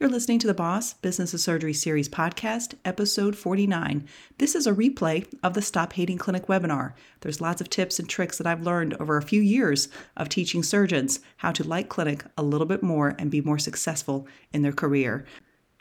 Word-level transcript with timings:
You're 0.00 0.08
listening 0.08 0.38
to 0.38 0.46
the 0.46 0.54
Boss 0.54 0.94
Business 0.94 1.34
of 1.34 1.40
Surgery 1.40 1.74
Series 1.74 2.08
podcast, 2.08 2.72
episode 2.86 3.36
49. 3.36 4.08
This 4.38 4.54
is 4.54 4.66
a 4.66 4.72
replay 4.72 5.30
of 5.42 5.52
the 5.52 5.60
Stop 5.60 5.92
Hating 5.92 6.16
Clinic 6.16 6.46
webinar. 6.46 6.94
There's 7.20 7.42
lots 7.42 7.60
of 7.60 7.68
tips 7.68 7.98
and 7.98 8.08
tricks 8.08 8.38
that 8.38 8.46
I've 8.46 8.62
learned 8.62 8.94
over 8.94 9.18
a 9.18 9.22
few 9.22 9.42
years 9.42 9.88
of 10.16 10.30
teaching 10.30 10.62
surgeons 10.62 11.20
how 11.36 11.52
to 11.52 11.68
like 11.68 11.90
clinic 11.90 12.24
a 12.38 12.42
little 12.42 12.66
bit 12.66 12.82
more 12.82 13.14
and 13.18 13.30
be 13.30 13.42
more 13.42 13.58
successful 13.58 14.26
in 14.54 14.62
their 14.62 14.72
career. 14.72 15.26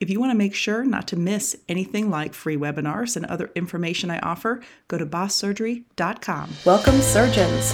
If 0.02 0.10
you 0.10 0.20
want 0.20 0.34
to 0.34 0.38
make 0.38 0.54
sure 0.54 0.84
not 0.84 1.08
to 1.08 1.16
miss 1.16 1.56
anything 1.70 2.10
like 2.10 2.34
free 2.34 2.58
webinars 2.58 3.16
and 3.16 3.26
other 3.28 3.50
information 3.56 4.12
I 4.12 4.20
offer, 4.20 4.60
go 4.90 4.98
to 4.98 5.06
bosssurgery.com. 5.06 6.50
Welcome, 6.66 7.00
surgeons. 7.00 7.74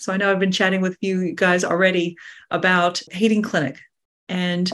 So 0.00 0.12
I 0.12 0.16
know 0.16 0.30
I've 0.30 0.40
been 0.40 0.52
chatting 0.52 0.80
with 0.80 0.96
you 1.00 1.34
guys 1.34 1.64
already 1.64 2.16
about 2.50 3.02
hating 3.10 3.42
clinic. 3.42 3.78
And 4.28 4.70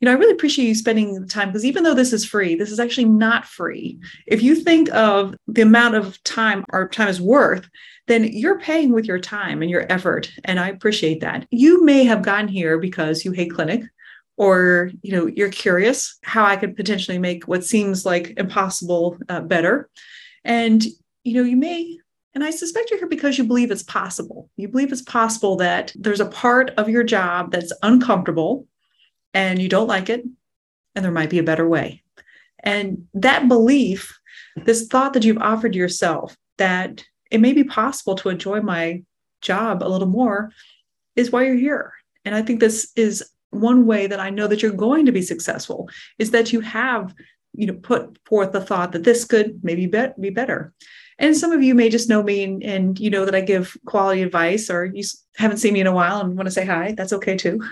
you 0.00 0.06
know, 0.06 0.12
I 0.12 0.18
really 0.18 0.32
appreciate 0.32 0.66
you 0.66 0.74
spending 0.74 1.20
the 1.20 1.26
time 1.26 1.48
because 1.48 1.64
even 1.64 1.82
though 1.82 1.94
this 1.94 2.12
is 2.12 2.26
free, 2.26 2.56
this 2.56 2.70
is 2.70 2.80
actually 2.80 3.06
not 3.06 3.46
free. 3.46 3.98
If 4.26 4.42
you 4.42 4.56
think 4.56 4.92
of 4.92 5.34
the 5.46 5.62
amount 5.62 5.94
of 5.94 6.22
time 6.24 6.64
our 6.70 6.88
time 6.88 7.08
is 7.08 7.20
worth, 7.20 7.68
then 8.06 8.24
you're 8.24 8.58
paying 8.58 8.92
with 8.92 9.06
your 9.06 9.18
time 9.18 9.62
and 9.62 9.70
your 9.70 9.90
effort. 9.90 10.30
And 10.44 10.60
I 10.60 10.68
appreciate 10.68 11.20
that. 11.20 11.46
You 11.50 11.84
may 11.84 12.04
have 12.04 12.22
gotten 12.22 12.48
here 12.48 12.78
because 12.78 13.24
you 13.24 13.32
hate 13.32 13.52
clinic 13.52 13.84
or 14.36 14.90
you 15.02 15.12
know 15.12 15.26
you're 15.26 15.50
curious 15.50 16.18
how 16.22 16.44
i 16.44 16.56
could 16.56 16.76
potentially 16.76 17.18
make 17.18 17.46
what 17.46 17.64
seems 17.64 18.04
like 18.04 18.34
impossible 18.36 19.16
uh, 19.28 19.40
better 19.40 19.88
and 20.44 20.84
you 21.22 21.34
know 21.34 21.48
you 21.48 21.56
may 21.56 21.98
and 22.34 22.42
I 22.42 22.50
suspect 22.50 22.90
you're 22.90 22.98
here 22.98 23.08
because 23.08 23.38
you 23.38 23.44
believe 23.44 23.70
it's 23.70 23.82
possible. 23.82 24.50
You 24.56 24.68
believe 24.68 24.92
it's 24.92 25.02
possible 25.02 25.56
that 25.56 25.92
there's 25.94 26.20
a 26.20 26.26
part 26.26 26.70
of 26.76 26.88
your 26.88 27.04
job 27.04 27.52
that's 27.52 27.72
uncomfortable 27.82 28.66
and 29.32 29.60
you 29.60 29.68
don't 29.68 29.88
like 29.88 30.08
it, 30.10 30.24
and 30.94 31.04
there 31.04 31.12
might 31.12 31.30
be 31.30 31.38
a 31.38 31.44
better 31.44 31.68
way. 31.68 32.02
And 32.60 33.08
that 33.14 33.48
belief, 33.48 34.18
this 34.56 34.86
thought 34.86 35.12
that 35.14 35.24
you've 35.24 35.42
offered 35.42 35.74
yourself 35.74 36.36
that 36.58 37.04
it 37.30 37.40
may 37.40 37.52
be 37.52 37.64
possible 37.64 38.14
to 38.14 38.28
enjoy 38.28 38.60
my 38.60 39.02
job 39.40 39.82
a 39.82 39.88
little 39.88 40.08
more, 40.08 40.50
is 41.16 41.30
why 41.30 41.44
you're 41.44 41.56
here. 41.56 41.92
And 42.24 42.34
I 42.34 42.42
think 42.42 42.60
this 42.60 42.92
is 42.96 43.28
one 43.50 43.86
way 43.86 44.06
that 44.06 44.20
I 44.20 44.30
know 44.30 44.46
that 44.46 44.62
you're 44.62 44.72
going 44.72 45.06
to 45.06 45.12
be 45.12 45.22
successful 45.22 45.88
is 46.18 46.30
that 46.30 46.52
you 46.52 46.60
have, 46.60 47.14
you 47.54 47.66
know, 47.66 47.74
put 47.74 48.18
forth 48.26 48.52
the 48.52 48.60
thought 48.60 48.92
that 48.92 49.04
this 49.04 49.24
could 49.24 49.62
maybe 49.62 49.86
be, 49.86 50.06
be 50.20 50.30
better. 50.30 50.72
And 51.18 51.36
some 51.36 51.52
of 51.52 51.62
you 51.62 51.74
may 51.74 51.88
just 51.88 52.08
know 52.08 52.22
me 52.22 52.42
and, 52.42 52.62
and 52.62 52.98
you 52.98 53.08
know 53.10 53.24
that 53.24 53.34
I 53.34 53.40
give 53.40 53.76
quality 53.86 54.22
advice, 54.22 54.68
or 54.68 54.84
you 54.84 55.04
haven't 55.36 55.58
seen 55.58 55.74
me 55.74 55.80
in 55.80 55.86
a 55.86 55.92
while 55.92 56.20
and 56.20 56.36
want 56.36 56.46
to 56.46 56.52
say 56.52 56.64
hi. 56.64 56.92
That's 56.92 57.12
okay 57.12 57.36
too. 57.36 57.62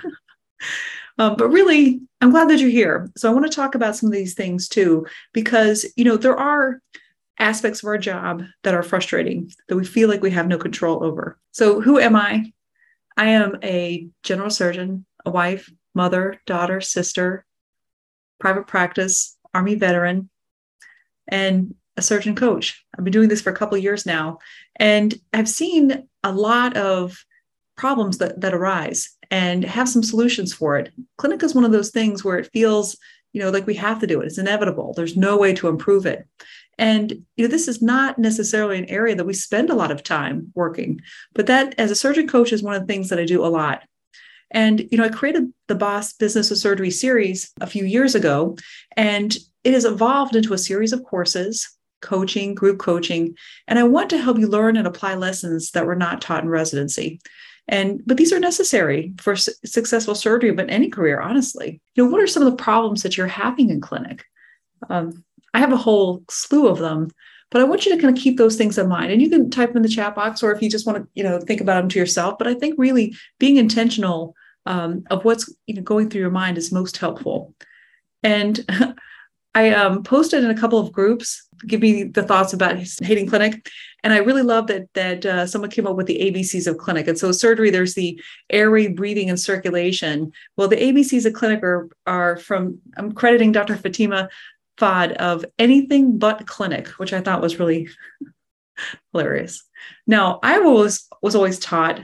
um, 1.18 1.36
but 1.36 1.48
really, 1.48 2.00
I'm 2.20 2.30
glad 2.30 2.48
that 2.50 2.60
you're 2.60 2.70
here. 2.70 3.10
So 3.16 3.28
I 3.28 3.34
want 3.34 3.50
to 3.50 3.54
talk 3.54 3.74
about 3.74 3.96
some 3.96 4.08
of 4.08 4.12
these 4.12 4.34
things 4.34 4.68
too, 4.68 5.06
because 5.32 5.84
you 5.96 6.04
know 6.04 6.16
there 6.16 6.38
are 6.38 6.80
aspects 7.38 7.82
of 7.82 7.88
our 7.88 7.98
job 7.98 8.44
that 8.62 8.74
are 8.74 8.82
frustrating 8.84 9.50
that 9.68 9.76
we 9.76 9.84
feel 9.84 10.08
like 10.08 10.22
we 10.22 10.30
have 10.30 10.46
no 10.46 10.58
control 10.58 11.02
over. 11.04 11.38
So 11.50 11.80
who 11.80 11.98
am 11.98 12.14
I? 12.14 12.52
I 13.16 13.30
am 13.30 13.58
a 13.62 14.06
general 14.22 14.50
surgeon, 14.50 15.04
a 15.26 15.30
wife, 15.30 15.70
mother, 15.94 16.40
daughter, 16.46 16.80
sister, 16.80 17.44
private 18.38 18.66
practice, 18.66 19.36
Army 19.54 19.74
veteran, 19.74 20.28
and 21.28 21.74
a 21.96 22.02
surgeon 22.02 22.34
coach. 22.34 22.84
I've 22.96 23.04
been 23.04 23.12
doing 23.12 23.28
this 23.28 23.42
for 23.42 23.50
a 23.50 23.56
couple 23.56 23.76
years 23.78 24.06
now, 24.06 24.38
and 24.76 25.14
I've 25.32 25.48
seen 25.48 26.08
a 26.22 26.32
lot 26.32 26.76
of 26.76 27.24
problems 27.76 28.18
that, 28.18 28.40
that 28.40 28.54
arise 28.54 29.10
and 29.30 29.64
have 29.64 29.88
some 29.88 30.02
solutions 30.02 30.52
for 30.52 30.78
it. 30.78 30.92
Clinic 31.16 31.42
is 31.42 31.54
one 31.54 31.64
of 31.64 31.72
those 31.72 31.90
things 31.90 32.22
where 32.22 32.38
it 32.38 32.50
feels, 32.52 32.96
you 33.32 33.40
know, 33.40 33.50
like 33.50 33.66
we 33.66 33.74
have 33.74 33.98
to 34.00 34.06
do 34.06 34.20
it. 34.20 34.26
It's 34.26 34.38
inevitable. 34.38 34.92
There's 34.94 35.16
no 35.16 35.36
way 35.36 35.54
to 35.54 35.68
improve 35.68 36.06
it. 36.06 36.26
And 36.78 37.12
you 37.36 37.44
know, 37.44 37.48
this 37.48 37.68
is 37.68 37.82
not 37.82 38.18
necessarily 38.18 38.78
an 38.78 38.86
area 38.86 39.14
that 39.14 39.26
we 39.26 39.34
spend 39.34 39.70
a 39.70 39.74
lot 39.74 39.90
of 39.90 40.02
time 40.02 40.52
working, 40.54 41.00
but 41.34 41.46
that 41.46 41.74
as 41.78 41.90
a 41.90 41.96
surgeon 41.96 42.28
coach 42.28 42.52
is 42.52 42.62
one 42.62 42.74
of 42.74 42.82
the 42.82 42.92
things 42.92 43.08
that 43.08 43.18
I 43.18 43.24
do 43.24 43.44
a 43.44 43.48
lot. 43.48 43.82
And 44.52 44.86
you 44.90 44.98
know, 44.98 45.04
I 45.04 45.08
created 45.08 45.52
the 45.66 45.74
Boss 45.74 46.12
Business 46.12 46.50
of 46.50 46.58
Surgery 46.58 46.90
series 46.90 47.50
a 47.60 47.66
few 47.66 47.84
years 47.84 48.14
ago, 48.14 48.56
and 48.96 49.36
it 49.64 49.72
has 49.72 49.84
evolved 49.84 50.36
into 50.36 50.54
a 50.54 50.58
series 50.58 50.92
of 50.92 51.04
courses 51.04 51.76
coaching, 52.02 52.54
group 52.54 52.78
coaching, 52.78 53.34
and 53.68 53.78
I 53.78 53.84
want 53.84 54.10
to 54.10 54.18
help 54.18 54.36
you 54.36 54.48
learn 54.48 54.76
and 54.76 54.86
apply 54.86 55.14
lessons 55.14 55.70
that 55.70 55.86
were 55.86 55.96
not 55.96 56.20
taught 56.20 56.42
in 56.42 56.50
residency. 56.50 57.20
And 57.68 58.02
but 58.04 58.16
these 58.16 58.32
are 58.32 58.40
necessary 58.40 59.14
for 59.18 59.36
su- 59.36 59.52
successful 59.64 60.14
surgery, 60.14 60.50
but 60.50 60.68
any 60.68 60.90
career, 60.90 61.20
honestly. 61.20 61.80
You 61.94 62.04
know, 62.04 62.10
what 62.10 62.20
are 62.20 62.26
some 62.26 62.42
of 62.42 62.50
the 62.50 62.62
problems 62.62 63.02
that 63.02 63.16
you're 63.16 63.28
having 63.28 63.70
in 63.70 63.80
clinic? 63.80 64.24
Um, 64.90 65.24
I 65.54 65.60
have 65.60 65.72
a 65.72 65.76
whole 65.76 66.24
slew 66.28 66.66
of 66.66 66.78
them, 66.78 67.08
but 67.50 67.60
I 67.60 67.64
want 67.64 67.86
you 67.86 67.94
to 67.94 68.02
kind 68.02 68.16
of 68.16 68.22
keep 68.22 68.36
those 68.36 68.56
things 68.56 68.78
in 68.78 68.88
mind. 68.88 69.12
And 69.12 69.22
you 69.22 69.30
can 69.30 69.48
type 69.48 69.68
them 69.70 69.78
in 69.78 69.82
the 69.82 69.88
chat 69.88 70.14
box, 70.14 70.42
or 70.42 70.52
if 70.52 70.60
you 70.60 70.68
just 70.68 70.86
want 70.86 70.98
to, 70.98 71.08
you 71.14 71.22
know, 71.22 71.38
think 71.38 71.60
about 71.60 71.80
them 71.80 71.88
to 71.90 71.98
yourself. 71.98 72.36
But 72.36 72.48
I 72.48 72.54
think 72.54 72.74
really 72.78 73.14
being 73.38 73.58
intentional 73.58 74.34
um, 74.66 75.04
of 75.10 75.24
what's 75.24 75.52
going 75.84 76.10
through 76.10 76.20
your 76.20 76.30
mind 76.30 76.58
is 76.58 76.72
most 76.72 76.96
helpful. 76.96 77.54
And 78.22 78.64
I 79.54 79.70
um, 79.70 80.02
posted 80.02 80.44
in 80.44 80.50
a 80.50 80.56
couple 80.56 80.78
of 80.78 80.92
groups, 80.92 81.46
give 81.66 81.80
me 81.80 82.04
the 82.04 82.22
thoughts 82.22 82.54
about 82.54 82.78
hating 83.02 83.28
clinic, 83.28 83.68
and 84.02 84.12
I 84.12 84.18
really 84.18 84.42
love 84.42 84.66
that 84.68 84.92
that 84.94 85.26
uh, 85.26 85.46
someone 85.46 85.70
came 85.70 85.86
up 85.86 85.96
with 85.96 86.06
the 86.06 86.18
ABCs 86.18 86.66
of 86.66 86.78
clinic. 86.78 87.06
And 87.06 87.18
so 87.18 87.32
surgery, 87.32 87.70
there's 87.70 87.94
the 87.94 88.20
airway, 88.50 88.88
breathing, 88.88 89.28
and 89.28 89.38
circulation. 89.38 90.32
Well, 90.56 90.68
the 90.68 90.76
ABCs 90.76 91.26
of 91.26 91.34
clinic 91.34 91.62
are 91.62 91.88
are 92.06 92.38
from 92.38 92.78
I'm 92.96 93.12
crediting 93.12 93.52
Dr. 93.52 93.76
Fatima 93.76 94.30
Fad 94.78 95.12
of 95.12 95.44
anything 95.58 96.18
but 96.18 96.46
clinic, 96.46 96.88
which 96.98 97.12
I 97.12 97.20
thought 97.20 97.42
was 97.42 97.58
really 97.58 97.90
hilarious. 99.12 99.62
Now, 100.06 100.40
I 100.42 100.60
was 100.60 101.06
was 101.20 101.34
always 101.34 101.58
taught 101.58 102.00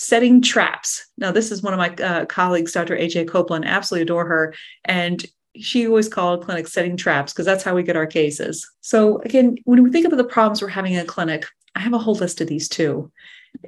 setting 0.00 0.40
traps. 0.40 1.06
Now, 1.18 1.30
this 1.30 1.52
is 1.52 1.62
one 1.62 1.74
of 1.74 1.78
my 1.78 1.90
uh, 2.02 2.24
colleagues, 2.24 2.72
Dr. 2.72 2.96
AJ 2.96 3.28
Copeland, 3.28 3.66
absolutely 3.66 4.04
adore 4.04 4.24
her. 4.24 4.54
And 4.86 5.22
she 5.56 5.86
always 5.86 6.08
called 6.08 6.42
clinics 6.42 6.72
setting 6.72 6.96
traps 6.96 7.34
because 7.34 7.44
that's 7.44 7.62
how 7.62 7.74
we 7.74 7.82
get 7.82 7.96
our 7.96 8.06
cases. 8.06 8.66
So 8.80 9.18
again, 9.18 9.58
when 9.64 9.82
we 9.82 9.90
think 9.90 10.06
about 10.06 10.16
the 10.16 10.24
problems 10.24 10.62
we're 10.62 10.68
having 10.68 10.94
in 10.94 11.00
a 11.00 11.04
clinic, 11.04 11.44
I 11.74 11.80
have 11.80 11.92
a 11.92 11.98
whole 11.98 12.14
list 12.14 12.40
of 12.40 12.46
these 12.46 12.66
too. 12.66 13.12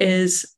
Is 0.01 0.57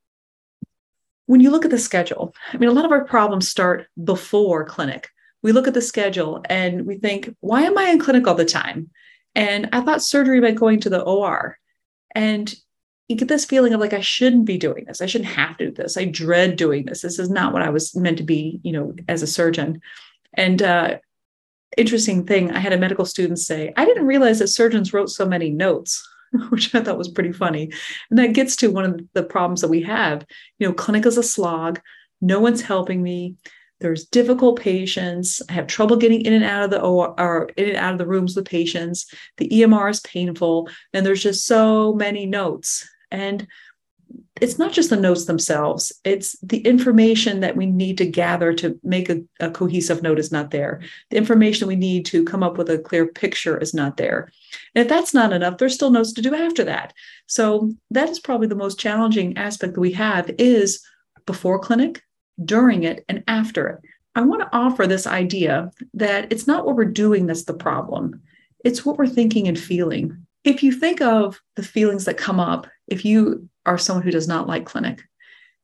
when 1.27 1.41
you 1.41 1.51
look 1.51 1.65
at 1.65 1.73
the 1.73 1.79
schedule, 1.79 2.37
I 2.53 2.56
mean, 2.59 2.69
a 2.69 2.73
lot 2.73 2.85
of 2.85 2.93
our 2.93 3.05
problems 3.05 3.49
start 3.49 3.89
before 4.03 4.65
clinic. 4.65 5.09
We 5.43 5.51
look 5.51 5.67
at 5.67 5.75
the 5.75 5.83
schedule 5.83 6.41
and 6.49 6.87
we 6.87 6.99
think, 6.99 7.35
why 7.41 7.62
am 7.62 7.77
I 7.77 7.91
in 7.91 7.99
clinic 7.99 8.29
all 8.29 8.37
the 8.37 8.45
time? 8.45 8.91
And 9.35 9.71
I 9.73 9.81
thought 9.81 10.05
surgery 10.05 10.41
meant 10.41 10.61
going 10.61 10.79
to 10.81 10.91
the 10.91 11.03
OR. 11.03 11.59
And 12.15 12.55
you 13.09 13.16
get 13.16 13.28
this 13.28 13.44
feeling 13.44 13.75
of 13.75 13.81
like, 13.81 13.92
I 13.92 14.00
shouldn't 14.00 14.47
be 14.47 14.56
doing 14.56 14.84
this. 14.87 15.03
I 15.03 15.06
shouldn't 15.06 15.31
have 15.31 15.56
to 15.59 15.66
do 15.66 15.72
this. 15.72 15.97
I 15.97 16.06
dread 16.06 16.56
doing 16.56 16.87
this. 16.87 17.03
This 17.03 17.19
is 17.19 17.28
not 17.28 17.53
what 17.53 17.62
I 17.62 17.69
was 17.70 17.94
meant 17.94 18.19
to 18.19 18.25
be, 18.25 18.60
you 18.62 18.72
know, 18.72 18.94
as 19.09 19.22
a 19.22 19.26
surgeon. 19.26 19.82
And 20.32 20.62
uh, 20.62 20.98
interesting 21.76 22.25
thing 22.25 22.50
I 22.50 22.59
had 22.59 22.72
a 22.72 22.78
medical 22.78 23.04
student 23.04 23.38
say, 23.38 23.72
I 23.76 23.84
didn't 23.84 24.06
realize 24.06 24.38
that 24.38 24.49
surgeons 24.49 24.93
wrote 24.93 25.11
so 25.11 25.26
many 25.26 25.50
notes, 25.50 26.06
which 26.49 26.75
I 26.75 26.82
thought 26.82 26.99
was 26.99 27.08
pretty 27.08 27.32
funny. 27.32 27.70
And 28.11 28.19
that 28.19 28.32
gets 28.32 28.56
to 28.56 28.70
one 28.70 28.84
of 28.84 29.00
the 29.12 29.23
problems 29.23 29.61
that 29.61 29.69
we 29.69 29.82
have. 29.82 30.25
You 30.58 30.69
know, 30.69 30.75
clinic 30.75 31.05
is 31.05 31.19
a 31.19 31.23
slog, 31.23 31.81
no 32.20 32.40
one's 32.40 32.62
helping 32.62 33.02
me. 33.02 33.37
There's 33.81 34.06
difficult 34.06 34.61
patients. 34.61 35.43
I 35.50 35.52
have 35.52 35.67
trouble 35.67 35.96
getting 35.96 36.23
in 36.23 36.32
and 36.32 36.44
out 36.44 36.62
of 36.62 36.70
the 36.70 36.81
OR 36.81 37.14
or 37.20 37.50
in 37.56 37.69
and 37.69 37.76
out 37.76 37.93
of 37.93 37.99
the 37.99 38.06
rooms 38.06 38.34
with 38.34 38.46
patients. 38.46 39.12
The 39.37 39.49
EMR 39.49 39.90
is 39.90 40.00
painful, 40.00 40.70
and 40.94 41.05
there's 41.05 41.23
just 41.23 41.44
so 41.44 41.93
many 41.93 42.25
notes. 42.25 42.88
And 43.14 43.46
it's 44.40 44.58
not 44.58 44.72
just 44.72 44.90
the 44.90 44.96
notes 44.96 45.25
themselves 45.25 45.93
it's 46.05 46.37
the 46.40 46.58
information 46.58 47.40
that 47.40 47.56
we 47.56 47.66
need 47.66 47.96
to 47.99 48.06
gather 48.06 48.52
to 48.52 48.78
make 48.82 49.08
a, 49.08 49.22
a, 49.40 49.50
cohesive 49.50 50.02
note 50.02 50.19
is 50.19 50.32
not 50.32 50.50
there. 50.50 50.81
The 51.11 51.16
information 51.16 51.69
we 51.69 51.76
need 51.76 52.05
to 52.06 52.25
come 52.25 52.43
up 52.43 52.58
with 52.58 52.69
a 52.69 52.78
clear 52.78 53.06
picture 53.06 53.56
is 53.58 53.75
not 53.75 53.96
there. 53.96 54.31
And 54.75 54.82
if 54.82 54.88
that's 54.88 55.14
not 55.14 55.32
enough 55.32 55.58
there's 55.58 55.75
still 55.75 55.90
notes 55.90 56.12
to 56.14 56.22
do 56.22 56.34
after 56.34 56.64
that. 56.64 56.93
So 57.26 57.72
that 57.90 58.08
is 58.11 58.19
probably 58.19 58.49
the 58.49 58.55
most 58.55 58.78
challenging 58.78 59.37
aspect 59.37 59.75
that 59.75 59.81
we 59.81 59.93
have 59.93 60.31
is 60.38 60.84
before 61.26 61.58
clinic 61.58 62.02
during 62.44 62.82
it 62.82 63.05
and 63.08 63.22
after 63.28 63.69
it. 63.69 63.81
I 64.17 64.22
want 64.22 64.43
to 64.43 64.56
offer 64.56 64.87
this 64.87 65.06
idea 65.06 65.70
that 65.94 66.32
it's 66.32 66.46
not 66.46 66.64
what 66.64 66.76
we're 66.76 66.84
doing 66.84 67.26
that's 67.26 67.44
the 67.44 67.55
problem. 67.55 68.22
It's 68.64 68.84
what 68.84 68.96
we're 68.96 69.06
thinking 69.06 69.49
and 69.49 69.58
feeling. 69.58 70.25
If 70.44 70.62
you 70.62 70.72
think 70.72 71.00
of 71.00 71.40
the 71.56 71.62
feelings 71.62 72.05
that 72.05 72.17
come 72.17 72.38
up, 72.38 72.67
if 72.86 73.04
you 73.04 73.48
are 73.66 73.78
someone 73.78 74.04
who 74.04 74.10
does 74.10 74.28
not 74.28 74.46
like 74.46 74.66
clinic, 74.66 75.02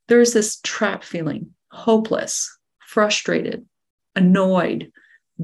there's 0.09 0.33
this 0.33 0.61
trap 0.63 1.05
feeling, 1.05 1.51
hopeless, 1.71 2.59
frustrated, 2.87 3.67
annoyed, 4.17 4.91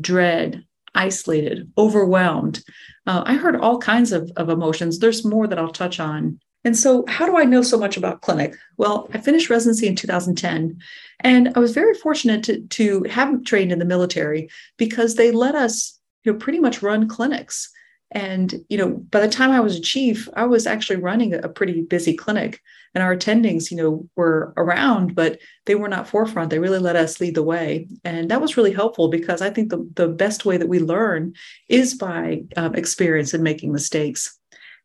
dread, 0.00 0.64
isolated, 0.94 1.70
overwhelmed. 1.78 2.62
Uh, 3.06 3.22
I 3.24 3.34
heard 3.34 3.56
all 3.56 3.78
kinds 3.78 4.12
of, 4.12 4.30
of 4.36 4.48
emotions. 4.48 4.98
There's 4.98 5.24
more 5.24 5.46
that 5.46 5.58
I'll 5.58 5.72
touch 5.72 6.00
on. 6.00 6.40
And 6.64 6.76
so, 6.76 7.04
how 7.06 7.26
do 7.26 7.38
I 7.38 7.44
know 7.44 7.62
so 7.62 7.78
much 7.78 7.96
about 7.96 8.22
clinic? 8.22 8.56
Well, 8.76 9.08
I 9.14 9.18
finished 9.18 9.50
residency 9.50 9.86
in 9.86 9.94
2010, 9.94 10.76
and 11.20 11.52
I 11.54 11.60
was 11.60 11.72
very 11.72 11.94
fortunate 11.94 12.42
to, 12.44 12.60
to 12.60 13.04
have 13.04 13.44
trained 13.44 13.70
in 13.70 13.78
the 13.78 13.84
military 13.84 14.48
because 14.76 15.14
they 15.14 15.30
let 15.30 15.54
us 15.54 15.96
you 16.24 16.32
know, 16.32 16.38
pretty 16.38 16.58
much 16.58 16.82
run 16.82 17.06
clinics. 17.06 17.70
And, 18.12 18.54
you 18.68 18.78
know, 18.78 18.90
by 18.90 19.20
the 19.20 19.28
time 19.28 19.50
I 19.50 19.60
was 19.60 19.76
a 19.76 19.80
chief, 19.80 20.28
I 20.34 20.44
was 20.44 20.66
actually 20.66 20.96
running 20.96 21.34
a 21.34 21.48
pretty 21.48 21.82
busy 21.82 22.14
clinic 22.14 22.60
and 22.94 23.02
our 23.02 23.14
attendings, 23.14 23.70
you 23.70 23.76
know, 23.76 24.08
were 24.16 24.54
around, 24.56 25.14
but 25.14 25.38
they 25.66 25.74
were 25.74 25.88
not 25.88 26.08
forefront. 26.08 26.50
They 26.50 26.58
really 26.58 26.78
let 26.78 26.96
us 26.96 27.20
lead 27.20 27.34
the 27.34 27.42
way. 27.42 27.88
And 28.04 28.30
that 28.30 28.40
was 28.40 28.56
really 28.56 28.72
helpful 28.72 29.08
because 29.08 29.42
I 29.42 29.50
think 29.50 29.70
the, 29.70 29.86
the 29.96 30.08
best 30.08 30.44
way 30.44 30.56
that 30.56 30.68
we 30.68 30.78
learn 30.78 31.34
is 31.68 31.94
by 31.94 32.44
um, 32.56 32.74
experience 32.74 33.34
and 33.34 33.44
making 33.44 33.72
mistakes. 33.72 34.38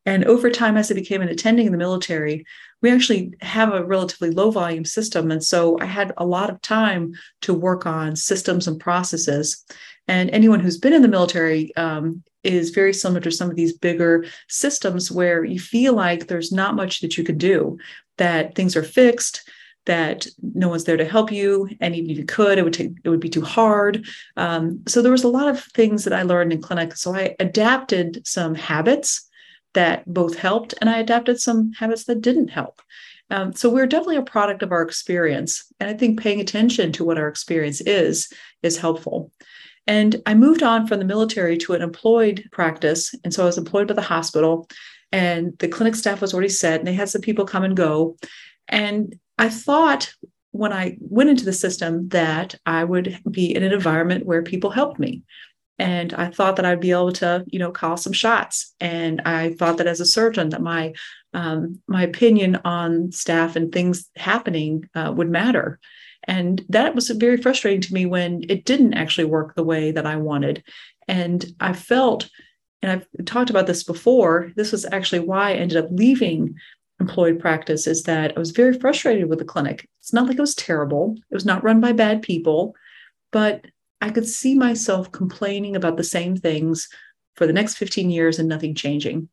And 0.04 0.24
over 0.24 0.50
time, 0.50 0.76
as 0.76 0.90
I 0.90 0.94
became 0.94 1.22
an 1.22 1.28
attending 1.28 1.66
in 1.66 1.72
the 1.72 1.78
military, 1.78 2.44
we 2.82 2.90
actually 2.90 3.32
have 3.40 3.72
a 3.72 3.84
relatively 3.84 4.30
low 4.30 4.50
volume 4.50 4.84
system. 4.84 5.30
And 5.30 5.42
so 5.42 5.78
I 5.80 5.86
had 5.86 6.12
a 6.16 6.26
lot 6.26 6.50
of 6.50 6.60
time 6.60 7.14
to 7.42 7.54
work 7.54 7.86
on 7.86 8.16
systems 8.16 8.68
and 8.68 8.78
processes. 8.78 9.64
And 10.08 10.28
anyone 10.30 10.60
who's 10.60 10.78
been 10.78 10.92
in 10.92 11.02
the 11.02 11.08
military 11.08 11.74
um, 11.76 12.22
is 12.42 12.70
very 12.70 12.92
similar 12.92 13.20
to 13.20 13.30
some 13.30 13.48
of 13.48 13.56
these 13.56 13.78
bigger 13.78 14.26
systems 14.48 15.10
where 15.12 15.44
you 15.44 15.60
feel 15.60 15.94
like 15.94 16.26
there's 16.26 16.50
not 16.50 16.74
much 16.74 17.00
that 17.00 17.16
you 17.16 17.22
could 17.22 17.38
do, 17.38 17.78
that 18.18 18.56
things 18.56 18.74
are 18.76 18.82
fixed, 18.82 19.48
that 19.86 20.26
no 20.42 20.68
one's 20.68 20.84
there 20.84 20.96
to 20.96 21.04
help 21.04 21.32
you, 21.32 21.68
and 21.80 21.94
even 21.94 22.10
if 22.10 22.18
you 22.18 22.24
could, 22.24 22.58
it 22.58 22.62
would 22.62 22.72
take 22.72 22.92
it 23.04 23.08
would 23.08 23.20
be 23.20 23.28
too 23.28 23.42
hard. 23.42 24.06
Um, 24.36 24.82
so 24.86 25.02
there 25.02 25.10
was 25.12 25.24
a 25.24 25.28
lot 25.28 25.48
of 25.48 25.62
things 25.62 26.04
that 26.04 26.12
I 26.12 26.22
learned 26.22 26.52
in 26.52 26.62
clinic. 26.62 26.96
So 26.96 27.14
I 27.14 27.34
adapted 27.40 28.24
some 28.26 28.54
habits 28.54 29.28
that 29.74 30.04
both 30.06 30.36
helped, 30.36 30.74
and 30.80 30.90
I 30.90 30.98
adapted 30.98 31.40
some 31.40 31.72
habits 31.72 32.04
that 32.04 32.20
didn't 32.20 32.48
help. 32.48 32.80
Um, 33.30 33.52
so 33.52 33.70
we're 33.70 33.86
definitely 33.86 34.16
a 34.16 34.22
product 34.22 34.62
of 34.62 34.72
our 34.72 34.82
experience, 34.82 35.64
and 35.80 35.88
I 35.88 35.94
think 35.94 36.20
paying 36.20 36.40
attention 36.40 36.92
to 36.92 37.04
what 37.04 37.18
our 37.18 37.28
experience 37.28 37.80
is 37.80 38.30
is 38.62 38.76
helpful. 38.76 39.32
And 39.86 40.22
I 40.26 40.34
moved 40.34 40.62
on 40.62 40.86
from 40.86 40.98
the 40.98 41.04
military 41.04 41.56
to 41.58 41.72
an 41.72 41.82
employed 41.82 42.48
practice, 42.52 43.14
and 43.24 43.32
so 43.32 43.42
I 43.42 43.46
was 43.46 43.58
employed 43.58 43.88
by 43.88 43.94
the 43.94 44.02
hospital, 44.02 44.68
and 45.10 45.58
the 45.58 45.68
clinic 45.68 45.94
staff 45.94 46.20
was 46.20 46.34
already 46.34 46.50
set, 46.50 46.80
and 46.80 46.86
they 46.86 46.94
had 46.94 47.08
some 47.08 47.22
people 47.22 47.46
come 47.46 47.64
and 47.64 47.76
go, 47.76 48.16
and 48.68 49.18
I 49.38 49.48
thought 49.48 50.12
when 50.52 50.72
I 50.72 50.98
went 51.00 51.30
into 51.30 51.46
the 51.46 51.52
system 51.52 52.08
that 52.08 52.54
I 52.66 52.84
would 52.84 53.18
be 53.30 53.54
in 53.54 53.62
an 53.62 53.72
environment 53.72 54.26
where 54.26 54.42
people 54.42 54.70
helped 54.70 54.98
me 54.98 55.22
and 55.78 56.14
i 56.14 56.28
thought 56.28 56.56
that 56.56 56.64
i'd 56.64 56.80
be 56.80 56.90
able 56.90 57.12
to 57.12 57.44
you 57.46 57.58
know 57.58 57.70
call 57.70 57.96
some 57.96 58.12
shots. 58.12 58.74
And 58.80 59.20
i 59.22 59.52
thought 59.54 59.78
that 59.78 59.86
as 59.86 60.00
a 60.00 60.06
surgeon 60.06 60.50
that 60.50 60.62
my 60.62 60.94
um, 61.34 61.80
my 61.86 62.02
opinion 62.02 62.60
on 62.64 63.10
staff 63.10 63.56
and 63.56 63.72
things 63.72 64.10
happening 64.16 64.88
uh, 64.94 65.14
would 65.16 65.30
matter. 65.30 65.78
And 66.24 66.62
that 66.68 66.94
was 66.94 67.08
very 67.08 67.38
frustrating 67.38 67.80
to 67.80 67.94
me 67.94 68.04
when 68.04 68.44
it 68.50 68.66
didn't 68.66 68.92
actually 68.94 69.24
work 69.24 69.54
the 69.54 69.64
way 69.64 69.90
that 69.92 70.06
i 70.06 70.16
wanted. 70.16 70.62
And 71.08 71.44
i 71.60 71.72
felt 71.72 72.28
and 72.82 72.92
i've 72.92 73.26
talked 73.26 73.50
about 73.50 73.66
this 73.66 73.84
before 73.84 74.52
this 74.56 74.72
was 74.72 74.84
actually 74.84 75.20
why 75.20 75.50
i 75.50 75.54
ended 75.54 75.78
up 75.78 75.88
leaving 75.90 76.54
employed 77.00 77.40
practice 77.40 77.86
is 77.86 78.02
that 78.04 78.36
i 78.36 78.38
was 78.38 78.50
very 78.50 78.78
frustrated 78.78 79.28
with 79.28 79.38
the 79.38 79.44
clinic. 79.44 79.88
It's 80.00 80.12
not 80.12 80.26
like 80.26 80.36
it 80.36 80.40
was 80.40 80.54
terrible. 80.54 81.16
It 81.30 81.34
was 81.34 81.46
not 81.46 81.62
run 81.62 81.80
by 81.80 81.92
bad 81.92 82.22
people. 82.22 82.74
But 83.30 83.66
I 84.02 84.10
could 84.10 84.26
see 84.26 84.56
myself 84.56 85.12
complaining 85.12 85.76
about 85.76 85.96
the 85.96 86.04
same 86.04 86.36
things 86.36 86.88
for 87.36 87.46
the 87.46 87.52
next 87.52 87.76
15 87.76 88.10
years 88.10 88.38
and 88.38 88.48
nothing 88.48 88.74
changing. 88.74 89.28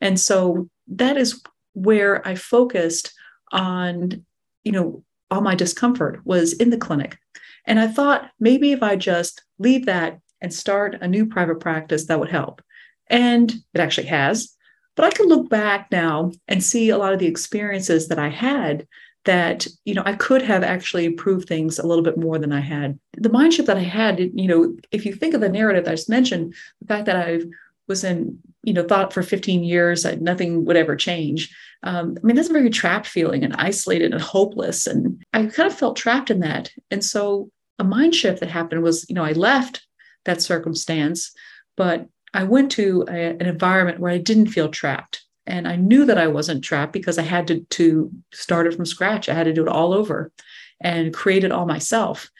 And 0.00 0.18
so 0.18 0.68
that 0.88 1.18
is 1.18 1.42
where 1.74 2.26
I 2.26 2.34
focused 2.34 3.12
on, 3.52 4.24
you 4.64 4.72
know, 4.72 5.04
all 5.30 5.42
my 5.42 5.54
discomfort 5.54 6.20
was 6.24 6.54
in 6.54 6.70
the 6.70 6.78
clinic. 6.78 7.18
And 7.66 7.78
I 7.78 7.86
thought 7.86 8.30
maybe 8.40 8.72
if 8.72 8.82
I 8.82 8.96
just 8.96 9.42
leave 9.58 9.86
that 9.86 10.20
and 10.40 10.52
start 10.52 10.96
a 11.00 11.08
new 11.08 11.26
private 11.26 11.60
practice, 11.60 12.06
that 12.06 12.18
would 12.18 12.30
help. 12.30 12.62
And 13.08 13.52
it 13.74 13.80
actually 13.80 14.06
has. 14.06 14.54
But 14.96 15.04
I 15.04 15.10
can 15.10 15.26
look 15.26 15.50
back 15.50 15.88
now 15.90 16.32
and 16.48 16.62
see 16.62 16.88
a 16.88 16.98
lot 16.98 17.12
of 17.12 17.18
the 17.18 17.26
experiences 17.26 18.08
that 18.08 18.18
I 18.18 18.28
had 18.28 18.86
that 19.24 19.66
you 19.84 19.94
know 19.94 20.02
i 20.04 20.14
could 20.14 20.42
have 20.42 20.62
actually 20.62 21.04
improved 21.04 21.48
things 21.48 21.78
a 21.78 21.86
little 21.86 22.04
bit 22.04 22.18
more 22.18 22.38
than 22.38 22.52
i 22.52 22.60
had. 22.60 22.98
The 23.16 23.30
mind 23.30 23.54
shift 23.54 23.66
that 23.66 23.76
i 23.76 23.80
had 23.80 24.18
you 24.18 24.48
know 24.48 24.76
if 24.92 25.06
you 25.06 25.14
think 25.14 25.34
of 25.34 25.40
the 25.40 25.48
narrative 25.48 25.84
that 25.84 25.92
i 25.92 25.94
just 25.94 26.08
mentioned 26.08 26.54
the 26.80 26.86
fact 26.86 27.06
that 27.06 27.16
i 27.16 27.40
was 27.86 28.04
in 28.04 28.38
you 28.62 28.72
know 28.72 28.84
thought 28.84 29.12
for 29.12 29.22
15 29.22 29.64
years 29.64 30.02
that 30.02 30.20
nothing 30.20 30.64
would 30.64 30.76
ever 30.76 30.96
change 30.96 31.54
um, 31.82 32.16
i 32.22 32.26
mean 32.26 32.36
that's 32.36 32.50
a 32.50 32.52
very 32.52 32.70
trapped 32.70 33.06
feeling 33.06 33.44
and 33.44 33.54
isolated 33.56 34.12
and 34.12 34.22
hopeless. 34.22 34.86
And 34.86 35.22
i 35.32 35.46
kind 35.46 35.70
of 35.70 35.78
felt 35.78 35.96
trapped 35.96 36.30
in 36.30 36.40
that. 36.40 36.70
And 36.90 37.04
so 37.04 37.50
a 37.78 37.84
mind 37.84 38.14
shift 38.14 38.40
that 38.40 38.50
happened 38.50 38.82
was 38.82 39.08
you 39.08 39.14
know 39.14 39.24
i 39.24 39.32
left 39.32 39.86
that 40.24 40.42
circumstance 40.42 41.32
but 41.76 42.06
i 42.32 42.44
went 42.44 42.70
to 42.72 43.04
a, 43.08 43.30
an 43.30 43.46
environment 43.46 44.00
where 44.00 44.12
i 44.12 44.18
didn't 44.18 44.46
feel 44.46 44.68
trapped 44.68 45.23
and 45.46 45.68
I 45.68 45.76
knew 45.76 46.04
that 46.06 46.18
I 46.18 46.28
wasn't 46.28 46.64
trapped 46.64 46.92
because 46.92 47.18
I 47.18 47.22
had 47.22 47.46
to, 47.48 47.60
to 47.60 48.10
start 48.32 48.66
it 48.66 48.74
from 48.74 48.86
scratch. 48.86 49.28
I 49.28 49.34
had 49.34 49.44
to 49.44 49.52
do 49.52 49.62
it 49.62 49.68
all 49.68 49.92
over 49.92 50.32
and 50.80 51.12
create 51.14 51.44
it 51.44 51.52
all 51.52 51.66
myself. 51.66 52.30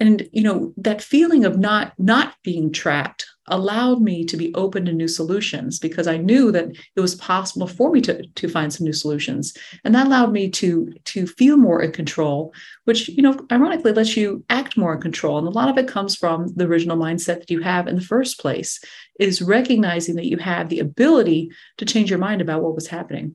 And 0.00 0.28
you 0.32 0.42
know, 0.42 0.72
that 0.76 1.02
feeling 1.02 1.44
of 1.44 1.58
not 1.58 1.92
not 1.98 2.34
being 2.42 2.72
trapped 2.72 3.26
allowed 3.48 4.00
me 4.00 4.24
to 4.24 4.36
be 4.36 4.54
open 4.54 4.84
to 4.86 4.92
new 4.92 5.08
solutions 5.08 5.78
because 5.78 6.06
I 6.06 6.16
knew 6.16 6.50
that 6.52 6.68
it 6.96 7.00
was 7.00 7.14
possible 7.14 7.66
for 7.66 7.90
me 7.90 8.00
to, 8.02 8.26
to 8.26 8.48
find 8.48 8.72
some 8.72 8.84
new 8.84 8.92
solutions. 8.92 9.56
And 9.84 9.94
that 9.94 10.06
allowed 10.06 10.32
me 10.32 10.48
to, 10.50 10.92
to 11.04 11.26
feel 11.26 11.56
more 11.56 11.82
in 11.82 11.92
control, 11.92 12.54
which, 12.84 13.08
you 13.08 13.22
know, 13.22 13.38
ironically 13.52 13.92
lets 13.92 14.16
you 14.16 14.44
act 14.48 14.76
more 14.76 14.94
in 14.94 15.00
control. 15.00 15.38
And 15.38 15.46
a 15.46 15.50
lot 15.50 15.68
of 15.68 15.76
it 15.76 15.88
comes 15.88 16.16
from 16.16 16.48
the 16.56 16.64
original 16.64 16.96
mindset 16.96 17.40
that 17.40 17.50
you 17.50 17.60
have 17.60 17.86
in 17.86 17.96
the 17.96 18.00
first 18.00 18.40
place, 18.40 18.82
is 19.20 19.42
recognizing 19.42 20.16
that 20.16 20.26
you 20.26 20.38
have 20.38 20.68
the 20.68 20.80
ability 20.80 21.50
to 21.78 21.84
change 21.84 22.10
your 22.10 22.18
mind 22.18 22.40
about 22.40 22.62
what 22.62 22.74
was 22.74 22.86
happening. 22.86 23.34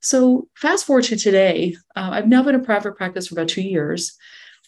So 0.00 0.48
fast 0.56 0.84
forward 0.84 1.04
to 1.04 1.16
today, 1.16 1.76
uh, 1.96 2.10
I've 2.12 2.28
now 2.28 2.42
been 2.42 2.54
in 2.54 2.64
private 2.64 2.96
practice 2.96 3.28
for 3.28 3.34
about 3.34 3.48
two 3.48 3.62
years. 3.62 4.16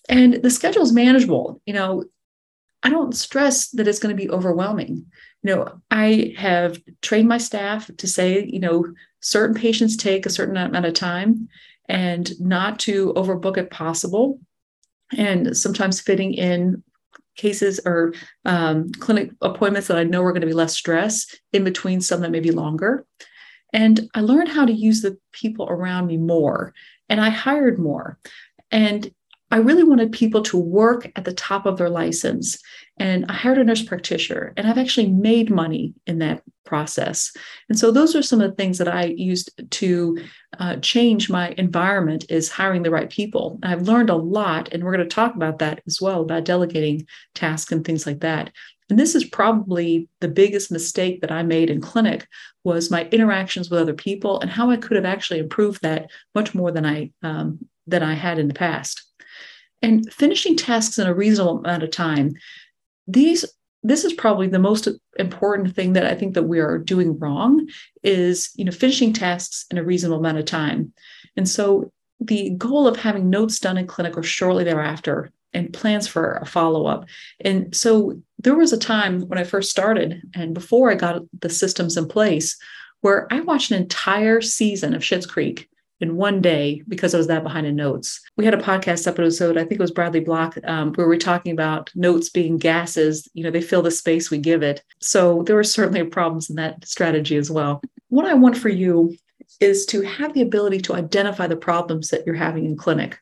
And 0.09 0.35
the 0.35 0.51
schedule 0.51 0.83
is 0.83 0.93
manageable. 0.93 1.61
You 1.67 1.75
know, 1.75 2.05
I 2.83 2.91
don't 2.91 3.15
stress 3.15 3.69
that 3.71 3.87
it's 3.87 3.99
going 3.99 4.15
to 4.17 4.23
be 4.23 4.31
overwhelming. 4.31 5.07
You 5.43 5.55
know, 5.55 5.81
I 5.91 6.35
have 6.37 6.81
trained 7.03 7.29
my 7.29 7.39
staff 7.39 7.91
to 7.97 8.07
say, 8.07 8.45
you 8.45 8.61
know, 8.61 8.87
certain 9.21 9.55
patients 9.55 9.97
take 9.97 10.27
a 10.27 10.31
certain 10.31 10.57
amount 10.57 10.87
of 10.87 10.95
time 10.95 11.49
and 11.89 12.39
not 12.41 12.79
to 12.81 13.13
overbook 13.15 13.57
it 13.57 13.71
possible. 13.71 14.41
And 15.17 15.57
sometimes 15.57 16.01
fitting 16.01 16.35
in 16.35 16.83
cases 17.37 17.81
or 17.85 18.15
um, 18.45 18.93
clinic 18.93 19.31
appointments 19.41 19.89
that 19.89 19.97
I 19.97 20.05
know 20.05 20.23
are 20.23 20.33
going 20.33 20.43
to 20.43 20.47
be 20.47 20.53
less 20.53 20.75
stress 20.75 21.27
in 21.53 21.65
between 21.65 22.01
some 22.01 22.21
that 22.21 22.31
may 22.31 22.41
be 22.41 22.51
longer. 22.51 23.07
And 23.73 24.09
I 24.15 24.21
learned 24.21 24.49
how 24.49 24.65
to 24.65 24.73
use 24.73 25.01
the 25.01 25.19
people 25.33 25.67
around 25.69 26.07
me 26.07 26.17
more 26.17 26.75
and 27.09 27.21
I 27.21 27.31
hired 27.31 27.79
more. 27.79 28.19
And 28.71 29.13
I 29.53 29.57
really 29.57 29.83
wanted 29.83 30.13
people 30.13 30.43
to 30.43 30.57
work 30.57 31.11
at 31.17 31.25
the 31.25 31.33
top 31.33 31.67
of 31.67 31.77
their 31.77 31.91
license. 31.91 32.59
And 32.99 33.27
I 33.29 33.33
hired 33.33 33.59
a 33.59 33.65
nurse 33.65 33.83
practitioner, 33.83 34.53
and 34.57 34.67
I've 34.67 34.79
actually 34.79 35.09
made 35.09 35.51
money 35.51 35.95
in 36.07 36.19
that 36.19 36.43
process. 36.65 37.33
And 37.69 37.77
so 37.77 37.91
those 37.91 38.15
are 38.15 38.23
some 38.23 38.41
of 38.41 38.51
the 38.51 38.57
things 38.57 38.79
that 38.79 38.87
I 38.89 39.07
used 39.07 39.51
to 39.71 40.19
uh, 40.59 40.77
change 40.77 41.29
my 41.29 41.55
environment 41.59 42.27
is 42.29 42.51
hiring 42.51 42.85
the 42.85 42.91
right 42.91 43.11
people. 43.11 43.59
I've 43.63 43.89
learned 43.89 44.11
a 44.11 44.17
lot, 44.17 44.73
and 44.73 44.85
we're 44.85 44.95
going 44.95 45.09
to 45.09 45.15
talk 45.15 45.35
about 45.35 45.59
that 45.59 45.83
as 45.87 45.99
well 46.01 46.21
about 46.23 46.45
delegating 46.45 47.07
tasks 47.35 47.73
and 47.73 47.85
things 47.85 48.07
like 48.07 48.21
that. 48.21 48.53
And 48.89 48.99
this 48.99 49.15
is 49.15 49.25
probably 49.25 50.09
the 50.21 50.29
biggest 50.29 50.71
mistake 50.71 51.23
that 51.23 51.33
I 51.33 51.43
made 51.43 51.71
in 51.71 51.81
clinic 51.81 52.27
was 52.65 52.91
my 52.91 53.05
interactions 53.07 53.71
with 53.71 53.81
other 53.81 53.95
people 53.95 54.41
and 54.41 54.51
how 54.51 54.71
I 54.71 54.77
could 54.77 54.97
have 54.97 55.07
actually 55.07 55.39
improved 55.39 55.83
that 55.83 56.11
much 56.35 56.55
more 56.55 56.71
than 56.71 56.85
I 56.85 57.13
um, 57.23 57.61
than 57.87 58.03
I 58.03 58.15
had 58.15 58.39
in 58.39 58.47
the 58.47 58.55
past 58.55 59.10
and 59.83 60.13
finishing 60.13 60.57
tasks 60.57 60.99
in 60.99 61.07
a 61.07 61.15
reasonable 61.15 61.59
amount 61.59 61.83
of 61.83 61.91
time 61.91 62.33
these 63.07 63.45
this 63.83 64.05
is 64.05 64.13
probably 64.13 64.47
the 64.47 64.59
most 64.59 64.89
important 65.19 65.75
thing 65.75 65.95
that 65.95 66.07
i 66.07 66.15
think 66.15 66.35
that 66.35 66.45
we 66.45 66.59
are 66.59 66.79
doing 66.79 67.19
wrong 67.19 67.67
is 68.03 68.51
you 68.57 68.65
know 68.65 68.73
finishing 68.73 69.13
tasks 69.13 69.67
in 69.71 69.79
a 69.79 69.85
reasonable 69.85 70.19
amount 70.19 70.39
of 70.39 70.45
time 70.45 70.93
and 71.37 71.49
so 71.49 71.91
the 72.21 72.51
goal 72.51 72.87
of 72.87 72.99
having 72.99 73.31
notes 73.31 73.59
done 73.59 73.79
in 73.79 73.87
clinic 73.87 74.17
or 74.17 74.23
shortly 74.23 74.65
thereafter 74.65 75.33
and 75.53 75.73
plans 75.73 76.07
for 76.07 76.35
a 76.35 76.47
follow 76.47 76.87
up. 76.87 77.07
And 77.41 77.75
so 77.75 78.21
there 78.39 78.55
was 78.55 78.73
a 78.73 78.79
time 78.79 79.23
when 79.23 79.39
I 79.39 79.45
first 79.45 79.71
started 79.71 80.23
and 80.35 80.55
before 80.55 80.91
I 80.91 80.95
got 80.95 81.23
the 81.41 81.51
systems 81.51 81.97
in 81.97 82.07
place 82.07 82.57
where 83.01 83.27
I 83.33 83.41
watched 83.41 83.71
an 83.71 83.81
entire 83.81 84.41
season 84.41 84.95
of 84.95 85.03
Schitt's 85.03 85.27
Creek 85.27 85.69
in 86.01 86.17
one 86.17 86.41
day 86.41 86.83
because 86.89 87.15
I 87.15 87.19
was 87.19 87.27
that 87.27 87.43
behind 87.43 87.67
in 87.67 87.77
notes. 87.77 88.21
We 88.37 88.45
had 88.45 88.55
a 88.55 88.59
podcast 88.59 89.07
episode, 89.07 89.57
I 89.57 89.61
think 89.61 89.75
it 89.75 89.81
was 89.81 89.91
Bradley 89.91 90.21
Block, 90.21 90.57
um, 90.65 90.93
where 90.95 91.07
we 91.07 91.17
are 91.17 91.21
talking 91.21 91.53
about 91.53 91.91
notes 91.95 92.31
being 92.31 92.57
gases. 92.57 93.29
You 93.35 93.45
know, 93.45 93.51
they 93.51 93.61
fill 93.61 93.83
the 93.83 93.91
space 93.91 94.31
we 94.31 94.39
give 94.39 94.63
it. 94.63 94.83
So 95.01 95.43
there 95.43 95.57
were 95.57 95.65
certainly 95.65 96.03
problems 96.05 96.49
in 96.49 96.57
that 96.57 96.87
strategy 96.87 97.37
as 97.37 97.51
well. 97.51 97.83
What 98.09 98.27
I 98.27 98.35
want 98.35 98.57
for 98.57 98.71
you 98.71 99.17
is 99.61 99.85
to 99.87 100.01
have 100.03 100.33
the 100.33 100.43
ability 100.43 100.81
to 100.81 100.95
identify 100.95 101.47
the 101.47 101.57
problems 101.57 102.09
that 102.09 102.25
you're 102.25 102.35
having 102.35 102.65
in 102.65 102.77
clinic. 102.77 103.19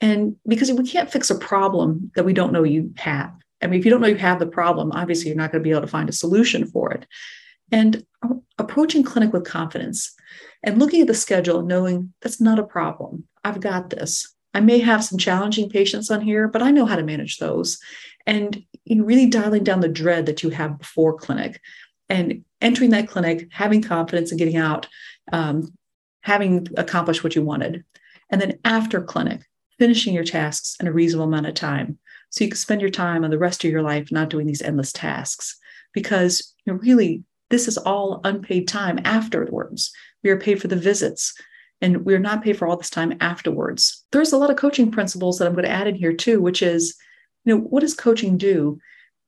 And 0.00 0.36
because 0.46 0.72
we 0.72 0.88
can't 0.88 1.10
fix 1.10 1.30
a 1.30 1.38
problem 1.38 2.10
that 2.14 2.24
we 2.24 2.32
don't 2.32 2.52
know 2.52 2.64
you 2.64 2.92
have. 2.96 3.32
I 3.62 3.66
mean, 3.66 3.78
if 3.78 3.84
you 3.84 3.90
don't 3.90 4.00
know 4.00 4.08
you 4.08 4.16
have 4.16 4.38
the 4.38 4.46
problem, 4.46 4.92
obviously 4.92 5.28
you're 5.28 5.36
not 5.36 5.52
going 5.52 5.62
to 5.62 5.64
be 5.64 5.70
able 5.70 5.82
to 5.82 5.86
find 5.86 6.08
a 6.08 6.12
solution 6.12 6.66
for 6.66 6.92
it. 6.92 7.06
And 7.70 8.04
approaching 8.58 9.02
clinic 9.02 9.32
with 9.32 9.44
confidence 9.44 10.14
and 10.64 10.78
looking 10.78 11.02
at 11.02 11.06
the 11.06 11.14
schedule 11.14 11.62
knowing 11.62 12.12
that's 12.20 12.40
not 12.40 12.58
a 12.58 12.64
problem. 12.64 13.24
I've 13.44 13.60
got 13.60 13.90
this. 13.90 14.34
I 14.54 14.60
may 14.60 14.78
have 14.78 15.04
some 15.04 15.18
challenging 15.18 15.68
patients 15.68 16.10
on 16.10 16.20
here, 16.20 16.48
but 16.48 16.62
I 16.62 16.70
know 16.70 16.86
how 16.86 16.96
to 16.96 17.02
manage 17.02 17.38
those. 17.38 17.78
And 18.26 18.64
really 18.88 19.26
dialing 19.26 19.64
down 19.64 19.80
the 19.80 19.88
dread 19.88 20.26
that 20.26 20.42
you 20.42 20.50
have 20.50 20.78
before 20.78 21.16
clinic 21.16 21.60
and 22.08 22.44
entering 22.60 22.90
that 22.90 23.08
clinic, 23.08 23.48
having 23.50 23.82
confidence 23.82 24.30
and 24.30 24.38
getting 24.38 24.56
out, 24.56 24.86
um, 25.32 25.72
having 26.22 26.66
accomplished 26.76 27.22
what 27.22 27.34
you 27.34 27.42
wanted. 27.42 27.84
And 28.30 28.40
then 28.40 28.58
after 28.64 29.02
clinic, 29.02 29.42
finishing 29.78 30.14
your 30.14 30.24
tasks 30.24 30.76
in 30.80 30.86
a 30.86 30.92
reasonable 30.92 31.26
amount 31.26 31.46
of 31.46 31.54
time. 31.54 31.98
So 32.30 32.44
you 32.44 32.50
can 32.50 32.56
spend 32.56 32.80
your 32.80 32.90
time 32.90 33.24
on 33.24 33.30
the 33.30 33.38
rest 33.38 33.64
of 33.64 33.70
your 33.70 33.82
life 33.82 34.10
not 34.10 34.30
doing 34.30 34.46
these 34.46 34.62
endless 34.62 34.92
tasks. 34.92 35.58
Because 35.92 36.54
you 36.64 36.72
know, 36.72 36.78
really, 36.78 37.22
this 37.50 37.68
is 37.68 37.78
all 37.78 38.20
unpaid 38.24 38.68
time 38.68 38.98
afterwards. 39.04 39.92
We 40.22 40.30
are 40.30 40.38
paid 40.38 40.60
for 40.60 40.68
the 40.68 40.76
visits 40.76 41.34
and 41.80 42.04
we're 42.04 42.18
not 42.18 42.42
paid 42.42 42.56
for 42.56 42.66
all 42.66 42.76
this 42.76 42.90
time 42.90 43.16
afterwards. 43.20 44.04
There's 44.12 44.32
a 44.32 44.38
lot 44.38 44.50
of 44.50 44.56
coaching 44.56 44.90
principles 44.90 45.38
that 45.38 45.46
I'm 45.46 45.54
going 45.54 45.64
to 45.64 45.70
add 45.70 45.86
in 45.86 45.94
here 45.94 46.12
too, 46.12 46.40
which 46.40 46.62
is, 46.62 46.96
you 47.44 47.54
know, 47.54 47.60
what 47.60 47.80
does 47.80 47.94
coaching 47.94 48.38
do? 48.38 48.78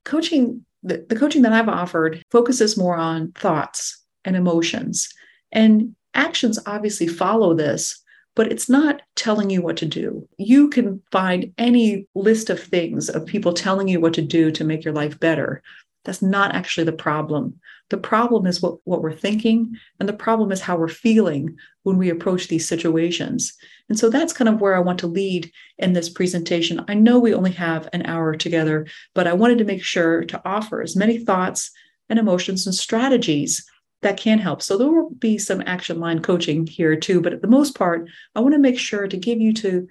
Coaching, 0.04 0.64
the, 0.82 1.04
the 1.08 1.16
coaching 1.16 1.42
that 1.42 1.52
I've 1.52 1.68
offered 1.68 2.22
focuses 2.30 2.76
more 2.76 2.96
on 2.96 3.32
thoughts 3.32 4.02
and 4.24 4.36
emotions. 4.36 5.12
And 5.52 5.94
actions 6.14 6.58
obviously 6.66 7.08
follow 7.08 7.54
this, 7.54 8.02
but 8.34 8.50
it's 8.50 8.68
not 8.68 9.02
telling 9.16 9.50
you 9.50 9.62
what 9.62 9.76
to 9.78 9.86
do. 9.86 10.26
You 10.38 10.68
can 10.68 11.02
find 11.10 11.52
any 11.58 12.06
list 12.14 12.48
of 12.48 12.60
things 12.60 13.08
of 13.08 13.26
people 13.26 13.52
telling 13.52 13.88
you 13.88 14.00
what 14.00 14.14
to 14.14 14.22
do 14.22 14.50
to 14.52 14.64
make 14.64 14.84
your 14.84 14.94
life 14.94 15.20
better. 15.20 15.62
That's 16.06 16.22
not 16.22 16.54
actually 16.54 16.84
the 16.84 16.92
problem. 16.92 17.60
The 17.90 17.98
problem 17.98 18.46
is 18.46 18.62
what, 18.62 18.78
what 18.84 19.02
we're 19.02 19.12
thinking, 19.12 19.76
and 20.00 20.08
the 20.08 20.12
problem 20.14 20.52
is 20.52 20.60
how 20.60 20.76
we're 20.76 20.88
feeling 20.88 21.56
when 21.82 21.98
we 21.98 22.08
approach 22.10 22.48
these 22.48 22.66
situations. 22.66 23.52
And 23.88 23.98
so 23.98 24.08
that's 24.08 24.32
kind 24.32 24.48
of 24.48 24.60
where 24.60 24.74
I 24.74 24.80
want 24.80 25.00
to 25.00 25.06
lead 25.06 25.50
in 25.78 25.92
this 25.92 26.08
presentation. 26.08 26.84
I 26.88 26.94
know 26.94 27.18
we 27.18 27.34
only 27.34 27.52
have 27.52 27.88
an 27.92 28.06
hour 28.06 28.34
together, 28.34 28.86
but 29.14 29.26
I 29.26 29.34
wanted 29.34 29.58
to 29.58 29.64
make 29.64 29.82
sure 29.82 30.24
to 30.24 30.42
offer 30.44 30.80
as 30.80 30.96
many 30.96 31.18
thoughts 31.18 31.70
and 32.08 32.18
emotions 32.18 32.66
and 32.66 32.74
strategies 32.74 33.68
that 34.02 34.16
can 34.16 34.38
help. 34.38 34.62
So 34.62 34.78
there 34.78 34.88
will 34.88 35.10
be 35.10 35.38
some 35.38 35.62
action 35.66 35.98
line 35.98 36.22
coaching 36.22 36.66
here 36.66 36.96
too, 36.96 37.20
but 37.20 37.32
at 37.32 37.42
the 37.42 37.48
most 37.48 37.74
part, 37.74 38.08
I 38.34 38.40
want 38.40 38.54
to 38.54 38.60
make 38.60 38.78
sure 38.78 39.08
to 39.08 39.16
give 39.16 39.40
you 39.40 39.52
to 39.54 39.88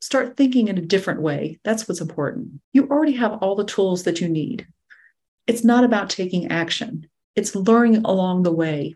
start 0.00 0.36
thinking 0.36 0.66
in 0.66 0.78
a 0.78 0.82
different 0.82 1.22
way. 1.22 1.60
That's 1.64 1.88
what's 1.88 2.00
important. 2.00 2.60
You 2.72 2.88
already 2.88 3.12
have 3.12 3.34
all 3.34 3.54
the 3.54 3.64
tools 3.64 4.02
that 4.02 4.20
you 4.20 4.28
need. 4.28 4.66
It's 5.46 5.64
not 5.64 5.84
about 5.84 6.10
taking 6.10 6.50
action, 6.50 7.08
it's 7.34 7.54
learning 7.54 8.04
along 8.04 8.42
the 8.42 8.52
way. 8.52 8.94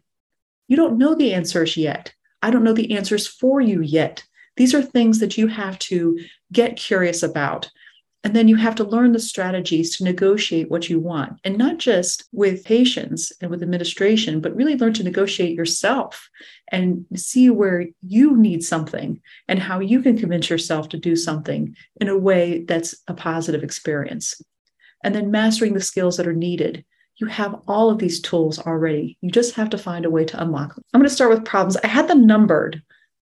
You 0.69 0.77
don't 0.77 0.99
know 0.99 1.15
the 1.15 1.33
answers 1.33 1.77
yet. 1.77 2.13
I 2.43 2.51
don't 2.51 2.65
know 2.65 2.73
the 2.73 2.97
answers 2.97 3.27
for 3.27 3.61
you 3.61 3.81
yet. 3.81 4.25
These 4.57 4.75
are 4.75 4.83
things 4.83 5.19
that 5.21 5.37
you 5.37 5.49
have 5.49 5.79
to 5.81 6.19
get 6.53 6.77
curious 6.77 7.23
about. 7.23 7.71
And 8.25 8.35
then 8.35 8.49
you 8.49 8.57
have 8.57 8.75
to 8.77 8.85
learn 8.85 9.13
the 9.13 9.21
strategies 9.21 9.97
to 9.97 10.05
negotiate 10.05 10.69
what 10.69 10.91
you 10.91 10.99
want, 10.99 11.39
and 11.45 11.57
not 11.57 11.79
just 11.79 12.25
with 12.33 12.65
patients 12.65 13.33
and 13.41 13.51
with 13.51 13.63
administration, 13.63 14.41
but 14.41 14.55
really 14.57 14.77
learn 14.77 14.95
to 14.95 15.05
negotiate 15.05 15.55
yourself 15.55 16.29
and 16.73 17.07
see 17.15 17.51
where 17.51 17.87
you 18.05 18.37
need 18.37 18.65
something 18.65 19.21
and 19.47 19.61
how 19.61 19.79
you 19.79 20.03
can 20.03 20.19
convince 20.19 20.51
yourself 20.51 20.89
to 20.89 20.97
do 20.97 21.15
something 21.15 21.77
in 22.01 22.09
a 22.09 22.19
way 22.19 22.65
that's 22.65 22.97
a 23.07 23.15
positive 23.15 23.63
experience 23.63 24.43
and 25.05 25.15
then 25.15 25.31
mastering 25.31 25.75
the 25.75 25.81
skills 25.81 26.17
that 26.17 26.27
are 26.27 26.33
needed. 26.33 26.85
You 27.17 27.27
have 27.29 27.61
all 27.67 27.91
of 27.91 27.99
these 27.99 28.21
tools 28.21 28.59
already. 28.59 29.17
You 29.21 29.31
just 29.31 29.55
have 29.55 29.71
to 29.71 29.79
find 29.79 30.05
a 30.05 30.11
way 30.11 30.25
to 30.27 30.43
unlock 30.43 30.75
them. 30.75 30.85
I'm 30.93 31.01
going 31.01 31.09
to 31.09 31.15
start 31.15 31.31
with 31.31 31.45
problems. 31.45 31.77
I 31.79 31.87
had 31.87 32.09
them 32.09 32.27
numbered, 32.27 32.83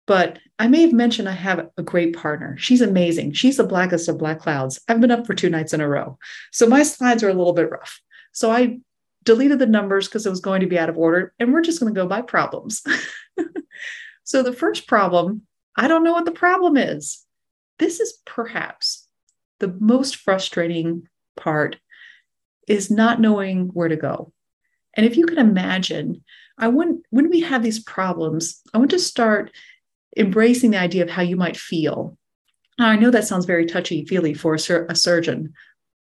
but 0.08 0.40
I 0.60 0.68
may 0.68 0.82
have 0.82 0.94
mentioned 0.94 1.28
I 1.28 1.34
have 1.34 1.70
a 1.78 1.84
great 1.84 2.16
partner. 2.16 2.56
She's 2.58 2.82
amazing. 2.82 3.34
She's 3.34 3.58
the 3.58 3.63
blackest 3.63 4.08
of 4.08 4.18
black 4.18 4.40
clouds. 4.40 4.80
I've 4.88 5.01
been 5.01 5.12
up 5.12 5.28
for 5.28 5.34
two 5.34 5.50
nights 5.50 5.74
in 5.74 5.82
a 5.82 5.88
row. 5.88 6.18
So 6.51 6.68
my 6.68 6.84
slides 6.84 7.24
are 7.24 7.30
a 7.30 7.34
little 7.34 7.54
bit 7.54 7.70
rough. 7.70 8.00
So 8.32 8.51
I 8.51 8.80
deleted 9.24 9.60
the 9.60 9.66
numbers 9.66 10.08
because 10.08 10.25
it 10.25 10.30
was 10.30 10.42
going 10.42 10.62
to 10.62 10.68
be 10.68 10.80
out 10.80 10.90
of 10.90 10.98
order, 10.98 11.34
and 11.40 11.54
we're 11.54 11.62
just 11.62 11.80
going 11.80 11.94
to 11.94 12.00
go 12.00 12.08
by 12.08 12.22
problems. 12.22 12.84
so 14.24 14.44
the 14.44 14.54
first 14.54 14.88
problem, 14.88 15.44
I 15.75 15.88
don't 15.88 16.04
know 16.04 16.13
what 16.13 16.25
the 16.25 16.32
problem 16.32 16.78
is. 16.78 17.25
This 17.78 18.00
is 18.00 18.20
perhaps 18.25 19.08
the 19.60 19.75
most 19.80 20.18
frustrating 20.18 21.08
part 21.36 21.78
is 22.68 22.92
not 22.92 23.20
knowing 23.20 23.70
where 23.70 23.88
to 23.88 23.96
go. 23.96 24.32
And 24.96 25.06
if 25.06 25.18
you 25.18 25.26
can 25.26 25.38
imagine, 25.38 26.24
I 26.58 26.68
want 26.68 27.06
when 27.10 27.30
we 27.30 27.42
have 27.42 27.64
these 27.64 27.80
problems, 27.80 28.62
I 28.74 28.78
want 28.78 28.92
to 28.92 29.00
start 29.00 29.52
embracing 30.18 30.72
the 30.72 30.80
idea 30.80 31.04
of 31.04 31.10
how 31.10 31.22
you 31.22 31.36
might 31.36 31.58
feel. 31.58 32.18
Now, 32.78 32.88
I 32.88 32.96
know 32.98 33.12
that 33.12 33.28
sounds 33.28 33.46
very 33.46 33.66
touchy 33.66 34.06
feely 34.06 34.34
for 34.34 34.56
a, 34.56 34.60
sur- 34.60 34.88
a 34.90 34.96
surgeon, 34.96 35.54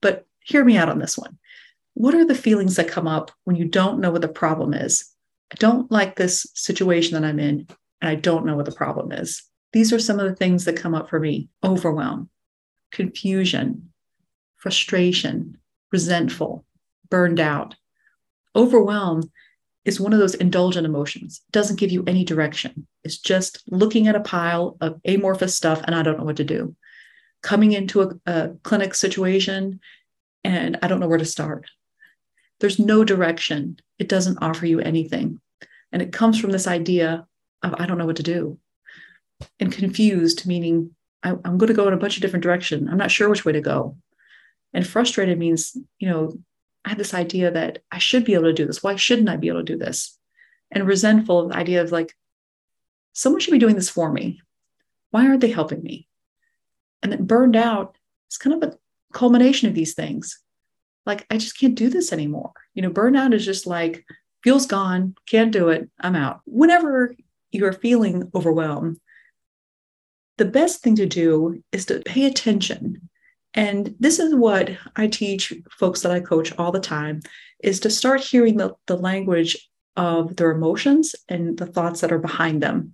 but 0.03 0.27
hear 0.41 0.65
me 0.65 0.77
out 0.77 0.89
on 0.89 0.99
this 0.99 1.17
one. 1.17 1.39
What 1.95 2.15
are 2.15 2.25
the 2.25 2.35
feelings 2.35 2.77
that 2.77 2.89
come 2.89 3.09
up 3.09 3.31
when 3.45 3.57
you 3.57 3.65
don't 3.65 4.01
know 4.01 4.11
what 4.11 4.23
the 4.23 4.29
problem 4.29 4.75
is? 4.75 5.11
I 5.53 5.57
don't 5.57 5.91
like 5.91 6.17
this 6.17 6.47
situation 6.55 7.15
that 7.15 7.27
I'm 7.27 7.39
in, 7.39 7.67
and 8.01 8.11
I 8.11 8.17
don't 8.17 8.45
know 8.45 8.57
what 8.57 8.67
the 8.67 8.73
problem 8.73 9.13
is. 9.13 9.43
These 9.73 9.93
are 9.93 9.99
some 9.99 10.19
of 10.19 10.29
the 10.29 10.37
things 10.37 10.65
that 10.65 10.77
come 10.77 10.95
up 10.95 11.09
for 11.09 11.21
me 11.21 11.49
overwhelm, 11.65 12.29
confusion, 12.93 13.93
frustration, 14.67 15.57
resentful, 15.93 16.65
burned 17.09 17.39
out. 17.39 17.77
Overwhelm 18.57 19.31
is 19.85 20.01
one 20.01 20.13
of 20.13 20.19
those 20.19 20.35
indulgent 20.35 20.85
emotions. 20.85 21.41
It 21.47 21.53
doesn't 21.53 21.79
give 21.79 21.93
you 21.93 22.03
any 22.05 22.25
direction. 22.25 22.89
It's 23.05 23.17
just 23.17 23.63
looking 23.69 24.09
at 24.09 24.17
a 24.17 24.21
pile 24.21 24.77
of 24.81 25.01
amorphous 25.05 25.57
stuff 25.57 25.83
and 25.85 25.95
I 25.95 26.03
don't 26.03 26.19
know 26.19 26.25
what 26.25 26.39
to 26.39 26.45
do. 26.45 26.75
Coming 27.45 27.75
into 27.75 28.03
a, 28.03 28.11
a 28.27 28.49
clinic 28.65 28.97
situation 28.97 29.79
and 30.43 30.81
I 30.83 30.89
don't 30.89 30.99
know 30.99 31.07
where 31.07 31.17
to 31.17 31.25
start. 31.25 31.71
There's 32.59 32.81
no 32.81 33.05
direction. 33.05 33.79
It 34.01 34.09
doesn't 34.09 34.43
offer 34.43 34.67
you 34.67 34.81
anything. 34.81 35.41
And 35.93 36.03
it 36.03 36.11
comes 36.11 36.41
from 36.41 36.51
this 36.51 36.67
idea 36.67 37.25
of 37.63 37.77
I 37.79 37.87
don't 37.87 37.99
know 37.99 38.07
what 38.07 38.17
to 38.17 38.25
do. 38.25 38.59
And 39.61 39.71
confused, 39.71 40.45
meaning 40.45 40.91
I, 41.23 41.31
am 41.45 41.57
going 41.57 41.69
to 41.69 41.73
go 41.73 41.87
in 41.87 41.95
a 41.95 41.99
bunch 41.99 42.17
of 42.17 42.23
different 42.23 42.43
directions. 42.43 42.89
I'm 42.91 42.99
not 42.99 43.13
sure 43.13 43.29
which 43.29 43.45
way 43.45 43.53
to 43.53 43.61
go. 43.61 43.97
And 44.73 44.87
frustrated 44.87 45.39
means, 45.39 45.77
you 45.99 46.09
know, 46.09 46.39
I 46.85 46.91
had 46.91 46.99
this 46.99 47.15
idea 47.15 47.51
that 47.51 47.83
I 47.91 47.99
should 47.99 48.25
be 48.25 48.35
able 48.35 48.45
to 48.45 48.53
do 48.53 48.67
this. 48.67 48.83
Why 48.83 48.97
shouldn't 48.97 49.29
I 49.29 49.37
be 49.37 49.49
able 49.49 49.61
to 49.61 49.73
do 49.73 49.77
this? 49.79 50.19
And 50.71 50.87
resentful 50.87 51.41
of 51.41 51.49
the 51.51 51.57
idea 51.57 51.83
of 51.83 51.93
like, 51.93 52.15
someone 53.13 53.41
should 53.41 53.53
be 53.53 53.59
doing 53.59 53.75
this 53.75 53.89
for 53.89 54.13
me. 54.13 54.41
Why 55.11 55.27
aren't 55.27 55.41
they 55.41 55.51
helping 55.51 55.83
me? 55.83 56.09
And 57.03 57.11
then 57.11 57.25
burned 57.25 57.57
out 57.57 57.97
is 58.31 58.39
kind 58.39 58.63
of 58.63 58.69
a 58.69 58.77
culmination 59.13 59.69
of 59.69 59.75
these 59.75 59.95
things. 59.95 60.39
Like, 61.07 61.27
I 61.31 61.39
just 61.39 61.59
can't 61.59 61.75
do 61.75 61.89
this 61.89 62.13
anymore. 62.13 62.53
You 62.75 62.83
know, 62.83 62.91
burnout 62.91 63.33
is 63.33 63.45
just 63.45 63.67
like, 63.67 64.05
fuel's 64.43 64.67
gone, 64.67 65.15
can't 65.27 65.53
do 65.53 65.69
it, 65.69 65.89
I'm 66.01 66.17
out. 66.17 66.41
Whenever 66.45 67.15
you're 67.51 67.73
feeling 67.73 68.31
overwhelmed, 68.35 68.99
the 70.37 70.45
best 70.45 70.83
thing 70.83 70.97
to 70.97 71.07
do 71.07 71.63
is 71.73 71.87
to 71.87 72.01
pay 72.01 72.27
attention 72.27 73.09
and 73.57 73.95
this 73.99 74.19
is 74.19 74.35
what 74.35 74.71
I 74.95 75.09
teach 75.09 75.53
folks 75.71 76.03
that 76.03 76.13
I 76.13 76.21
coach 76.21 76.53
all 76.59 76.71
the 76.71 76.79
time 76.79 77.23
is 77.63 77.81
to 77.81 77.91
start 77.91 78.21
hearing 78.21 78.59
the, 78.59 78.75
the 78.87 78.99
language 78.99 79.69
of 79.97 80.37
their 80.37 80.51
emotions 80.51 81.17
and 81.29 81.57
the 81.57 81.65
thoughts 81.65 82.03
that 82.03 82.13
are 82.13 82.19
behind 82.19 82.63
them. 82.63 82.93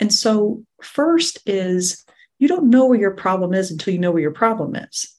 And 0.00 0.12
so, 0.12 0.64
first 0.82 1.40
is 1.46 2.04
you 2.38 2.48
don't 2.48 2.70
know 2.70 2.86
where 2.86 2.98
your 2.98 3.10
problem 3.10 3.52
is 3.52 3.70
until 3.70 3.92
you 3.92 4.00
know 4.00 4.10
where 4.10 4.22
your 4.22 4.30
problem 4.30 4.74
is. 4.76 5.14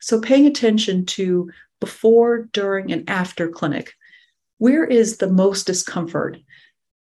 So, 0.00 0.20
paying 0.20 0.46
attention 0.46 1.06
to 1.06 1.50
before, 1.80 2.48
during, 2.52 2.92
and 2.92 3.08
after 3.08 3.48
clinic, 3.48 3.92
where 4.58 4.84
is 4.84 5.16
the 5.16 5.30
most 5.30 5.66
discomfort? 5.66 6.36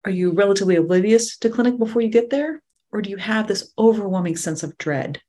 Are 0.04 0.10
you 0.10 0.30
relatively 0.32 0.76
oblivious 0.76 1.36
to 1.38 1.50
clinic 1.50 1.78
before 1.78 2.02
you 2.02 2.08
get 2.08 2.30
there? 2.30 2.62
Or 2.92 3.02
do 3.02 3.10
you 3.10 3.16
have 3.16 3.48
this 3.48 3.72
overwhelming 3.76 4.36
sense 4.36 4.62
of 4.62 4.78
dread? 4.78 5.20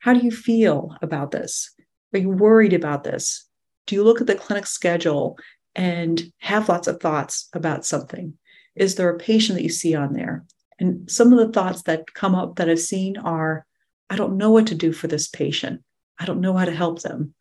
How 0.00 0.14
do 0.14 0.20
you 0.20 0.30
feel 0.30 0.96
about 1.02 1.30
this? 1.30 1.74
Are 2.12 2.18
you 2.18 2.30
worried 2.30 2.72
about 2.72 3.04
this? 3.04 3.46
Do 3.86 3.94
you 3.94 4.02
look 4.02 4.20
at 4.20 4.26
the 4.26 4.34
clinic 4.34 4.66
schedule 4.66 5.38
and 5.74 6.32
have 6.38 6.68
lots 6.68 6.88
of 6.88 7.00
thoughts 7.00 7.48
about 7.52 7.84
something? 7.84 8.34
Is 8.74 8.94
there 8.94 9.10
a 9.10 9.18
patient 9.18 9.56
that 9.56 9.62
you 9.62 9.68
see 9.68 9.94
on 9.94 10.14
there? 10.14 10.44
And 10.78 11.10
some 11.10 11.32
of 11.32 11.38
the 11.38 11.52
thoughts 11.52 11.82
that 11.82 12.12
come 12.14 12.34
up 12.34 12.56
that 12.56 12.68
I've 12.68 12.80
seen 12.80 13.18
are 13.18 13.66
I 14.08 14.16
don't 14.16 14.38
know 14.38 14.50
what 14.50 14.66
to 14.68 14.74
do 14.74 14.92
for 14.92 15.06
this 15.06 15.28
patient. 15.28 15.82
I 16.18 16.24
don't 16.24 16.40
know 16.40 16.56
how 16.56 16.64
to 16.64 16.74
help 16.74 17.02
them. 17.02 17.34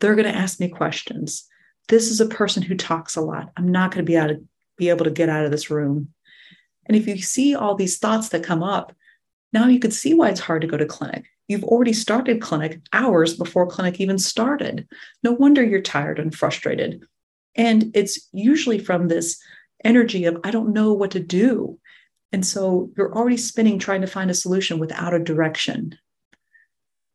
They're 0.00 0.16
going 0.16 0.30
to 0.30 0.38
ask 0.38 0.58
me 0.58 0.68
questions. 0.68 1.46
This 1.88 2.10
is 2.10 2.20
a 2.20 2.26
person 2.26 2.62
who 2.62 2.74
talks 2.74 3.16
a 3.16 3.20
lot. 3.20 3.50
I'm 3.56 3.68
not 3.68 3.92
going 3.92 4.04
to 4.04 4.10
be 4.10 4.16
able 4.16 4.34
to 4.34 4.44
be 4.76 4.88
able 4.88 5.04
to 5.04 5.10
get 5.10 5.28
out 5.28 5.44
of 5.44 5.50
this 5.50 5.70
room. 5.70 6.08
And 6.86 6.96
if 6.96 7.06
you 7.06 7.18
see 7.18 7.54
all 7.54 7.74
these 7.74 7.98
thoughts 7.98 8.30
that 8.30 8.42
come 8.42 8.62
up, 8.62 8.94
now 9.52 9.66
you 9.66 9.78
can 9.78 9.90
see 9.90 10.14
why 10.14 10.30
it's 10.30 10.40
hard 10.40 10.62
to 10.62 10.68
go 10.68 10.76
to 10.76 10.86
clinic. 10.86 11.26
You've 11.50 11.64
already 11.64 11.92
started 11.92 12.40
clinic 12.40 12.80
hours 12.92 13.36
before 13.36 13.66
clinic 13.66 14.00
even 14.00 14.18
started. 14.18 14.86
No 15.24 15.32
wonder 15.32 15.64
you're 15.64 15.80
tired 15.80 16.20
and 16.20 16.32
frustrated. 16.32 17.02
And 17.56 17.90
it's 17.92 18.28
usually 18.32 18.78
from 18.78 19.08
this 19.08 19.36
energy 19.82 20.26
of, 20.26 20.38
I 20.44 20.52
don't 20.52 20.72
know 20.72 20.92
what 20.92 21.10
to 21.10 21.18
do. 21.18 21.76
And 22.30 22.46
so 22.46 22.92
you're 22.96 23.12
already 23.12 23.36
spinning 23.36 23.80
trying 23.80 24.02
to 24.02 24.06
find 24.06 24.30
a 24.30 24.34
solution 24.34 24.78
without 24.78 25.12
a 25.12 25.18
direction. 25.18 25.98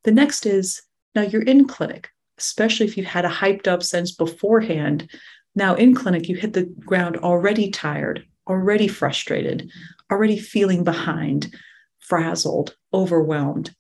The 0.03 0.11
next 0.11 0.45
is 0.45 0.81
now 1.15 1.21
you're 1.21 1.41
in 1.41 1.65
clinic, 1.65 2.09
especially 2.37 2.87
if 2.87 2.97
you've 2.97 3.05
had 3.05 3.23
a 3.23 3.29
hyped 3.29 3.67
up 3.67 3.83
sense 3.83 4.11
beforehand. 4.11 5.09
Now 5.55 5.75
in 5.75 5.95
clinic, 5.95 6.27
you 6.27 6.35
hit 6.35 6.51
the 6.51 6.65
ground 6.65 7.15
already 7.15 7.71
tired, 7.71 8.25
already 8.49 8.89
frustrated, 8.89 9.71
already 10.11 10.37
feeling 10.37 10.83
behind, 10.83 11.55
frazzled, 11.99 12.75
overwhelmed. 12.93 13.73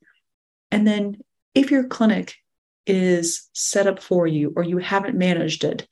And 0.75 0.85
then 0.85 1.23
if 1.53 1.71
your 1.71 1.85
clinic 1.85 2.35
is 2.85 3.49
set 3.53 3.87
up 3.87 4.03
for 4.03 4.27
you 4.27 4.51
or 4.57 4.63
you 4.63 4.77
haven't 4.79 5.17
managed 5.17 5.63
it, 5.63 5.87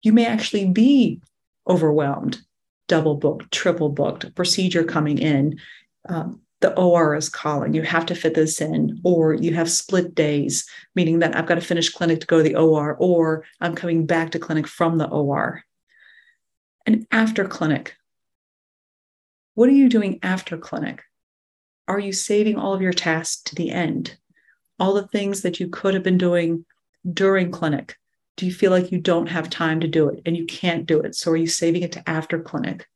you 0.00 0.14
may 0.14 0.24
actually 0.24 0.70
be 0.70 1.20
overwhelmed, 1.68 2.40
double 2.88 3.16
booked, 3.16 3.52
triple 3.52 3.90
booked, 3.90 4.34
procedure 4.34 4.84
coming 4.84 5.18
in. 5.18 5.60
Um, 6.08 6.40
the 6.62 6.74
OR 6.78 7.14
is 7.14 7.28
calling, 7.28 7.74
you 7.74 7.82
have 7.82 8.06
to 8.06 8.14
fit 8.14 8.32
this 8.32 8.58
in, 8.62 9.02
or 9.04 9.34
you 9.34 9.52
have 9.52 9.70
split 9.70 10.14
days, 10.14 10.66
meaning 10.94 11.18
that 11.18 11.36
I've 11.36 11.46
got 11.46 11.56
to 11.56 11.60
finish 11.60 11.90
clinic 11.90 12.20
to 12.20 12.26
go 12.26 12.38
to 12.38 12.42
the 12.42 12.56
OR, 12.56 12.96
or 12.98 13.44
I'm 13.60 13.74
coming 13.74 14.06
back 14.06 14.30
to 14.30 14.38
clinic 14.38 14.66
from 14.66 14.96
the 14.96 15.10
OR. 15.10 15.62
And 16.86 17.06
after 17.12 17.44
clinic, 17.44 17.96
what 19.52 19.68
are 19.68 19.72
you 19.72 19.90
doing 19.90 20.20
after 20.22 20.56
clinic? 20.56 21.02
Are 21.86 21.98
you 21.98 22.12
saving 22.14 22.56
all 22.56 22.72
of 22.72 22.80
your 22.80 22.94
tasks 22.94 23.42
to 23.42 23.54
the 23.54 23.70
end? 23.70 24.16
All 24.82 24.94
the 24.94 25.06
things 25.06 25.42
that 25.42 25.60
you 25.60 25.68
could 25.68 25.94
have 25.94 26.02
been 26.02 26.18
doing 26.18 26.64
during 27.08 27.52
clinic, 27.52 27.96
do 28.36 28.46
you 28.46 28.52
feel 28.52 28.72
like 28.72 28.90
you 28.90 28.98
don't 28.98 29.28
have 29.28 29.48
time 29.48 29.78
to 29.78 29.86
do 29.86 30.08
it 30.08 30.22
and 30.26 30.36
you 30.36 30.44
can't 30.44 30.86
do 30.86 30.98
it? 31.00 31.14
So 31.14 31.30
are 31.30 31.36
you 31.36 31.46
saving 31.46 31.82
it 31.82 31.92
to 31.92 32.08
after 32.10 32.40
clinic? 32.40 32.88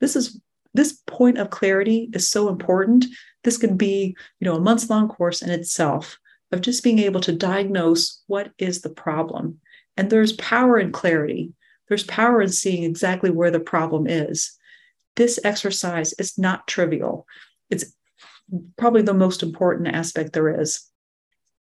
This 0.00 0.16
is 0.16 0.40
this 0.72 1.02
point 1.06 1.36
of 1.36 1.50
clarity 1.50 2.08
is 2.14 2.26
so 2.26 2.48
important. 2.48 3.04
This 3.44 3.58
can 3.58 3.76
be, 3.76 4.16
you 4.38 4.46
know, 4.46 4.56
a 4.56 4.60
months 4.60 4.88
long 4.88 5.08
course 5.08 5.42
in 5.42 5.50
itself 5.50 6.18
of 6.52 6.62
just 6.62 6.82
being 6.82 7.00
able 7.00 7.20
to 7.20 7.32
diagnose 7.32 8.22
what 8.26 8.52
is 8.56 8.80
the 8.80 8.88
problem. 8.88 9.60
And 9.98 10.08
there's 10.08 10.32
power 10.32 10.78
in 10.78 10.90
clarity. 10.90 11.52
There's 11.88 12.04
power 12.04 12.40
in 12.40 12.48
seeing 12.48 12.84
exactly 12.84 13.30
where 13.30 13.50
the 13.50 13.60
problem 13.60 14.06
is. 14.06 14.56
This 15.16 15.38
exercise 15.44 16.14
is 16.14 16.38
not 16.38 16.66
trivial. 16.66 17.26
It's 17.68 17.84
probably 18.78 19.02
the 19.02 19.12
most 19.12 19.42
important 19.42 19.88
aspect 19.88 20.32
there 20.32 20.60
is. 20.62 20.89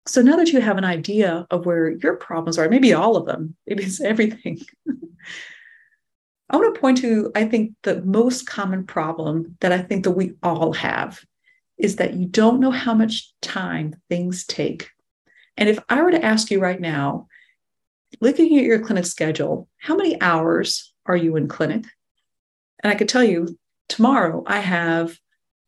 So 0.08 0.22
now 0.22 0.36
that 0.36 0.52
you 0.52 0.60
have 0.62 0.78
an 0.78 0.84
idea 0.84 1.46
of 1.50 1.66
where 1.66 1.90
your 1.90 2.16
problems 2.16 2.56
are, 2.58 2.68
maybe 2.68 2.94
all 2.94 3.16
of 3.16 3.26
them, 3.26 3.54
maybe 3.66 3.84
it's 3.84 4.00
everything. 4.00 4.60
I 6.50 6.56
want 6.56 6.74
to 6.74 6.80
point 6.80 6.98
to, 6.98 7.30
I 7.34 7.44
think, 7.44 7.74
the 7.82 8.00
most 8.02 8.46
common 8.46 8.86
problem 8.86 9.58
that 9.60 9.70
I 9.70 9.82
think 9.82 10.04
that 10.04 10.12
we 10.12 10.32
all 10.42 10.72
have 10.72 11.20
is 11.76 11.96
that 11.96 12.14
you 12.14 12.24
don't 12.24 12.58
know 12.58 12.70
how 12.70 12.94
much 12.94 13.30
time 13.42 13.96
things 14.08 14.46
take. 14.46 14.88
And 15.58 15.68
if 15.68 15.78
I 15.90 16.00
were 16.00 16.10
to 16.10 16.24
ask 16.24 16.50
you 16.50 16.58
right 16.58 16.80
now, 16.80 17.26
looking 18.22 18.56
at 18.56 18.64
your 18.64 18.78
clinic 18.78 19.04
schedule, 19.04 19.68
how 19.76 19.94
many 19.94 20.18
hours 20.22 20.94
are 21.04 21.16
you 21.16 21.36
in 21.36 21.48
clinic? 21.48 21.84
And 22.82 22.90
I 22.90 22.96
could 22.96 23.10
tell 23.10 23.24
you 23.24 23.58
tomorrow 23.88 24.42
I 24.46 24.60
have 24.60 25.18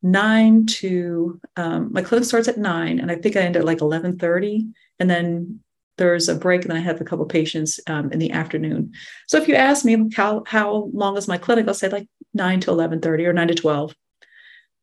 nine 0.02 0.66
to 0.66 1.40
um, 1.56 1.92
my 1.92 2.02
clinic 2.02 2.26
starts 2.26 2.48
at 2.48 2.58
nine, 2.58 3.00
and 3.00 3.10
I 3.10 3.16
think 3.16 3.36
I 3.36 3.40
end 3.40 3.56
at 3.56 3.64
like 3.64 3.80
eleven 3.80 4.18
thirty, 4.18 4.66
and 4.98 5.08
then 5.08 5.60
there's 5.98 6.28
a 6.28 6.34
break, 6.34 6.62
and 6.62 6.70
then 6.70 6.78
I 6.78 6.80
have 6.80 7.00
a 7.00 7.04
couple 7.04 7.26
patients 7.26 7.78
um, 7.86 8.10
in 8.12 8.18
the 8.18 8.32
afternoon. 8.32 8.92
So 9.26 9.36
if 9.36 9.48
you 9.48 9.54
ask 9.54 9.84
me 9.84 10.10
how 10.14 10.42
how 10.46 10.90
long 10.92 11.16
is 11.16 11.28
my 11.28 11.38
clinic, 11.38 11.68
I'll 11.68 11.74
say 11.74 11.88
like 11.88 12.08
nine 12.32 12.60
to 12.60 12.70
eleven 12.70 13.00
thirty 13.00 13.26
or 13.26 13.32
nine 13.32 13.48
to 13.48 13.54
twelve. 13.54 13.94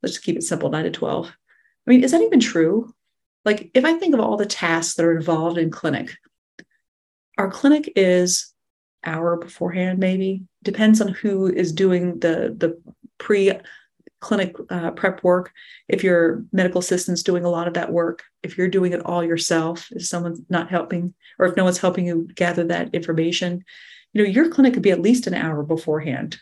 Let's 0.04 0.14
just 0.14 0.26
keep 0.26 0.38
it 0.38 0.44
simple, 0.44 0.70
nine 0.70 0.84
to 0.86 0.92
twelve. 0.92 1.28
I 1.28 1.90
mean, 1.90 2.04
is 2.04 2.12
that 2.12 2.22
even 2.22 2.40
true? 2.40 2.94
Like 3.46 3.72
if 3.74 3.86
I 3.86 3.94
think 3.94 4.14
of 4.14 4.20
all 4.20 4.38
the 4.38 4.46
tasks 4.46 4.96
that 4.96 5.06
are 5.06 5.16
involved 5.16 5.58
in 5.58 5.72
clinic, 5.72 6.16
our 7.38 7.50
clinic 7.50 7.92
is 7.96 8.54
hour 9.04 9.38
beforehand, 9.38 10.00
maybe 10.00 10.44
depends 10.64 11.02
on 11.02 11.08
who 11.08 11.48
is 11.48 11.72
doing 11.72 12.20
the 12.20 12.54
the 12.58 12.80
pre 13.18 13.54
clinic 14.20 14.56
uh, 14.70 14.92
prep 14.92 15.24
work, 15.24 15.52
if 15.88 16.04
your 16.04 16.44
medical 16.52 16.80
assistant's 16.80 17.24
doing 17.24 17.46
a 17.46 17.50
lot 17.50 17.68
of 17.68 17.76
that 17.76 17.92
work, 17.92 18.24
if 18.44 18.58
you're 18.58 18.68
doing 18.68 18.94
it 18.94 19.06
all 19.06 19.24
yourself, 19.24 19.88
if 19.92 20.06
someone's 20.06 20.42
not 20.50 20.70
helping, 20.70 21.14
or 21.40 21.46
if 21.46 21.56
no 21.56 21.64
one's 21.64 21.78
helping 21.78 22.06
you 22.06 22.28
gather 22.36 22.64
that 22.66 22.94
information, 22.94 23.64
you 24.14 24.24
know, 24.24 24.30
your 24.30 24.50
clinic 24.50 24.74
could 24.74 24.84
be 24.84 24.92
at 24.92 25.02
least 25.02 25.28
an 25.28 25.34
hour 25.34 25.64
beforehand. 25.64 26.38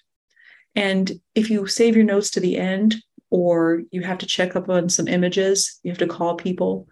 And 0.75 1.11
if 1.33 1.49
you 1.49 1.67
save 1.67 1.95
your 1.95 2.05
notes 2.05 2.31
to 2.31 2.39
the 2.39 2.57
end, 2.57 2.95
or 3.29 3.83
you 3.91 4.01
have 4.01 4.19
to 4.19 4.25
check 4.25 4.55
up 4.55 4.69
on 4.69 4.87
some 4.87 5.07
images, 5.07 5.79
you 5.83 5.91
have 5.91 5.97
to 5.97 6.07
call 6.07 6.35
people, 6.35 6.87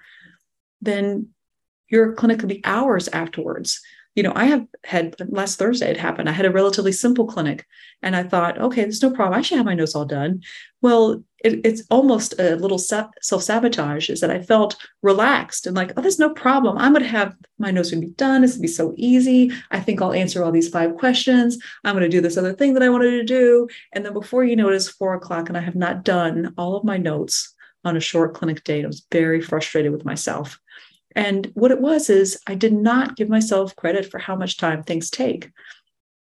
then 0.82 1.30
your 1.88 2.13
clinic 2.13 2.39
could 2.39 2.50
be 2.50 2.62
hours 2.65 3.08
afterwards 3.10 3.82
you 4.15 4.21
know, 4.21 4.34
I 4.36 4.45
have 4.45 4.67
had 4.84 5.15
last 5.30 5.58
Thursday 5.58 5.89
it 5.89 5.97
happened. 5.97 6.30
I 6.30 6.34
had 6.34 6.45
a 6.45 6.52
relatively 6.52 6.91
simple 6.91 7.26
clinic 7.26 7.65
and 8.02 8.15
I 8.15 8.23
thought, 8.23 8.60
okay, 8.60 8.84
there's 8.84 9.02
no 9.02 9.12
problem. 9.12 9.38
I 9.38 9.41
should 9.41 9.58
have 9.58 9.65
my 9.65 9.73
notes 9.73 9.95
all 9.95 10.06
done. 10.06 10.41
Well, 10.82 11.23
it, 11.43 11.62
it's 11.65 11.84
almost 11.89 12.39
a 12.39 12.56
little 12.56 12.78
self 12.78 13.12
sabotage 13.21 14.10
is 14.10 14.21
that 14.21 14.30
I 14.30 14.41
felt 14.41 14.76
relaxed 15.02 15.65
and 15.65 15.76
like, 15.76 15.93
oh, 15.97 16.02
there's 16.02 16.19
no 16.19 16.30
problem. 16.30 16.78
I'm 16.78 16.93
going 16.93 17.04
to 17.04 17.10
have 17.10 17.36
my 17.58 17.71
notes 17.71 17.89
going 17.89 18.02
to 18.02 18.08
be 18.08 18.13
done. 18.13 18.43
It's 18.43 18.54
going 18.54 18.62
to 18.62 18.67
be 18.67 18.73
so 18.73 18.93
easy. 18.97 19.52
I 19.71 19.80
think 19.80 20.02
I'll 20.02 20.13
answer 20.13 20.43
all 20.43 20.52
these 20.52 20.69
five 20.69 20.95
questions. 20.95 21.58
I'm 21.84 21.95
going 21.95 22.04
to 22.04 22.10
do 22.10 22.21
this 22.21 22.38
other 22.38 22.54
thing 22.54 22.76
that 22.76 22.84
I 22.84 22.89
wanted 22.89 23.12
to 23.12 23.23
do. 23.23 23.67
And 23.93 24.06
then 24.06 24.13
before 24.13 24.43
you 24.43 24.56
know 24.56 24.69
it, 24.69 24.76
it's 24.76 24.89
four 24.89 25.15
o'clock 25.15 25.49
and 25.49 25.58
I 25.58 25.62
have 25.62 25.76
not 25.76 26.04
done 26.04 26.54
all 26.58 26.76
of 26.76 26.84
my 26.84 26.97
notes 26.97 27.54
on 27.84 27.97
a 27.97 28.02
short 28.02 28.36
clinic 28.36 28.63
date. 28.63 28.84
I 28.84 28.88
was 28.88 29.06
very 29.12 29.41
frustrated 29.41 29.91
with 29.91 30.06
myself. 30.06 30.60
And 31.15 31.52
what 31.54 31.71
it 31.71 31.82
was 31.82 32.10
is 32.10 32.39
I 32.47 32.56
did 32.56 32.73
not 32.73 33.15
give 33.15 33.30
myself 33.30 33.76
credit 33.76 34.10
for 34.10 34.19
how 34.19 34.36
much 34.36 34.58
time 34.58 34.84
things 34.84 35.10
take. 35.10 35.52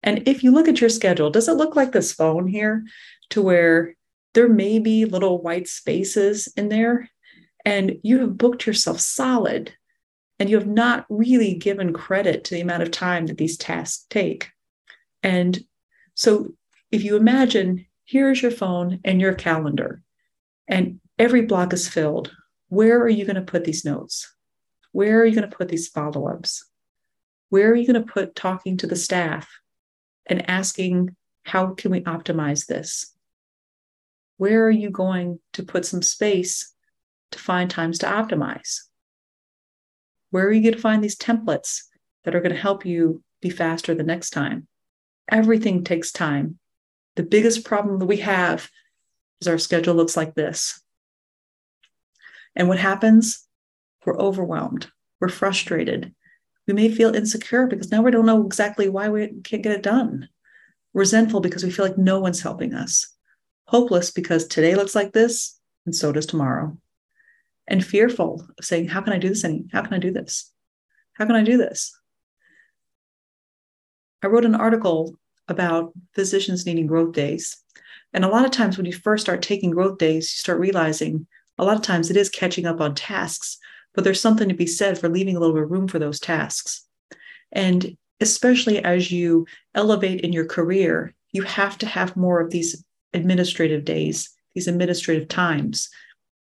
And 0.03 0.27
if 0.29 0.43
you 0.43 0.53
look 0.53 0.69
at 0.69 0.81
your 0.81 0.91
schedule, 0.91 1.31
does 1.31 1.49
it 1.49 1.57
look 1.57 1.77
like 1.77 1.93
this 1.93 2.13
phone 2.13 2.47
here 2.47 2.85
to 3.31 3.43
where 3.43 3.95
there 4.35 4.49
may 4.49 4.79
be 4.79 5.05
little 5.05 5.43
white 5.43 5.69
spaces 5.69 6.49
in 6.57 6.69
there 6.69 7.11
and 7.65 7.99
you 8.03 8.21
have 8.21 8.39
booked 8.39 8.67
yourself 8.67 9.01
solid 9.01 9.75
and 10.39 10.49
you 10.49 10.57
have 10.57 10.69
not 10.69 11.05
really 11.09 11.55
given 11.55 11.93
credit 11.93 12.45
to 12.45 12.55
the 12.55 12.61
amount 12.61 12.83
of 12.83 12.91
time 12.91 13.27
that 13.27 13.39
these 13.39 13.57
tasks 13.57 14.07
take. 14.09 14.49
And 15.23 15.59
so 16.15 16.55
if 16.93 17.03
you 17.03 17.17
imagine 17.17 17.87
here's 18.05 18.41
your 18.41 18.51
phone 18.51 19.01
and 19.05 19.21
your 19.21 19.35
calendar 19.35 20.03
and 20.69 21.01
every 21.19 21.43
block 21.43 21.73
is 21.73 21.89
filled, 21.89 22.33
where 22.69 23.01
are 23.01 23.09
you 23.09 23.25
going 23.25 23.37
to 23.37 23.43
put 23.43 23.65
these 23.65 23.85
notes? 23.85 24.33
Where 24.99 25.21
are 25.21 25.25
you 25.25 25.37
going 25.37 25.49
to 25.49 25.57
put 25.57 25.69
these 25.69 25.87
follow 25.87 26.27
ups? 26.27 26.69
Where 27.51 27.71
are 27.71 27.75
you 27.77 27.87
going 27.87 28.05
to 28.05 28.13
put 28.13 28.35
talking 28.35 28.79
to 28.79 28.89
the 28.89 28.97
staff 28.97 29.49
and 30.27 30.51
asking, 30.51 31.15
how 31.45 31.75
can 31.75 31.93
we 31.93 32.01
optimize 32.01 32.67
this? 32.67 33.15
Where 34.39 34.67
are 34.67 34.73
you 34.73 34.91
going 34.91 35.39
to 35.53 35.63
put 35.63 35.87
some 35.87 36.03
space 36.03 36.75
to 37.31 37.39
find 37.39 37.71
times 37.71 37.99
to 37.99 38.07
optimize? 38.07 38.81
Where 40.31 40.49
are 40.49 40.53
you 40.53 40.63
going 40.63 40.75
to 40.75 40.81
find 40.81 41.05
these 41.05 41.17
templates 41.17 41.83
that 42.25 42.35
are 42.35 42.41
going 42.41 42.57
to 42.57 42.61
help 42.61 42.85
you 42.85 43.23
be 43.41 43.51
faster 43.51 43.95
the 43.95 44.03
next 44.03 44.31
time? 44.31 44.67
Everything 45.31 45.85
takes 45.85 46.11
time. 46.11 46.59
The 47.15 47.23
biggest 47.23 47.65
problem 47.65 48.01
that 48.01 48.07
we 48.07 48.17
have 48.17 48.69
is 49.41 49.47
our 49.47 49.59
schedule 49.59 49.95
looks 49.95 50.17
like 50.17 50.35
this. 50.35 50.83
And 52.57 52.67
what 52.67 52.81
happens? 52.81 53.48
We're 54.05 54.19
overwhelmed. 54.19 54.89
We're 55.21 55.29
frustrated. 55.29 56.15
We 56.67 56.75
may 56.75 56.91
feel 56.91 57.15
insecure 57.15 57.67
because 57.67 57.91
now 57.91 58.03
we 58.03 58.11
don't 58.11 58.27
know 58.27 58.45
exactly 58.45 58.89
why 58.89 59.09
we 59.09 59.29
can't 59.43 59.63
get 59.63 59.73
it 59.73 59.83
done. 59.83 60.29
Resentful 60.95 61.41
because 61.41 61.65
we 61.65 61.71
feel 61.71 61.85
like 61.87 61.99
no 61.99 62.21
one's 62.21 62.41
helping 62.43 62.75
us. 62.75 63.15
Hopeless 63.67 64.11
because 64.11 64.47
today 64.47 64.75
looks 64.75 64.95
like 64.95 65.13
this 65.13 65.59
and 65.87 65.95
so 65.95 66.13
does 66.13 66.27
tomorrow. 66.27 66.77
and 67.67 67.85
fearful 67.85 68.47
of 68.59 68.65
saying, 68.65 68.89
How 68.89 69.01
can 69.03 69.13
I 69.13 69.19
do 69.19 69.29
this? 69.29 69.45
Any? 69.45 69.67
How 69.73 69.83
can 69.83 69.95
I 69.95 69.99
do 69.99 70.11
this? 70.11 70.51
How 71.15 71.27
can 71.27 71.37
I 71.37 71.43
do 71.43 71.59
this? 71.59 71.95
I 74.23 74.27
wrote 74.27 74.45
an 74.45 74.55
article 74.55 75.19
about 75.49 75.93
physicians 76.15 76.67
needing 76.67 76.87
growth 76.87 77.13
days. 77.13 77.57
And 78.13 78.25
a 78.25 78.29
lot 78.29 78.45
of 78.45 78.51
times 78.51 78.77
when 78.77 78.87
you 78.87 78.93
first 78.93 79.25
start 79.25 79.43
taking 79.43 79.71
growth 79.71 79.99
days, 79.99 80.25
you 80.25 80.39
start 80.39 80.61
realizing 80.61 81.27
a 81.59 81.65
lot 81.65 81.77
of 81.77 81.83
times 81.83 82.11
it 82.11 82.17
is 82.17 82.29
catching 82.29 82.67
up 82.67 82.81
on 82.81 82.95
tasks, 82.95 83.59
but 83.99 84.05
there's 84.05 84.21
something 84.21 84.49
to 84.49 84.55
be 84.55 84.65
said 84.65 84.97
for 84.97 85.09
leaving 85.09 85.37
a 85.37 85.41
little 85.41 85.57
bit 85.57 85.65
of 85.65 85.73
room 85.73 85.89
for 85.89 85.99
those 85.99 86.21
tasks. 86.21 86.87
And 87.51 87.97
especially 88.21 88.79
as 88.79 89.11
you 89.11 89.45
elevate 89.75 90.21
in 90.21 90.33
your 90.33 90.45
career, 90.47 91.17
you 91.33 91.43
have 91.43 91.77
to 91.79 91.87
have 91.87 92.17
more 92.17 92.41
of 92.41 92.51
these 92.51 92.85
administrative 93.13 93.85
days, 93.85 94.31
these 94.55 94.69
administrative 94.69 95.27
times. 95.27 95.89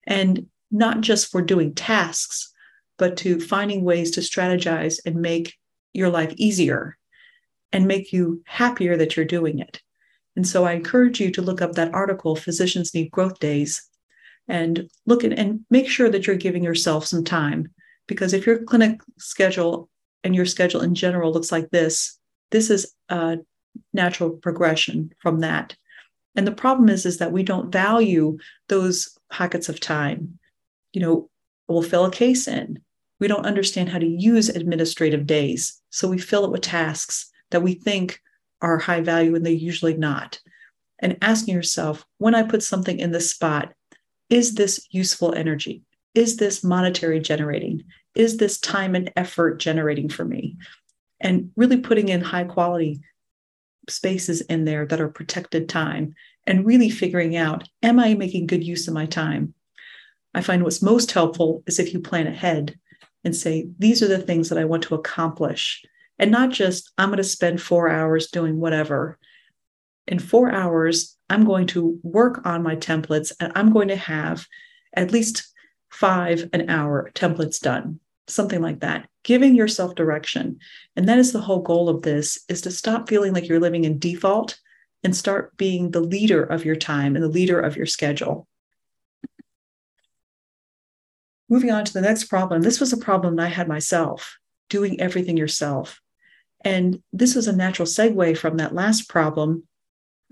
And 0.05 0.47
not 0.73 1.01
just 1.01 1.31
for 1.31 1.43
doing 1.43 1.77
tasks, 1.77 2.53
but 2.99 3.17
to 3.19 3.39
finding 3.39 3.85
ways 3.85 4.11
to 4.11 4.21
strategize 4.21 4.99
and 5.07 5.23
make 5.23 5.55
your 5.93 6.09
life 6.09 6.35
easier 6.37 6.99
and 7.73 7.87
make 7.87 8.13
you 8.13 8.43
happier 8.47 8.97
that 8.97 9.15
you're 9.17 9.25
doing 9.25 9.61
it. 9.61 9.81
And 10.35 10.45
so 10.45 10.65
I 10.65 10.73
encourage 10.73 11.21
you 11.21 11.31
to 11.31 11.41
look 11.41 11.63
up 11.63 11.75
that 11.75 11.95
article, 11.95 12.35
Physicians 12.35 12.93
Need 12.93 13.13
Growth 13.13 13.39
Days, 13.39 13.89
and 14.49 14.89
look 15.07 15.25
at 15.25 15.33
and 15.33 15.61
make 15.71 15.89
sure 15.89 16.11
that 16.11 16.27
you're 16.27 16.37
giving 16.37 16.63
yourself 16.63 17.07
some 17.07 17.25
time. 17.25 17.69
Because 18.07 18.35
if 18.35 18.47
your 18.47 18.63
clinic 18.65 19.01
schedule 19.19 19.89
and 20.23 20.35
your 20.35 20.47
schedule 20.47 20.83
in 20.83 20.95
general 20.95 21.33
looks 21.33 21.51
like 21.51 21.71
this, 21.71 22.19
this 22.51 22.71
is 22.71 22.95
a 23.09 23.39
natural 23.93 24.31
progression 24.31 25.13
from 25.21 25.41
that. 25.41 25.77
And 26.37 26.47
the 26.47 26.53
problem 26.53 26.89
is, 26.89 27.07
is 27.07 27.19
that 27.19 27.33
we 27.33 27.43
don't 27.43 27.73
value 27.73 28.39
those 28.69 29.17
pockets 29.31 29.69
of 29.69 29.81
time. 29.81 30.39
You 30.93 31.01
know, 31.01 31.31
we'll 31.69 31.83
fill 31.83 32.05
a 32.05 32.11
case 32.11 32.49
in. 32.49 32.81
We 33.21 33.29
don't 33.29 33.47
understand 33.47 33.89
how 33.89 33.99
to 33.99 34.07
use 34.07 34.49
administrative 34.49 35.27
days. 35.27 35.81
So 35.91 36.09
we 36.09 36.19
fill 36.19 36.45
it 36.45 36.51
with 36.51 36.63
tasks 36.63 37.31
that 37.51 37.63
we 37.63 37.75
think 37.75 38.21
are 38.61 38.79
high 38.79 39.01
value 39.01 39.35
and 39.35 39.47
they're 39.47 39.53
usually 39.53 39.97
not. 39.97 40.41
And 40.99 41.19
asking 41.23 41.55
yourself, 41.55 42.05
when 42.19 42.35
I 42.35 42.43
put 42.43 42.63
something 42.63 42.99
in 42.99 43.13
this 43.13 43.31
spot, 43.31 43.73
is 44.31 44.55
this 44.55 44.87
useful 44.91 45.35
energy? 45.35 45.83
Is 46.15 46.37
this 46.37 46.63
monetary 46.63 47.21
generating? 47.21 47.85
Is 48.15 48.37
this 48.37 48.59
time 48.59 48.95
and 48.95 49.13
effort 49.17 49.59
generating 49.59 50.09
for 50.09 50.25
me? 50.25 50.57
And 51.21 51.51
really 51.57 51.79
putting 51.79 52.09
in 52.09 52.21
high 52.21 52.45
quality 52.45 53.01
spaces 53.89 54.41
in 54.43 54.65
there 54.65 54.87
that 54.87 55.01
are 55.01 55.09
protected 55.09 55.69
time 55.69 56.15
and 56.47 56.67
really 56.67 56.91
figuring 56.91 57.37
out, 57.37 57.69
am 57.83 57.99
I 57.99 58.15
making 58.15 58.47
good 58.47 58.65
use 58.65 58.87
of 58.89 58.95
my 58.95 59.07
time? 59.07 59.55
I 60.35 60.41
find 60.41 60.63
what's 60.63 60.83
most 60.83 61.13
helpful 61.13 61.63
is 61.67 61.79
if 61.79 61.93
you 61.93 62.01
plan 62.01 62.27
ahead 62.27 62.79
and 63.25 63.35
say, 63.35 63.69
these 63.79 64.03
are 64.03 64.09
the 64.09 64.19
things 64.19 64.49
that 64.49 64.59
I 64.59 64.65
want 64.65 64.83
to 64.85 64.95
accomplish. 64.95 65.83
And 66.19 66.31
not 66.31 66.51
just, 66.51 66.93
I'm 66.99 67.09
going 67.09 67.17
to 67.19 67.25
spend 67.25 67.61
four 67.61 67.89
hours 67.89 68.29
doing 68.29 68.61
whatever. 68.61 69.19
In 70.07 70.19
four 70.19 70.53
hours, 70.53 71.14
I'm 71.31 71.45
going 71.45 71.67
to 71.69 71.99
work 72.03 72.45
on 72.45 72.63
my 72.63 72.77
templates 72.77 73.33
and 73.41 73.53
I'm 73.55 73.73
going 73.73 73.89
to 73.89 73.97
have 73.97 74.47
at 74.93 75.13
least 75.13 75.53
five 75.91 76.49
an 76.53 76.69
hour 76.69 77.11
templates 77.15 77.61
done, 77.61 78.01
something 78.27 78.61
like 78.61 78.81
that. 78.81 79.09
Giving 79.23 79.55
yourself 79.55 79.95
direction. 79.95 80.59
And 80.97 81.09
that 81.09 81.19
is 81.19 81.33
the 81.33 81.41
whole 81.41 81.63
goal 81.63 81.89
of 81.89 82.03
this 82.03 82.45
is 82.49 82.61
to 82.63 82.71
stop 82.71 83.09
feeling 83.09 83.33
like 83.33 83.49
you're 83.49 83.61
living 83.61 83.85
in 83.85 83.99
default 83.99 84.59
and 85.03 85.17
start 85.17 85.57
being 85.57 85.91
the 85.91 86.01
leader 86.01 86.43
of 86.43 86.65
your 86.65 86.77
time 86.77 87.15
and 87.15 87.25
the 87.25 87.29
leader 87.29 87.61
of 87.61 87.77
your 87.77 87.87
schedule. 87.87 88.47
Moving 91.49 91.71
on 91.71 91.85
to 91.85 91.93
the 91.93 92.01
next 92.01 92.25
problem. 92.25 92.63
This 92.63 92.81
was 92.81 92.93
a 92.93 92.99
problem 92.99 93.39
I 93.39 93.49
had 93.49 93.69
myself, 93.69 94.39
doing 94.69 95.01
everything 95.01 95.37
yourself. 95.37 96.01
And 96.65 97.03
this 97.13 97.35
was 97.35 97.47
a 97.47 97.55
natural 97.55 97.87
segue 97.87 98.37
from 98.39 98.57
that 98.57 98.75
last 98.75 99.09
problem 99.09 99.65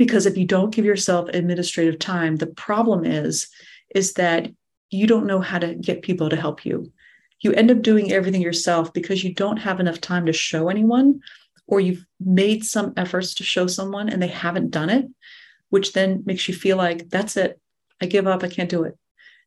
because 0.03 0.27
if 0.27 0.37
you 0.37 0.45
don't 0.45 0.75
give 0.75 0.85
yourself 0.85 1.29
administrative 1.29 1.97
time, 1.97 2.35
the 2.35 2.49
problem 2.49 3.05
is 3.05 3.47
is 3.95 4.15
that 4.15 4.51
you 4.91 5.07
don't 5.07 5.27
know 5.27 5.39
how 5.39 5.61
to 5.61 5.77
get 5.77 6.03
people 6.03 6.29
to 6.29 6.35
help 6.35 6.67
you. 6.67 6.91
You 7.39 7.53
end 7.53 7.71
up 7.71 7.83
doing 7.83 8.11
everything 8.11 8.43
yourself 8.43 8.93
because 8.93 9.23
you 9.23 9.33
don't 9.33 9.59
have 9.59 9.79
enough 9.79 10.01
time 10.01 10.27
to 10.27 10.33
show 10.33 10.69
anyone 10.69 11.21
or 11.69 11.79
you've 11.79 12.05
made 12.19 12.65
some 12.65 12.93
efforts 12.97 13.35
to 13.35 13.45
show 13.45 13.69
someone 13.69 14.09
and 14.09 14.21
they 14.21 14.27
haven't 14.27 14.73
done 14.73 14.91
it, 14.91 15.07
which 15.69 15.93
then 15.93 16.25
makes 16.27 16.49
you 16.49 16.55
feel 16.55 16.77
like 16.77 17.09
that's 17.09 17.37
it. 17.37 17.61
I 18.01 18.07
give 18.07 18.27
up. 18.27 18.43
I 18.43 18.49
can't 18.49 18.69
do 18.69 18.83
it. 18.83 18.99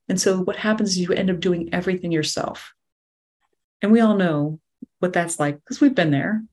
And 0.07 0.21
so 0.21 0.39
what 0.39 0.55
happens 0.55 0.91
is 0.91 0.99
you 0.99 1.11
end 1.11 1.31
up 1.31 1.41
doing 1.41 1.73
everything 1.73 2.13
yourself. 2.13 2.73
And 3.81 3.91
we 3.91 3.99
all 3.99 4.15
know 4.15 4.61
what 4.99 5.11
that's 5.11 5.37
like 5.37 5.59
because 5.59 5.81
we've 5.81 5.93
been 5.95 6.11
there. 6.11 6.45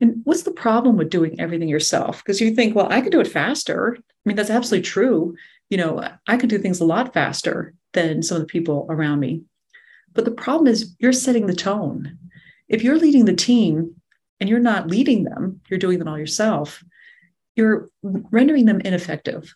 And 0.00 0.20
what's 0.24 0.42
the 0.42 0.50
problem 0.50 0.96
with 0.96 1.10
doing 1.10 1.40
everything 1.40 1.68
yourself? 1.68 2.22
Because 2.22 2.40
you 2.40 2.54
think, 2.54 2.74
well, 2.74 2.88
I 2.90 3.00
could 3.00 3.12
do 3.12 3.20
it 3.20 3.26
faster. 3.26 3.96
I 3.98 4.02
mean, 4.24 4.36
that's 4.36 4.50
absolutely 4.50 4.82
true. 4.82 5.36
You 5.70 5.78
know, 5.78 6.08
I 6.26 6.36
could 6.36 6.50
do 6.50 6.58
things 6.58 6.80
a 6.80 6.84
lot 6.84 7.14
faster 7.14 7.74
than 7.92 8.22
some 8.22 8.36
of 8.36 8.42
the 8.42 8.46
people 8.46 8.86
around 8.90 9.20
me. 9.20 9.42
But 10.12 10.24
the 10.24 10.30
problem 10.30 10.66
is 10.66 10.94
you're 10.98 11.12
setting 11.12 11.46
the 11.46 11.54
tone. 11.54 12.18
If 12.68 12.82
you're 12.82 12.98
leading 12.98 13.24
the 13.24 13.34
team 13.34 13.94
and 14.40 14.50
you're 14.50 14.58
not 14.58 14.88
leading 14.88 15.24
them, 15.24 15.60
you're 15.68 15.78
doing 15.78 15.98
them 15.98 16.08
all 16.08 16.18
yourself, 16.18 16.84
you're 17.54 17.90
rendering 18.02 18.66
them 18.66 18.80
ineffective. 18.80 19.54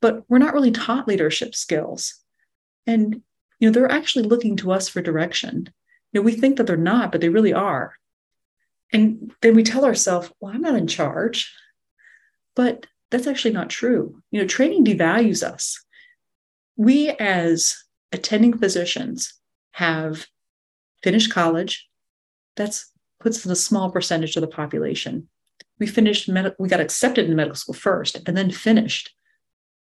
But 0.00 0.24
we're 0.28 0.38
not 0.38 0.54
really 0.54 0.72
taught 0.72 1.06
leadership 1.06 1.54
skills. 1.54 2.14
And 2.86 3.22
you 3.60 3.68
know, 3.68 3.72
they're 3.72 3.92
actually 3.92 4.24
looking 4.24 4.56
to 4.56 4.72
us 4.72 4.88
for 4.88 5.00
direction. 5.00 5.72
You 6.12 6.20
know, 6.20 6.24
we 6.24 6.32
think 6.32 6.56
that 6.56 6.66
they're 6.66 6.76
not, 6.76 7.12
but 7.12 7.20
they 7.20 7.28
really 7.28 7.52
are. 7.52 7.94
And 8.92 9.32
then 9.40 9.54
we 9.54 9.62
tell 9.62 9.84
ourselves, 9.84 10.30
well, 10.40 10.52
I'm 10.54 10.60
not 10.60 10.76
in 10.76 10.86
charge. 10.86 11.52
But 12.54 12.86
that's 13.10 13.26
actually 13.26 13.54
not 13.54 13.70
true. 13.70 14.22
You 14.30 14.40
know, 14.40 14.46
training 14.46 14.84
devalues 14.84 15.42
us. 15.42 15.82
We, 16.76 17.10
as 17.10 17.76
attending 18.12 18.58
physicians, 18.58 19.34
have 19.72 20.26
finished 21.02 21.32
college. 21.32 21.88
That's 22.56 22.90
puts 23.20 23.44
in 23.46 23.52
a 23.52 23.56
small 23.56 23.90
percentage 23.90 24.36
of 24.36 24.40
the 24.40 24.48
population. 24.48 25.28
We 25.78 25.86
finished, 25.86 26.28
med- 26.28 26.54
we 26.58 26.68
got 26.68 26.80
accepted 26.80 27.28
in 27.28 27.36
medical 27.36 27.56
school 27.56 27.74
first 27.74 28.20
and 28.26 28.36
then 28.36 28.50
finished. 28.50 29.14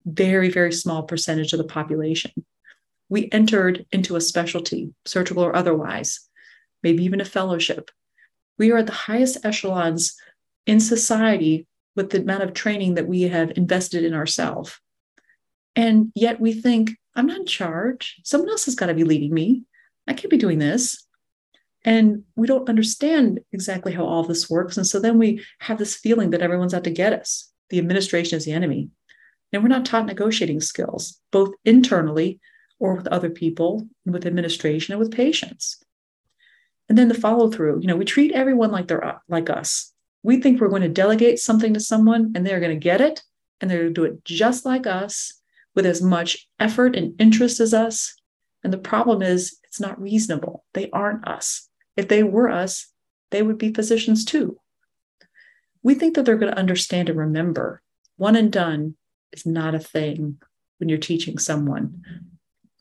Very, 0.05 0.49
very 0.49 0.71
small 0.71 1.03
percentage 1.03 1.51
of 1.53 1.57
the 1.57 1.65
population. 1.65 2.31
We 3.09 3.29
entered 3.31 3.85
into 3.91 4.15
a 4.15 4.21
specialty, 4.21 4.93
surgical 5.05 5.43
or 5.43 5.55
otherwise, 5.55 6.21
maybe 6.83 7.03
even 7.03 7.21
a 7.21 7.25
fellowship 7.25 7.91
we 8.57 8.71
are 8.71 8.77
at 8.77 8.87
the 8.87 8.91
highest 8.91 9.45
echelons 9.45 10.15
in 10.65 10.79
society 10.79 11.67
with 11.95 12.09
the 12.09 12.21
amount 12.21 12.43
of 12.43 12.53
training 12.53 12.95
that 12.95 13.07
we 13.07 13.23
have 13.23 13.51
invested 13.57 14.03
in 14.03 14.13
ourselves. 14.13 14.79
And 15.75 16.11
yet 16.15 16.39
we 16.39 16.53
think, 16.53 16.91
I'm 17.15 17.27
not 17.27 17.39
in 17.39 17.45
charge. 17.45 18.19
Someone 18.23 18.49
else 18.49 18.65
has 18.65 18.75
got 18.75 18.87
to 18.87 18.93
be 18.93 19.03
leading 19.03 19.33
me. 19.33 19.63
I 20.07 20.13
can't 20.13 20.29
be 20.29 20.37
doing 20.37 20.59
this. 20.59 21.03
And 21.83 22.23
we 22.35 22.47
don't 22.47 22.69
understand 22.69 23.39
exactly 23.51 23.93
how 23.93 24.05
all 24.05 24.23
this 24.23 24.49
works. 24.49 24.77
And 24.77 24.85
so 24.85 24.99
then 24.99 25.17
we 25.17 25.43
have 25.59 25.77
this 25.77 25.95
feeling 25.95 26.31
that 26.31 26.41
everyone's 26.41 26.73
out 26.73 26.83
to 26.83 26.91
get 26.91 27.13
us. 27.13 27.51
The 27.69 27.79
administration 27.79 28.37
is 28.37 28.45
the 28.45 28.51
enemy. 28.51 28.89
And 29.53 29.63
we're 29.63 29.69
not 29.69 29.85
taught 29.85 30.05
negotiating 30.05 30.59
skills, 30.61 31.19
both 31.31 31.53
internally 31.63 32.39
or 32.79 32.95
with 32.95 33.07
other 33.07 33.29
people, 33.29 33.87
with 34.05 34.25
administration 34.25 34.93
and 34.93 34.99
with 34.99 35.11
patients 35.11 35.83
and 36.89 36.97
then 36.97 37.07
the 37.07 37.13
follow 37.13 37.49
through 37.51 37.79
you 37.81 37.87
know 37.87 37.95
we 37.95 38.05
treat 38.05 38.31
everyone 38.31 38.71
like 38.71 38.87
they're 38.87 39.03
uh, 39.03 39.17
like 39.27 39.49
us. 39.49 39.93
We 40.23 40.41
think 40.41 40.59
we're 40.59 40.69
going 40.69 40.81
to 40.81 40.89
delegate 40.89 41.39
something 41.39 41.73
to 41.73 41.79
someone 41.79 42.33
and 42.35 42.45
they're 42.45 42.59
going 42.59 42.77
to 42.77 42.83
get 42.83 43.01
it 43.01 43.23
and 43.61 43.69
they're 43.69 43.83
going 43.83 43.93
to 43.93 44.01
do 44.01 44.05
it 44.05 44.25
just 44.25 44.65
like 44.65 44.85
us 44.85 45.33
with 45.75 45.85
as 45.85 46.01
much 46.01 46.47
effort 46.59 46.95
and 46.95 47.19
interest 47.21 47.59
as 47.59 47.73
us. 47.73 48.15
And 48.63 48.73
the 48.73 48.77
problem 48.77 49.21
is 49.21 49.57
it's 49.63 49.79
not 49.79 50.01
reasonable. 50.01 50.65
They 50.73 50.89
aren't 50.91 51.27
us. 51.27 51.69
If 51.95 52.07
they 52.07 52.23
were 52.23 52.49
us 52.49 52.91
they 53.31 53.41
would 53.41 53.57
be 53.57 53.73
physicians 53.73 54.25
too. 54.25 54.59
We 55.83 55.95
think 55.95 56.15
that 56.15 56.25
they're 56.25 56.37
going 56.37 56.51
to 56.51 56.59
understand 56.59 57.09
and 57.09 57.17
remember 57.17 57.81
one 58.15 58.35
and 58.35 58.51
done 58.51 58.95
is 59.31 59.45
not 59.45 59.75
a 59.75 59.79
thing 59.79 60.41
when 60.79 60.89
you're 60.89 60.97
teaching 60.97 61.37
someone. 61.37 62.03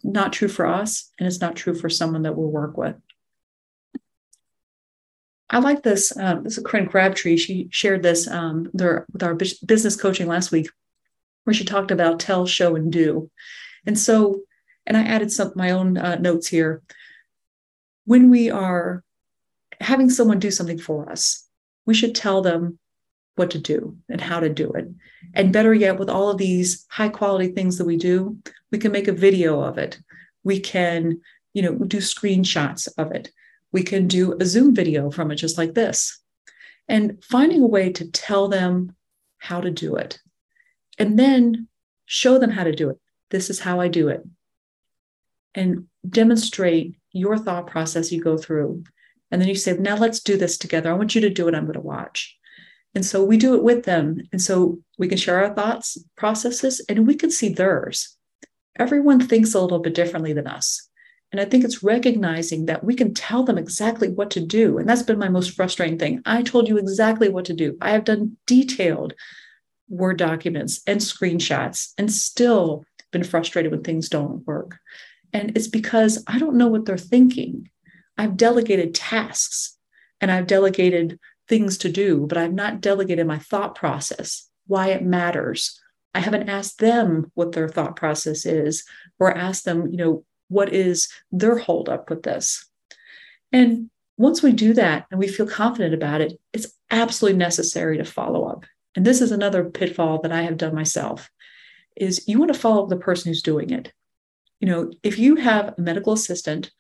Not 0.03 0.33
true 0.33 0.49
for 0.49 0.66
us 0.66 1.11
and 1.19 1.27
it's 1.27 1.40
not 1.40 1.57
true 1.57 1.75
for 1.75 1.88
someone 1.88 2.23
that 2.23 2.37
we'll 2.37 2.51
work 2.51 2.77
with 2.77 2.97
I 5.49 5.59
like 5.61 5.83
this. 5.83 6.17
Um, 6.17 6.43
this 6.43 6.59
is 6.59 6.65
Corinne 6.65 6.89
Crabtree. 6.89 7.37
She 7.37 7.69
shared 7.71 8.03
this 8.03 8.27
um, 8.27 8.69
there, 8.75 9.07
with 9.13 9.23
our 9.23 9.35
business 9.35 9.95
coaching 9.95 10.27
last 10.27 10.51
week, 10.51 10.69
where 11.45 11.55
she 11.55 11.65
talked 11.65 11.91
about 11.91 12.19
tell, 12.19 12.47
show, 12.47 12.75
and 12.75 12.93
do. 12.93 13.31
And 13.87 13.99
so, 13.99 14.43
and 14.87 14.97
I 14.97 15.03
added 15.03 15.31
some 15.31 15.53
my 15.55 15.71
own 15.71 15.97
uh, 15.99 16.17
notes 16.17 16.49
here. 16.49 16.83
When 18.05 18.31
we 18.31 18.51
are 18.51 19.05
having 19.81 20.11
someone 20.11 20.39
do 20.39 20.51
something 20.51 20.79
for 20.79 21.11
us, 21.11 21.47
we 21.87 21.95
should 21.95 22.15
tell 22.15 22.43
them 22.43 22.79
what 23.37 23.51
to 23.51 23.59
do 23.59 23.97
and 24.09 24.21
how 24.21 24.41
to 24.41 24.49
do 24.49 24.73
it. 24.73 24.89
And 25.35 25.53
better 25.53 25.75
yet, 25.75 25.99
with 25.99 26.09
all 26.11 26.31
of 26.31 26.39
these 26.39 26.87
high 26.89 27.09
quality 27.09 27.49
things 27.49 27.79
that 27.79 27.85
we 27.85 27.97
do, 27.97 28.39
we 28.73 28.79
can 28.79 28.91
make 28.91 29.07
a 29.07 29.13
video 29.13 29.61
of 29.61 29.79
it. 29.79 30.01
We 30.43 30.59
can, 30.59 31.21
you 31.55 31.63
know, 31.63 31.75
do 31.75 31.99
screenshots 31.99 32.89
of 32.99 33.13
it. 33.13 33.31
We 33.77 33.83
can 33.83 34.09
do 34.09 34.35
a 34.41 34.47
Zoom 34.47 34.75
video 34.75 35.11
from 35.11 35.31
it, 35.31 35.35
just 35.35 35.59
like 35.59 35.75
this. 35.75 36.19
And 36.89 37.23
finding 37.23 37.62
a 37.62 37.67
way 37.67 37.93
to 37.93 38.11
tell 38.11 38.49
them 38.49 38.97
how 39.37 39.61
to 39.61 39.71
do 39.71 39.97
it. 39.97 40.19
And 40.99 41.19
then 41.19 41.69
show 42.07 42.39
them 42.39 42.49
how 42.49 42.65
to 42.65 42.73
do 42.73 42.89
it. 42.89 42.97
This 43.31 43.51
is 43.51 43.61
how 43.61 43.79
I 43.79 43.89
do 43.89 44.09
it. 44.09 44.23
And 45.55 45.89
demonstrate 46.09 46.97
your 47.12 47.37
thought 47.37 47.67
process 47.67 48.11
you 48.11 48.23
go 48.23 48.39
through. 48.39 48.85
And 49.31 49.43
then 49.43 49.49
you 49.51 49.55
say, 49.55 49.77
now 49.77 49.99
let's 49.99 50.21
do 50.21 50.39
this 50.39 50.57
together. 50.57 50.91
I 50.91 50.95
want 50.95 51.15
you 51.15 51.21
to 51.21 51.29
do 51.29 51.47
it. 51.47 51.55
I'm 51.55 51.67
going 51.67 51.75
to 51.75 51.81
watch. 51.81 52.35
And 52.95 53.05
so 53.05 53.23
we 53.23 53.37
do 53.37 53.57
it 53.57 53.62
with 53.62 53.85
them. 53.85 54.23
And 54.33 54.41
so 54.41 54.79
we 54.97 55.07
can 55.07 55.19
share 55.19 55.45
our 55.45 55.55
thoughts, 55.55 55.99
processes, 56.17 56.81
and 56.89 57.07
we 57.07 57.15
can 57.15 57.31
see 57.31 57.51
theirs. 57.51 58.17
Everyone 58.79 59.21
thinks 59.21 59.53
a 59.53 59.61
little 59.61 59.81
bit 59.81 59.93
differently 59.93 60.33
than 60.33 60.47
us. 60.47 60.89
And 61.33 61.41
I 61.41 61.45
think 61.45 61.65
it's 61.65 61.83
recognizing 61.83 62.67
that 62.67 62.85
we 62.85 62.95
can 62.95 63.12
tell 63.12 63.43
them 63.43 63.59
exactly 63.59 64.09
what 64.09 64.31
to 64.33 64.41
do. 64.41 64.79
And 64.79 64.89
that's 64.89 65.03
been 65.03 65.19
my 65.19 65.29
most 65.29 65.51
frustrating 65.51 65.99
thing. 65.99 66.23
I 66.25 66.43
told 66.43 66.69
you 66.69 66.79
exactly 66.79 67.29
what 67.29 67.47
to 67.47 67.53
do. 67.53 67.77
I 67.81 67.91
have 67.91 68.05
done 68.05 68.37
detailed 68.47 69.15
Word 69.89 70.19
documents 70.19 70.81
and 70.87 71.01
screenshots 71.01 71.93
and 71.99 72.12
still 72.12 72.85
been 73.12 73.25
frustrated 73.25 73.71
when 73.71 73.83
things 73.83 74.09
don't 74.09 74.47
work. 74.47 74.79
And 75.33 75.57
it's 75.57 75.69
because 75.69 76.25
I 76.27 76.39
don't 76.39 76.57
know 76.57 76.69
what 76.69 76.87
they're 76.87 76.99
thinking. 76.99 77.71
I've 78.19 78.37
delegated 78.37 78.95
tasks 78.95 79.77
and 80.21 80.31
I've 80.31 80.47
delegated 80.47 81.19
things 81.49 81.79
to 81.79 81.91
do, 81.91 82.27
but 82.27 82.39
I've 82.39 82.53
not 82.53 82.81
delegated 82.81 83.27
my 83.27 83.39
thought 83.39 83.75
process, 83.75 84.49
why 84.67 84.89
it 84.89 85.05
matters. 85.05 85.81
I 86.15 86.21
haven't 86.21 86.49
asked 86.49 86.79
them 86.79 87.31
what 87.35 87.53
their 87.53 87.69
thought 87.69 87.97
process 87.97 88.47
is 88.47 88.85
or 89.19 89.37
asked 89.37 89.65
them, 89.65 89.91
you 89.91 89.99
know, 89.99 90.25
what 90.49 90.73
is 90.73 91.09
their 91.33 91.59
holdup 91.59 92.11
with 92.11 92.23
this. 92.23 92.69
And 93.53 93.91
once 94.17 94.43
we 94.43 94.53
do 94.53 94.73
that 94.75 95.07
and 95.11 95.21
we 95.21 95.29
feel 95.29 95.47
confident 95.47 95.95
about 95.95 96.21
it, 96.21 96.39
it's 96.53 96.69
absolutely 96.91 97.39
necessary 97.39 97.99
to 97.99 98.05
follow 98.05 98.45
up. 98.47 98.65
And 98.95 99.05
this 99.05 99.21
is 99.21 99.31
another 99.31 99.65
pitfall 99.65 100.21
that 100.23 100.33
I 100.33 100.43
have 100.43 100.57
done 100.57 100.75
myself 100.75 101.31
is 101.97 102.27
you 102.27 102.39
want 102.39 102.53
to 102.53 102.59
follow 102.59 102.85
up 102.85 102.89
the 102.89 102.97
person 102.97 103.31
who's 103.31 103.43
doing 103.43 103.71
it. 103.71 103.93
You 104.61 104.69
know, 104.69 104.91
if 105.03 105.19
you 105.19 105.37
have 105.37 105.75
a 105.77 105.81
medical 105.81 106.13
assistant 106.13 106.71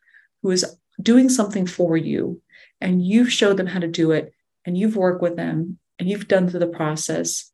who 0.42 0.50
is 0.50 0.64
doing 1.00 1.28
something 1.28 1.66
for 1.66 1.96
you 1.96 2.40
and 2.80 3.04
you've 3.04 3.32
showed 3.32 3.56
them 3.56 3.66
how 3.66 3.80
to 3.80 3.88
do 3.88 4.12
it 4.12 4.32
and 4.64 4.76
you've 4.76 4.96
worked 4.96 5.22
with 5.22 5.36
them 5.36 5.78
and 5.98 6.08
you've 6.08 6.28
done 6.28 6.48
through 6.48 6.60
the 6.60 6.66
process, 6.66 7.52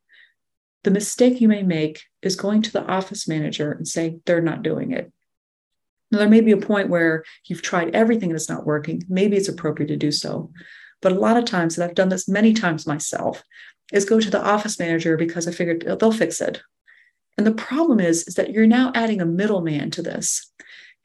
the 0.85 0.91
mistake 0.91 1.41
you 1.41 1.49
may 1.49 1.63
make 1.63 2.03
is 2.23 2.37
going 2.37 2.63
to 2.63 2.73
the 2.73 2.85
office 2.87 3.29
manager 3.29 3.73
and 3.73 3.87
saying 3.87 4.21
they're 4.27 4.41
not 4.41 4.63
doing 4.63 4.93
it. 4.93 5.13
Now, 6.13 6.19
there 6.19 6.29
may 6.29 6.43
be 6.43 6.53
a 6.53 6.59
point 6.59 6.91
where 6.91 7.25
you've 7.47 7.63
tried 7.63 7.95
everything 7.95 8.31
and 8.31 8.37
it's 8.37 8.51
not 8.51 8.67
working. 8.67 9.03
Maybe 9.09 9.37
it's 9.37 9.49
appropriate 9.49 9.89
to 9.89 9.97
do 9.97 10.13
so. 10.13 10.53
But 11.01 11.13
a 11.13 11.19
lot 11.19 11.39
of 11.39 11.47
times, 11.47 11.77
and 11.77 11.85
I've 11.85 11.97
done 11.97 12.11
this 12.11 12.29
many 12.29 12.53
times 12.53 12.87
myself, 12.87 13.43
is 13.93 14.05
go 14.05 14.21
to 14.21 14.31
the 14.31 14.43
office 14.43 14.79
manager 14.79 15.17
because 15.17 15.49
I 15.49 15.53
figured 15.53 15.85
they'll 15.99 16.13
fix 16.13 16.41
it. 16.41 16.63
And 17.39 17.47
the 17.47 17.53
problem 17.53 17.99
is, 17.99 18.29
is 18.29 18.35
that 18.35 18.53
you're 18.53 18.67
now 18.67 18.93
adding 18.95 19.23
a 19.23 19.27
middleman 19.27 19.91
to 19.93 20.03
this. 20.03 20.53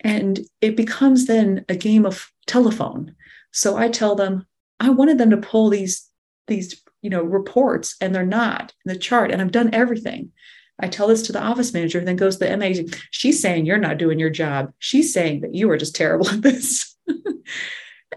And 0.01 0.41
it 0.59 0.75
becomes 0.75 1.25
then 1.25 1.65
a 1.69 1.75
game 1.75 2.05
of 2.05 2.29
telephone. 2.45 3.15
So 3.51 3.77
I 3.77 3.87
tell 3.87 4.13
them, 4.13 4.45
I 4.79 4.89
wanted 4.89 5.17
them 5.17 5.29
to 5.31 5.37
pull 5.37 5.69
these, 5.69 6.07
these, 6.47 6.83
you 7.01 7.09
know, 7.09 7.23
reports, 7.23 7.95
and 8.01 8.13
they're 8.13 8.25
not 8.25 8.73
in 8.85 8.93
the 8.93 8.99
chart. 8.99 9.31
And 9.31 9.41
I've 9.41 9.51
done 9.51 9.73
everything. 9.73 10.31
I 10.79 10.87
tell 10.87 11.07
this 11.07 11.23
to 11.23 11.31
the 11.31 11.41
office 11.41 11.73
manager, 11.73 11.99
then 12.03 12.15
goes 12.15 12.37
to 12.37 12.45
the 12.45 12.57
MA. 12.57 12.87
She's 13.11 13.41
saying 13.41 13.65
you're 13.65 13.77
not 13.77 13.97
doing 13.97 14.19
your 14.19 14.29
job. 14.29 14.71
She's 14.79 15.11
saying 15.11 15.41
that 15.41 15.55
you 15.55 15.69
are 15.71 15.77
just 15.77 15.95
terrible 15.95 16.29
at 16.29 16.41
this. 16.41 16.95
and 17.07 17.43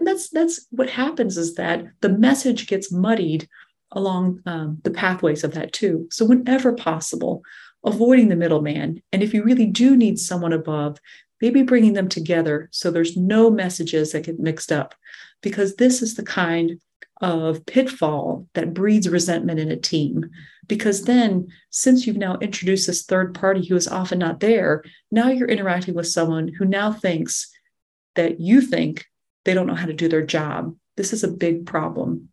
that's 0.01 0.29
that's 0.29 0.67
what 0.69 0.89
happens 0.89 1.37
is 1.37 1.55
that 1.55 1.85
the 2.01 2.09
message 2.09 2.67
gets 2.67 2.91
muddied 2.91 3.47
along 3.91 4.41
um, 4.45 4.79
the 4.83 4.91
pathways 4.91 5.43
of 5.43 5.53
that 5.53 5.73
too. 5.73 6.07
So 6.11 6.25
whenever 6.25 6.73
possible, 6.73 7.43
avoiding 7.85 8.29
the 8.29 8.35
middleman. 8.35 9.01
And 9.11 9.23
if 9.23 9.33
you 9.33 9.43
really 9.43 9.65
do 9.65 9.97
need 9.97 10.19
someone 10.19 10.53
above, 10.53 10.97
maybe 11.41 11.63
bringing 11.63 11.93
them 11.93 12.07
together 12.07 12.69
so 12.71 12.91
there's 12.91 13.17
no 13.17 13.49
messages 13.49 14.11
that 14.11 14.23
get 14.23 14.39
mixed 14.39 14.71
up, 14.71 14.95
because 15.41 15.75
this 15.75 16.01
is 16.01 16.15
the 16.15 16.23
kind 16.23 16.79
of 17.21 17.65
pitfall 17.65 18.47
that 18.53 18.73
breeds 18.73 19.07
resentment 19.07 19.59
in 19.59 19.71
a 19.71 19.77
team. 19.77 20.29
Because 20.67 21.03
then, 21.03 21.47
since 21.69 22.05
you've 22.05 22.17
now 22.17 22.37
introduced 22.37 22.87
this 22.87 23.03
third 23.03 23.35
party 23.35 23.65
who 23.65 23.75
is 23.75 23.87
often 23.87 24.19
not 24.19 24.39
there, 24.39 24.83
now 25.11 25.29
you're 25.29 25.47
interacting 25.47 25.93
with 25.93 26.07
someone 26.07 26.47
who 26.47 26.65
now 26.65 26.91
thinks 26.91 27.51
that 28.15 28.39
you 28.39 28.61
think 28.61 29.05
they 29.45 29.53
don't 29.53 29.67
know 29.67 29.75
how 29.75 29.85
to 29.85 29.93
do 29.93 30.07
their 30.07 30.25
job. 30.25 30.75
This 30.97 31.13
is 31.13 31.23
a 31.23 31.31
big 31.31 31.65
problem. 31.65 32.29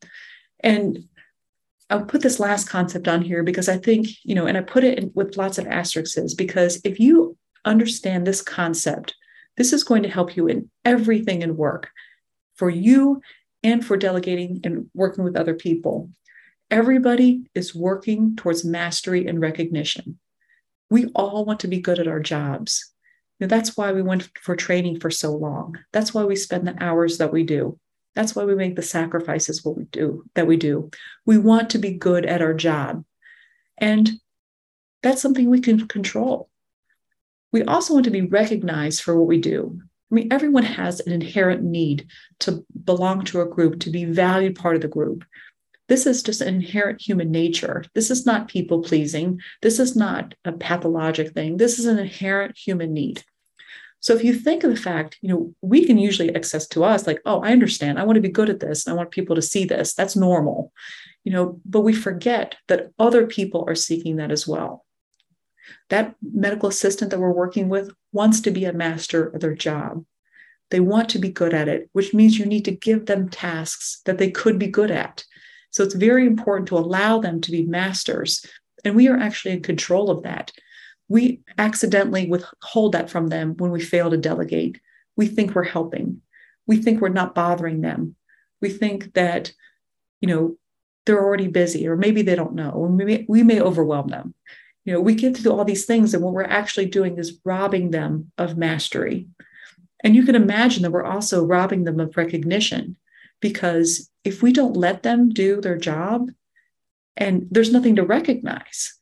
And 0.60 1.04
I'll 1.90 2.04
put 2.04 2.22
this 2.22 2.40
last 2.40 2.68
concept 2.68 3.08
on 3.08 3.22
here 3.22 3.42
because 3.42 3.68
I 3.68 3.78
think, 3.78 4.08
you 4.24 4.34
know, 4.34 4.46
and 4.46 4.56
I 4.56 4.62
put 4.62 4.84
it 4.84 4.98
in, 4.98 5.10
with 5.14 5.36
lots 5.36 5.58
of 5.58 5.66
asterisks 5.66 6.34
because 6.34 6.80
if 6.84 7.00
you 7.00 7.36
understand 7.64 8.26
this 8.26 8.42
concept, 8.42 9.14
this 9.56 9.72
is 9.72 9.84
going 9.84 10.02
to 10.02 10.08
help 10.08 10.36
you 10.36 10.48
in 10.48 10.70
everything 10.84 11.42
in 11.42 11.56
work 11.56 11.90
for 12.54 12.68
you 12.68 13.20
and 13.68 13.84
for 13.84 13.98
delegating 13.98 14.60
and 14.64 14.88
working 14.94 15.24
with 15.24 15.36
other 15.36 15.54
people. 15.54 16.10
Everybody 16.70 17.50
is 17.54 17.74
working 17.74 18.34
towards 18.34 18.64
mastery 18.64 19.26
and 19.26 19.40
recognition. 19.40 20.18
We 20.90 21.06
all 21.14 21.44
want 21.44 21.60
to 21.60 21.68
be 21.68 21.80
good 21.80 21.98
at 21.98 22.08
our 22.08 22.20
jobs. 22.20 22.90
Know, 23.38 23.46
that's 23.46 23.76
why 23.76 23.92
we 23.92 24.00
went 24.00 24.30
for 24.42 24.56
training 24.56 25.00
for 25.00 25.10
so 25.10 25.32
long. 25.32 25.78
That's 25.92 26.14
why 26.14 26.24
we 26.24 26.34
spend 26.34 26.66
the 26.66 26.82
hours 26.82 27.18
that 27.18 27.30
we 27.30 27.44
do. 27.44 27.78
That's 28.14 28.34
why 28.34 28.44
we 28.44 28.54
make 28.54 28.74
the 28.74 28.82
sacrifices 28.82 29.62
what 29.62 29.76
we 29.76 29.84
do 29.84 30.24
that 30.34 30.46
we 30.46 30.56
do. 30.56 30.90
We 31.26 31.36
want 31.36 31.70
to 31.70 31.78
be 31.78 31.92
good 31.92 32.24
at 32.24 32.42
our 32.42 32.54
job. 32.54 33.04
And 33.76 34.10
that's 35.02 35.20
something 35.20 35.48
we 35.48 35.60
can 35.60 35.86
control. 35.86 36.48
We 37.52 37.64
also 37.64 37.92
want 37.92 38.04
to 38.06 38.10
be 38.10 38.22
recognized 38.22 39.02
for 39.02 39.16
what 39.16 39.28
we 39.28 39.38
do. 39.38 39.82
I 40.10 40.14
mean, 40.14 40.28
everyone 40.30 40.62
has 40.62 41.00
an 41.00 41.12
inherent 41.12 41.62
need 41.62 42.06
to 42.40 42.64
belong 42.84 43.24
to 43.26 43.42
a 43.42 43.46
group, 43.46 43.80
to 43.80 43.90
be 43.90 44.04
valued 44.04 44.56
part 44.56 44.76
of 44.76 44.82
the 44.82 44.88
group. 44.88 45.24
This 45.88 46.06
is 46.06 46.22
just 46.22 46.40
an 46.40 46.48
inherent 46.48 47.00
human 47.00 47.30
nature. 47.30 47.84
This 47.94 48.10
is 48.10 48.26
not 48.26 48.48
people 48.48 48.82
pleasing. 48.82 49.40
This 49.62 49.78
is 49.78 49.96
not 49.96 50.34
a 50.44 50.52
pathologic 50.52 51.32
thing. 51.32 51.56
This 51.56 51.78
is 51.78 51.86
an 51.86 51.98
inherent 51.98 52.56
human 52.56 52.92
need. 52.92 53.22
So 54.00 54.14
if 54.14 54.22
you 54.22 54.32
think 54.32 54.64
of 54.64 54.70
the 54.70 54.76
fact, 54.76 55.18
you 55.22 55.28
know, 55.28 55.54
we 55.60 55.84
can 55.84 55.98
usually 55.98 56.34
access 56.34 56.66
to 56.68 56.84
us 56.84 57.06
like, 57.06 57.20
oh, 57.24 57.40
I 57.40 57.52
understand. 57.52 57.98
I 57.98 58.04
want 58.04 58.16
to 58.16 58.22
be 58.22 58.28
good 58.28 58.48
at 58.48 58.60
this. 58.60 58.86
I 58.86 58.92
want 58.92 59.10
people 59.10 59.34
to 59.36 59.42
see 59.42 59.64
this. 59.64 59.94
That's 59.94 60.14
normal. 60.14 60.72
You 61.24 61.32
know, 61.32 61.60
but 61.64 61.80
we 61.80 61.92
forget 61.92 62.56
that 62.68 62.90
other 62.98 63.26
people 63.26 63.64
are 63.66 63.74
seeking 63.74 64.16
that 64.16 64.30
as 64.30 64.46
well. 64.46 64.84
That 65.90 66.14
medical 66.22 66.68
assistant 66.68 67.10
that 67.10 67.20
we're 67.20 67.32
working 67.32 67.68
with 67.68 67.90
wants 68.12 68.40
to 68.42 68.50
be 68.50 68.64
a 68.64 68.72
master 68.72 69.28
of 69.28 69.40
their 69.40 69.54
job. 69.54 70.04
They 70.70 70.80
want 70.80 71.08
to 71.10 71.18
be 71.18 71.30
good 71.30 71.54
at 71.54 71.68
it, 71.68 71.88
which 71.92 72.12
means 72.12 72.38
you 72.38 72.46
need 72.46 72.64
to 72.66 72.72
give 72.72 73.06
them 73.06 73.28
tasks 73.28 74.02
that 74.04 74.18
they 74.18 74.30
could 74.30 74.58
be 74.58 74.66
good 74.66 74.90
at. 74.90 75.24
So 75.70 75.82
it's 75.82 75.94
very 75.94 76.26
important 76.26 76.68
to 76.68 76.78
allow 76.78 77.20
them 77.20 77.40
to 77.40 77.50
be 77.50 77.64
masters. 77.64 78.44
And 78.84 78.94
we 78.94 79.08
are 79.08 79.16
actually 79.16 79.54
in 79.54 79.62
control 79.62 80.10
of 80.10 80.22
that. 80.24 80.52
We 81.08 81.40
accidentally 81.56 82.28
withhold 82.28 82.92
that 82.92 83.08
from 83.08 83.28
them 83.28 83.56
when 83.56 83.70
we 83.70 83.80
fail 83.80 84.10
to 84.10 84.16
delegate. 84.16 84.80
We 85.16 85.26
think 85.26 85.54
we're 85.54 85.64
helping. 85.64 86.20
We 86.66 86.76
think 86.76 87.00
we're 87.00 87.08
not 87.08 87.34
bothering 87.34 87.80
them. 87.80 88.14
We 88.60 88.68
think 88.68 89.14
that, 89.14 89.52
you 90.20 90.28
know, 90.28 90.58
they're 91.06 91.24
already 91.24 91.48
busy, 91.48 91.88
or 91.88 91.96
maybe 91.96 92.20
they 92.20 92.34
don't 92.34 92.54
know, 92.54 92.70
or 92.70 92.88
we 92.88 93.04
may, 93.04 93.24
we 93.26 93.42
may 93.42 93.62
overwhelm 93.62 94.08
them. 94.08 94.34
You 94.88 94.94
know, 94.94 95.02
we 95.02 95.14
get 95.14 95.34
to 95.34 95.42
do 95.42 95.52
all 95.52 95.66
these 95.66 95.84
things, 95.84 96.14
and 96.14 96.22
what 96.22 96.32
we're 96.32 96.44
actually 96.44 96.86
doing 96.86 97.18
is 97.18 97.38
robbing 97.44 97.90
them 97.90 98.32
of 98.38 98.56
mastery. 98.56 99.28
And 100.02 100.16
you 100.16 100.24
can 100.24 100.34
imagine 100.34 100.82
that 100.82 100.92
we're 100.92 101.04
also 101.04 101.44
robbing 101.44 101.84
them 101.84 102.00
of 102.00 102.16
recognition 102.16 102.96
because 103.42 104.08
if 104.24 104.42
we 104.42 104.50
don't 104.50 104.78
let 104.78 105.02
them 105.02 105.28
do 105.28 105.60
their 105.60 105.76
job, 105.76 106.30
and 107.18 107.46
there's 107.50 107.70
nothing 107.70 107.96
to 107.96 108.02
recognize. 108.02 108.98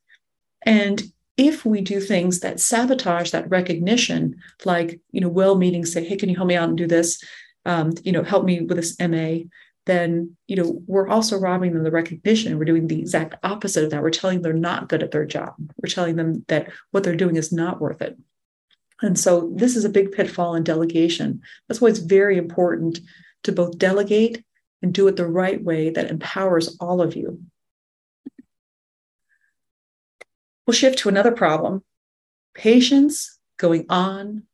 And 0.62 1.04
if 1.36 1.64
we 1.64 1.82
do 1.82 2.00
things 2.00 2.40
that 2.40 2.58
sabotage 2.58 3.30
that 3.30 3.48
recognition, 3.48 4.42
like, 4.64 4.98
you 5.12 5.20
know, 5.20 5.28
well 5.28 5.54
meetings 5.54 5.92
say, 5.92 6.04
hey, 6.04 6.16
can 6.16 6.28
you 6.28 6.34
help 6.34 6.48
me 6.48 6.56
out 6.56 6.68
and 6.68 6.76
do 6.76 6.88
this? 6.88 7.22
Um, 7.64 7.92
you 8.02 8.10
know, 8.10 8.24
help 8.24 8.44
me 8.44 8.60
with 8.60 8.76
this 8.76 8.98
MA, 8.98 9.46
then, 9.86 10.36
you 10.46 10.56
know, 10.56 10.82
we're 10.86 11.08
also 11.08 11.38
robbing 11.38 11.72
them 11.72 11.84
the 11.84 11.90
recognition. 11.90 12.58
We're 12.58 12.64
doing 12.64 12.88
the 12.88 12.98
exact 12.98 13.36
opposite 13.44 13.84
of 13.84 13.90
that. 13.90 14.02
We're 14.02 14.10
telling 14.10 14.42
them 14.42 14.42
they're 14.42 14.60
not 14.60 14.88
good 14.88 15.02
at 15.02 15.12
their 15.12 15.24
job. 15.24 15.54
We're 15.80 15.88
telling 15.88 16.16
them 16.16 16.44
that 16.48 16.70
what 16.90 17.04
they're 17.04 17.16
doing 17.16 17.36
is 17.36 17.52
not 17.52 17.80
worth 17.80 18.02
it. 18.02 18.18
And 19.02 19.18
so 19.18 19.52
this 19.54 19.76
is 19.76 19.84
a 19.84 19.90
big 19.90 20.12
pitfall 20.12 20.54
in 20.54 20.64
delegation. 20.64 21.42
That's 21.68 21.80
why 21.80 21.88
it's 21.88 21.98
very 21.98 22.36
important 22.36 23.00
to 23.44 23.52
both 23.52 23.78
delegate 23.78 24.44
and 24.82 24.92
do 24.92 25.06
it 25.08 25.16
the 25.16 25.26
right 25.26 25.62
way 25.62 25.90
that 25.90 26.10
empowers 26.10 26.76
all 26.80 27.00
of 27.00 27.14
you. 27.14 27.42
We'll 30.66 30.74
shift 30.74 30.98
to 31.00 31.08
another 31.08 31.32
problem 31.32 31.84
patience 32.54 33.38
going 33.58 33.84
on 33.88 34.44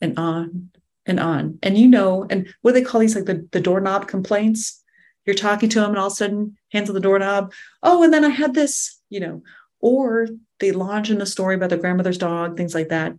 and 0.00 0.18
on 0.18 0.70
and 1.08 1.18
on. 1.18 1.58
And 1.62 1.76
you 1.76 1.88
know, 1.88 2.26
and 2.30 2.46
what 2.62 2.72
do 2.72 2.80
they 2.80 2.84
call 2.84 3.00
these 3.00 3.16
like 3.16 3.24
the, 3.24 3.48
the 3.50 3.60
doorknob 3.60 4.06
complaints? 4.06 4.82
You're 5.24 5.34
talking 5.34 5.68
to 5.70 5.80
them 5.80 5.90
and 5.90 5.98
all 5.98 6.06
of 6.06 6.12
a 6.12 6.16
sudden 6.16 6.56
hands 6.70 6.88
on 6.88 6.94
the 6.94 7.00
doorknob. 7.00 7.52
Oh, 7.82 8.02
and 8.02 8.12
then 8.12 8.24
I 8.24 8.28
had 8.28 8.54
this, 8.54 9.00
you 9.10 9.20
know, 9.20 9.42
or 9.80 10.28
they 10.60 10.72
launch 10.72 11.10
in 11.10 11.20
a 11.20 11.26
story 11.26 11.54
about 11.54 11.70
their 11.70 11.78
grandmother's 11.78 12.18
dog, 12.18 12.56
things 12.56 12.74
like 12.74 12.88
that. 12.88 13.14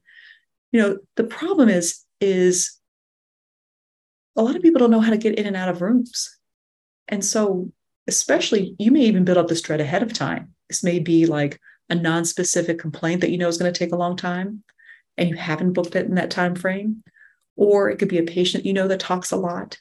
You 0.71 0.82
know, 0.82 0.97
the 1.15 1.23
problem 1.23 1.69
is, 1.69 2.04
is 2.21 2.80
a 4.36 4.43
lot 4.43 4.56
of 4.56 4.62
people 4.62 4.80
don't 4.80 4.91
know 4.91 4.99
how 4.99 5.10
to 5.10 5.17
get 5.17 5.38
in 5.38 5.45
and 5.45 5.56
out 5.56 5.69
of 5.69 5.82
rooms. 5.82 6.38
And 7.08 7.23
so, 7.25 7.71
especially, 8.08 8.75
you 8.80 8.91
may 8.91 9.02
even 9.02 9.23
build 9.23 9.38
up 9.38 9.47
this 9.47 9.62
dread 9.62 9.82
ahead 9.82 10.04
of 10.04 10.13
time. 10.13 10.54
This 10.67 10.84
may 10.84 10.99
be 10.99 11.25
like 11.25 11.60
a 11.89 11.95
non-specific 11.95 12.78
complaint 12.80 13.21
that 13.21 13.32
you 13.32 13.38
know 13.38 13.47
is 13.47 13.58
going 13.58 13.71
to 13.71 13.78
take 13.78 13.91
a 13.91 13.97
long 13.97 14.15
time 14.15 14.63
and 15.17 15.30
you 15.30 15.36
haven't 15.36 15.73
booked 15.73 15.95
it 15.95 16.06
in 16.06 16.15
that 16.15 16.32
time 16.32 16.56
frame 16.56 17.04
or 17.59 17.89
it 17.89 17.99
could 17.99 18.07
be 18.07 18.17
a 18.17 18.23
patient 18.23 18.65
you 18.65 18.71
know 18.71 18.87
that 18.87 19.01
talks 19.01 19.31
a 19.31 19.35
lot. 19.35 19.77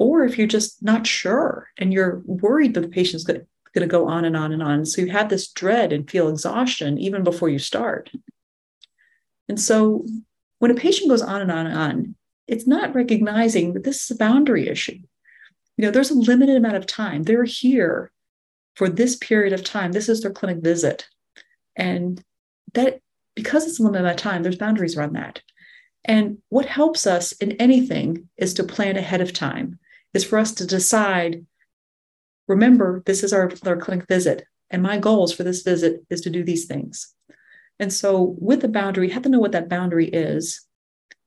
Or 0.00 0.24
if 0.24 0.36
you're 0.36 0.48
just 0.48 0.82
not 0.82 1.06
sure 1.06 1.68
and 1.78 1.92
you're 1.92 2.22
worried 2.26 2.74
that 2.74 2.80
the 2.80 2.88
patient's 2.88 3.22
going 3.24 3.46
to 3.72 3.86
go 3.86 4.08
on 4.08 4.24
and 4.24 4.36
on 4.36 4.52
and 4.52 4.62
on. 4.62 4.84
So 4.84 5.00
you 5.00 5.10
have 5.12 5.28
this 5.28 5.48
dread 5.48 5.92
and 5.92 6.10
feel 6.10 6.28
exhaustion 6.28 6.98
even 6.98 7.22
before 7.22 7.48
you 7.48 7.60
start. 7.60 8.10
And 9.48 9.60
so 9.60 10.04
when 10.58 10.72
a 10.72 10.74
patient 10.74 11.08
goes 11.08 11.22
on 11.22 11.40
and 11.40 11.52
on 11.52 11.66
and 11.68 11.78
on 11.78 12.14
it's 12.48 12.66
not 12.66 12.94
recognizing 12.96 13.74
that 13.74 13.84
this 13.84 14.02
is 14.02 14.10
a 14.10 14.18
boundary 14.18 14.66
issue. 14.66 14.98
You 15.76 15.86
know 15.86 15.90
there's 15.92 16.10
a 16.10 16.14
limited 16.14 16.56
amount 16.56 16.76
of 16.76 16.86
time. 16.86 17.22
They're 17.22 17.44
here 17.44 18.10
for 18.74 18.88
this 18.88 19.14
period 19.14 19.52
of 19.52 19.62
time. 19.62 19.92
This 19.92 20.08
is 20.08 20.20
their 20.20 20.32
clinic 20.32 20.58
visit. 20.58 21.06
And 21.76 22.20
that 22.74 22.98
because 23.36 23.68
it's 23.68 23.78
a 23.78 23.82
limited 23.84 24.00
amount 24.00 24.18
of 24.18 24.22
time 24.22 24.42
there's 24.42 24.56
boundaries 24.56 24.96
around 24.96 25.14
that 25.14 25.42
and 26.04 26.38
what 26.48 26.66
helps 26.66 27.06
us 27.06 27.32
in 27.32 27.52
anything 27.52 28.28
is 28.36 28.54
to 28.54 28.64
plan 28.64 28.96
ahead 28.96 29.20
of 29.20 29.32
time, 29.32 29.78
is 30.14 30.24
for 30.24 30.38
us 30.38 30.52
to 30.54 30.66
decide 30.66 31.46
remember, 32.48 33.02
this 33.06 33.22
is 33.22 33.32
our, 33.32 33.50
our 33.64 33.76
clinic 33.76 34.06
visit, 34.08 34.44
and 34.70 34.82
my 34.82 34.98
goals 34.98 35.32
for 35.32 35.44
this 35.44 35.62
visit 35.62 36.04
is 36.10 36.20
to 36.22 36.30
do 36.30 36.42
these 36.42 36.66
things. 36.66 37.14
And 37.78 37.92
so, 37.92 38.36
with 38.38 38.62
the 38.62 38.68
boundary, 38.68 39.08
you 39.08 39.14
have 39.14 39.22
to 39.22 39.28
know 39.28 39.38
what 39.38 39.52
that 39.52 39.68
boundary 39.68 40.08
is. 40.08 40.66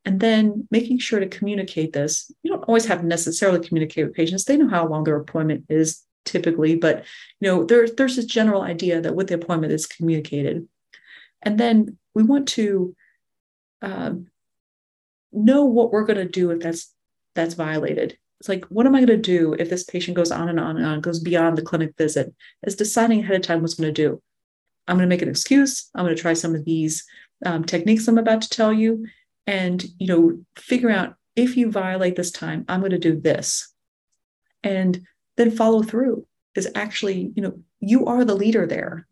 And 0.08 0.20
then 0.20 0.68
making 0.70 1.00
sure 1.00 1.20
to 1.20 1.28
communicate 1.28 1.92
this. 1.92 2.32
You 2.44 2.52
don't 2.52 2.64
always 2.66 2.86
have 2.86 3.02
to 3.02 3.08
necessarily 3.08 3.66
communicate 3.66 4.06
with 4.06 4.16
patients. 4.16 4.46
They 4.46 4.56
know 4.56 4.68
how 4.68 4.88
long 4.88 5.04
their 5.04 5.16
appointment 5.16 5.66
is 5.68 6.04
typically, 6.26 6.76
but 6.76 7.06
you 7.40 7.50
know, 7.50 7.64
there, 7.64 7.88
there's 7.88 8.16
this 8.16 8.26
general 8.26 8.62
idea 8.62 9.02
that 9.02 9.16
with 9.16 9.28
the 9.28 9.34
appointment 9.34 9.74
is 9.74 9.88
communicated. 9.88 10.68
And 11.42 11.60
then 11.60 11.98
we 12.14 12.22
want 12.22 12.48
to 12.50 12.96
um, 13.82 14.28
know 15.32 15.66
what 15.66 15.92
we're 15.92 16.06
going 16.06 16.20
to 16.20 16.26
do 16.26 16.52
if 16.52 16.60
that's 16.60 16.94
that's 17.36 17.54
violated. 17.54 18.18
It's 18.40 18.50
like 18.50 18.66
what 18.66 18.86
am 18.86 18.96
i 18.96 19.00
going 19.00 19.08
to 19.08 19.18
do 19.18 19.54
if 19.58 19.70
this 19.70 19.84
patient 19.84 20.18
goes 20.18 20.32
on 20.32 20.50
and 20.50 20.60
on 20.60 20.78
and 20.78 20.86
on 20.86 21.02
goes 21.02 21.20
beyond 21.20 21.58
the 21.58 21.62
clinic 21.62 21.94
visit? 21.98 22.34
Is 22.64 22.76
deciding 22.76 23.22
ahead 23.22 23.36
of 23.36 23.42
time 23.42 23.62
what's 23.62 23.76
going 23.76 23.94
to 23.94 24.02
do. 24.02 24.22
I'm 24.88 24.98
going 24.98 25.08
to 25.08 25.14
make 25.14 25.22
an 25.22 25.30
excuse. 25.30 25.90
I'm 25.96 26.06
going 26.06 26.16
to 26.16 26.22
try 26.22 26.34
some 26.34 26.56
of 26.56 26.66
these 26.66 27.06
um, 27.46 27.66
techniques 27.66 28.08
i'm 28.08 28.18
about 28.18 28.42
to 28.42 28.50
tell 28.50 28.72
you 28.72 29.06
and 29.46 29.86
you 30.00 30.08
know 30.08 30.40
figure 30.56 30.90
out 30.90 31.16
if 31.36 31.58
you 31.58 31.70
violate 31.70 32.16
this 32.16 32.32
time 32.32 32.66
i'm 32.70 32.80
going 32.80 32.92
to 32.92 32.98
do 32.98 33.20
this. 33.20 33.74
And 34.64 35.02
then 35.38 35.52
follow 35.52 35.84
through 35.84 36.26
is 36.56 36.70
actually 36.76 37.32
you 37.36 37.42
know 37.42 37.60
you 37.80 38.06
are 38.06 38.26
the 38.26 38.36
leader 38.36 38.66
there. 38.66 39.08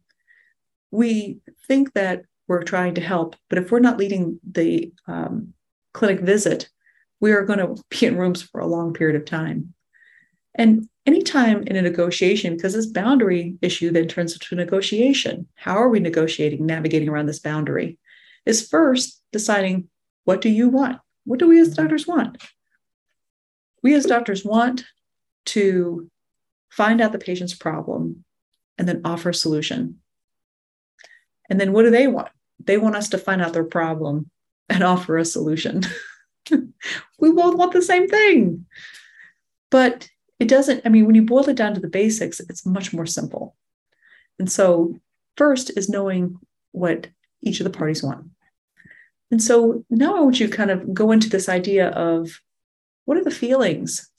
We 0.92 1.40
think 1.68 1.94
that 1.94 2.24
we're 2.48 2.64
trying 2.64 2.96
to 2.96 3.02
help 3.02 3.36
but 3.50 3.58
if 3.58 3.72
we're 3.72 3.80
not 3.80 3.98
leading 3.98 4.40
the 4.50 4.94
um, 5.08 5.54
clinic 5.94 6.20
visit, 6.20 6.70
we 7.20 7.32
are 7.32 7.46
going 7.46 7.60
to 7.60 7.82
be 7.90 8.06
in 8.06 8.18
rooms 8.18 8.42
for 8.42 8.60
a 8.60 8.68
long 8.68 8.94
period 8.94 9.16
of 9.16 9.26
time. 9.26 9.74
And 10.56 10.88
anytime 11.06 11.64
in 11.64 11.76
a 11.76 11.82
negotiation, 11.82 12.56
because 12.56 12.74
this 12.74 12.86
boundary 12.86 13.56
issue 13.62 13.92
then 13.92 14.08
turns 14.08 14.34
into 14.34 14.56
negotiation, 14.56 15.48
how 15.56 15.76
are 15.76 15.90
we 15.90 16.00
negotiating, 16.00 16.66
navigating 16.66 17.10
around 17.10 17.26
this 17.26 17.40
boundary? 17.40 17.98
Is 18.46 18.68
first 18.68 19.22
deciding 19.32 19.88
what 20.26 20.42
do 20.42 20.50
you 20.50 20.70
want? 20.70 21.00
What 21.26 21.40
do 21.40 21.48
we 21.48 21.60
as 21.60 21.74
doctors 21.74 22.06
want? 22.06 22.42
We 23.82 23.96
as 23.96 24.06
doctors 24.06 24.46
want 24.46 24.86
to 25.46 26.10
find 26.70 27.02
out 27.02 27.12
the 27.12 27.20
patient's 27.20 27.54
problem 27.54 28.24
and 28.78 28.88
then 28.88 29.02
offer 29.06 29.30
a 29.30 29.34
solution. 29.34 30.00
And 31.50 31.60
then 31.60 31.74
what 31.74 31.84
do 31.84 31.90
they 31.90 32.08
want? 32.08 32.30
They 32.64 32.78
want 32.78 32.96
us 32.96 33.10
to 33.10 33.18
find 33.18 33.42
out 33.42 33.54
their 33.54 33.64
problem 33.64 34.30
and 34.70 34.84
offer 34.84 35.18
a 35.18 35.26
solution. 35.26 35.82
we 37.20 37.32
both 37.32 37.56
want 37.56 37.74
the 37.74 37.82
same 37.82 38.08
thing. 38.08 38.66
But 39.70 40.10
it 40.40 40.48
doesn't, 40.48 40.82
I 40.86 40.90
mean, 40.90 41.06
when 41.06 41.16
you 41.16 41.24
boil 41.24 41.50
it 41.50 41.56
down 41.56 41.74
to 41.74 41.80
the 41.80 41.88
basics, 41.88 42.40
it's 42.40 42.66
much 42.66 42.94
more 42.94 43.06
simple. 43.06 43.56
And 44.40 44.52
so, 44.52 45.00
first 45.38 45.72
is 45.78 45.90
knowing 45.90 46.38
what 46.72 47.08
each 47.42 47.60
of 47.60 47.64
the 47.64 47.78
parties 47.78 48.04
want. 48.04 48.28
And 49.32 49.42
so 49.42 49.84
now 49.90 50.16
I 50.16 50.20
want 50.20 50.40
you 50.40 50.48
to 50.48 50.56
kind 50.56 50.70
of 50.70 50.94
go 50.94 51.12
into 51.12 51.28
this 51.28 51.50
idea 51.50 51.90
of 51.90 52.40
what 53.06 53.18
are 53.18 53.24
the 53.24 53.32
feelings 53.32 54.10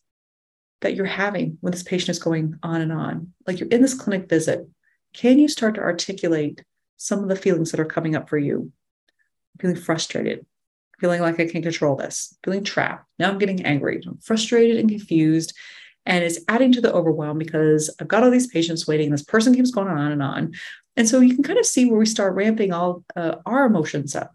that 0.81 0.97
you're 0.97 1.07
having 1.07 1.57
when 1.61 1.71
this 1.71 1.85
patient 1.85 2.11
is 2.11 2.19
going 2.19 2.59
on 2.63 2.81
and 2.81 2.93
on? 2.93 3.33
Like 3.47 3.61
you're 3.61 3.69
in 3.69 3.81
this 3.81 3.95
clinic 3.95 4.29
visit. 4.29 4.69
Can 5.13 5.39
you 5.39 5.49
start 5.49 5.77
to 5.77 5.81
articulate 5.81 6.65
some 6.97 7.21
of 7.21 7.29
the 7.29 7.37
feelings 7.37 7.71
that 7.71 7.79
are 7.81 7.85
coming 7.85 8.17
up 8.17 8.29
for 8.29 8.39
you? 8.39 8.73
Feeling 9.61 9.77
frustrated, 9.77 10.45
feeling 11.01 11.21
like 11.21 11.41
I 11.41 11.47
can't 11.47 11.65
control 11.65 11.97
this, 11.97 12.37
feeling 12.45 12.65
trapped. 12.65 13.07
Now 13.19 13.31
I'm 13.31 13.39
getting 13.39 13.65
angry, 13.65 14.03
I'm 14.07 14.19
frustrated 14.19 14.79
and 14.79 14.89
confused. 14.89 15.55
And 16.07 16.23
it's 16.23 16.41
adding 16.49 16.71
to 16.73 16.83
the 16.83 16.93
overwhelm 16.93 17.39
because 17.39 17.95
I've 17.99 18.09
got 18.09 18.23
all 18.23 18.31
these 18.31 18.47
patients 18.47 18.87
waiting. 18.87 19.11
This 19.11 19.23
person 19.23 19.55
keeps 19.55 19.71
going 19.71 19.89
on 19.89 20.13
and 20.13 20.23
on. 20.23 20.53
And 20.97 21.09
so 21.09 21.21
you 21.21 21.35
can 21.35 21.43
kind 21.43 21.59
of 21.59 21.65
see 21.65 21.87
where 21.87 21.99
we 21.99 22.07
start 22.07 22.35
ramping 22.35 22.73
all 22.73 23.03
uh, 23.17 23.37
our 23.47 23.65
emotions 23.65 24.15
up. 24.15 24.35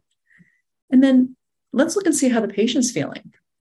And 0.90 1.04
then 1.04 1.36
let's 1.72 1.96
look 1.96 2.06
and 2.06 2.16
see 2.16 2.30
how 2.30 2.42
the 2.42 2.48
patient's 2.48 2.92
feeling. 2.92 3.34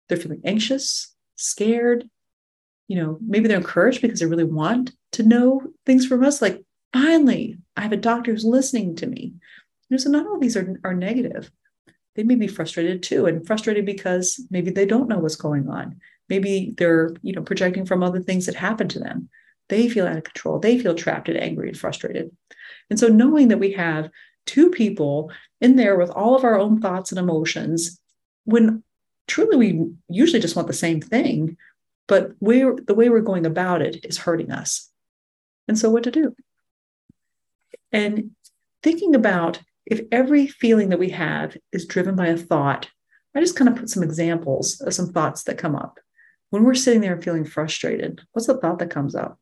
They're 0.09 0.19
feeling 0.19 0.43
anxious, 0.45 1.15
scared. 1.37 2.09
You 2.89 2.97
know, 2.97 3.19
maybe 3.25 3.49
they're 3.49 3.57
encouraged 3.59 4.03
because 4.03 4.21
they 4.21 4.27
really 4.27 4.45
want 4.45 4.93
to 5.13 5.23
know 5.23 5.63
things 5.87 6.05
from 6.05 6.25
us. 6.25 6.43
Like, 6.43 6.63
finally, 6.93 7.59
I 7.77 7.83
have 7.83 7.93
a 7.93 7.97
doctor 7.97 8.33
who's 8.33 8.45
listening 8.45 8.97
to 8.97 9.07
me 9.07 9.35
know, 9.91 9.97
so 9.97 10.11
not 10.11 10.27
all 10.27 10.39
these 10.39 10.57
are, 10.57 10.81
are 10.85 10.95
negative. 10.95 11.51
They 12.17 12.23
may 12.23 12.37
be 12.37 12.47
frustrated 12.47 13.03
too, 13.03 13.27
and 13.27 13.47
frustrated 13.47 13.85
because 13.85 14.41
maybe 14.51 14.71
they 14.71 14.87
don't 14.87 15.09
know 15.09 15.19
what's 15.19 15.37
going 15.37 15.69
on. 15.69 16.01
Maybe 16.29 16.75
they're, 16.79 17.11
you 17.23 17.33
know, 17.33 17.43
projecting 17.43 17.85
from 17.85 18.03
other 18.03 18.21
things 18.21 18.47
that 18.47 18.55
happened 18.55 18.91
to 18.91 18.99
them. 18.99 19.29
They 19.69 19.89
feel 19.89 20.07
out 20.07 20.19
of 20.19 20.25
control. 20.25 20.59
They 20.59 20.79
feel 20.79 20.95
trapped 20.95 21.29
and 21.29 21.39
angry 21.39 21.69
and 21.69 21.79
frustrated. 21.79 22.31
And 22.91 22.99
so 22.99 23.09
knowing 23.09 23.49
that 23.49 23.59
we 23.59 23.73
have 23.73 24.11
two 24.47 24.71
people 24.71 25.33
in 25.61 25.77
there 25.77 25.97
with 25.97 26.11
all 26.11 26.35
of 26.37 26.45
our 26.45 26.59
own 26.59 26.81
thoughts 26.81 27.11
and 27.11 27.19
emotions, 27.19 27.99
when 28.45 28.83
truly 29.27 29.57
we 29.57 29.91
usually 30.09 30.41
just 30.41 30.57
want 30.57 30.69
the 30.69 30.75
same 30.75 31.01
thing, 31.01 31.57
but 32.07 32.33
we're 32.41 32.77
the 32.77 32.95
way 32.95 33.09
we're 33.09 33.21
going 33.21 33.47
about 33.47 33.83
it 33.83 34.05
is 34.05 34.19
hurting 34.19 34.51
us. 34.51 34.91
And 35.67 35.79
so 35.79 35.91
what 35.91 36.05
to 36.05 36.11
do? 36.11 36.35
And 37.91 38.33
thinking 38.83 39.15
about 39.15 39.61
if 39.87 40.03
every 40.11 40.47
feeling 40.47 40.89
that 40.91 40.99
we 40.99 41.11
have 41.11 41.57
is 41.73 41.87
driven 41.87 42.17
by 42.17 42.29
a 42.29 42.37
thought, 42.37 42.89
I 43.35 43.41
just 43.41 43.57
kind 43.57 43.69
of 43.69 43.77
put 43.77 43.91
some 43.91 44.03
examples 44.03 44.81
of 44.81 44.95
some 44.95 45.13
thoughts 45.13 45.45
that 45.45 45.59
come 45.59 45.75
up. 45.75 45.99
When 46.51 46.63
we're 46.63 46.75
sitting 46.75 47.01
there 47.01 47.21
feeling 47.21 47.45
frustrated, 47.45 48.23
what's 48.33 48.47
the 48.47 48.57
thought 48.57 48.79
that 48.79 48.91
comes 48.91 49.15
up? 49.15 49.39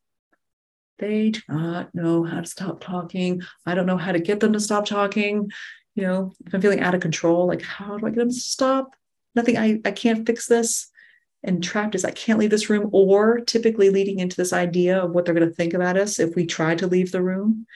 They 0.99 1.31
do 1.31 1.41
not 1.49 1.95
know 1.95 2.25
how 2.25 2.41
to 2.41 2.47
stop 2.47 2.81
talking. 2.81 3.43
I 3.67 3.75
don't 3.75 3.87
know 3.87 3.97
how 3.97 4.13
to 4.13 4.21
get 4.21 4.41
them 4.41 4.53
to 4.55 4.61
stop 4.61 4.87
talking. 4.87 5.51
You 5.95 6.05
know, 6.05 6.33
if 6.47 6.55
I'm 6.55 6.61
feeling 6.61 6.81
out 6.81 6.95
of 6.95 7.01
control, 7.01 7.47
like, 7.47 7.63
how 7.63 7.99
do 7.99 8.07
I 8.07 8.11
get 8.11 8.21
them 8.21 8.29
to 8.31 8.35
stop? 8.35 8.95
Nothing, 9.35 9.59
I, 9.59 9.81
I 9.85 9.91
can't 9.91 10.27
fix 10.27 10.47
this. 10.47 10.89
And 11.43 11.63
trapped 11.63 11.97
is 11.97 12.05
I 12.05 12.13
can't 12.13 12.39
leave 12.39 12.51
this 12.51 12.71
room, 12.71 12.89
or 12.93 13.41
typically 13.41 13.91
leading 13.91 14.21
into 14.21 14.37
this 14.37 14.53
idea 14.53 15.03
of 15.03 15.11
what 15.11 15.25
they're 15.25 15.35
going 15.35 15.49
to 15.49 15.55
think 15.55 15.75
about 15.75 15.97
us 15.97 16.21
if 16.21 16.37
we 16.37 16.47
try 16.47 16.77
to 16.77 16.87
leave 16.87 17.11
the 17.11 17.23
room 17.23 17.67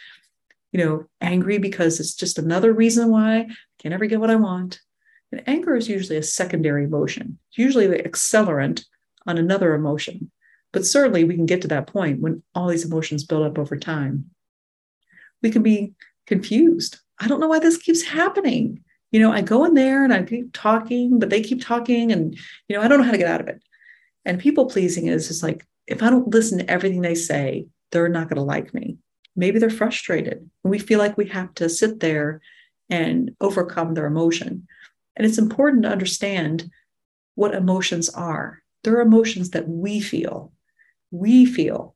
you 0.76 0.84
know, 0.84 1.06
angry 1.22 1.56
because 1.56 1.98
it's 2.00 2.14
just 2.14 2.38
another 2.38 2.70
reason 2.70 3.08
why 3.08 3.38
I 3.38 3.46
can't 3.78 3.94
ever 3.94 4.04
get 4.04 4.20
what 4.20 4.30
I 4.30 4.36
want. 4.36 4.78
And 5.32 5.42
anger 5.46 5.74
is 5.74 5.88
usually 5.88 6.18
a 6.18 6.22
secondary 6.22 6.84
emotion, 6.84 7.38
it's 7.48 7.56
usually 7.56 7.86
the 7.86 8.02
accelerant 8.02 8.84
on 9.26 9.38
another 9.38 9.72
emotion. 9.72 10.30
But 10.74 10.84
certainly 10.84 11.24
we 11.24 11.34
can 11.34 11.46
get 11.46 11.62
to 11.62 11.68
that 11.68 11.86
point 11.86 12.20
when 12.20 12.42
all 12.54 12.68
these 12.68 12.84
emotions 12.84 13.24
build 13.24 13.46
up 13.46 13.58
over 13.58 13.78
time. 13.78 14.26
We 15.42 15.50
can 15.50 15.62
be 15.62 15.94
confused. 16.26 16.98
I 17.18 17.26
don't 17.26 17.40
know 17.40 17.48
why 17.48 17.60
this 17.60 17.78
keeps 17.78 18.02
happening. 18.02 18.84
You 19.10 19.20
know, 19.20 19.32
I 19.32 19.40
go 19.40 19.64
in 19.64 19.72
there 19.72 20.04
and 20.04 20.12
I 20.12 20.24
keep 20.24 20.52
talking, 20.52 21.18
but 21.18 21.30
they 21.30 21.40
keep 21.40 21.64
talking, 21.64 22.12
and 22.12 22.36
you 22.68 22.76
know, 22.76 22.82
I 22.82 22.88
don't 22.88 22.98
know 22.98 23.06
how 23.06 23.12
to 23.12 23.18
get 23.18 23.30
out 23.30 23.40
of 23.40 23.48
it. 23.48 23.62
And 24.26 24.38
people 24.38 24.66
pleasing 24.66 25.06
is 25.06 25.28
just 25.28 25.42
like 25.42 25.66
if 25.86 26.02
I 26.02 26.10
don't 26.10 26.28
listen 26.28 26.58
to 26.58 26.70
everything 26.70 27.00
they 27.00 27.14
say, 27.14 27.66
they're 27.92 28.10
not 28.10 28.28
going 28.28 28.36
to 28.36 28.42
like 28.42 28.74
me 28.74 28.98
maybe 29.36 29.58
they're 29.58 29.70
frustrated 29.70 30.38
and 30.64 30.70
we 30.70 30.78
feel 30.78 30.98
like 30.98 31.16
we 31.16 31.26
have 31.26 31.54
to 31.54 31.68
sit 31.68 32.00
there 32.00 32.40
and 32.90 33.34
overcome 33.40 33.94
their 33.94 34.06
emotion 34.06 34.66
And 35.16 35.26
it's 35.26 35.38
important 35.38 35.82
to 35.84 35.90
understand 35.90 36.70
what 37.34 37.54
emotions 37.54 38.08
are. 38.10 38.62
There 38.84 38.96
are 38.96 39.00
emotions 39.00 39.50
that 39.50 39.68
we 39.68 40.00
feel. 40.00 40.52
We 41.10 41.46
feel. 41.46 41.94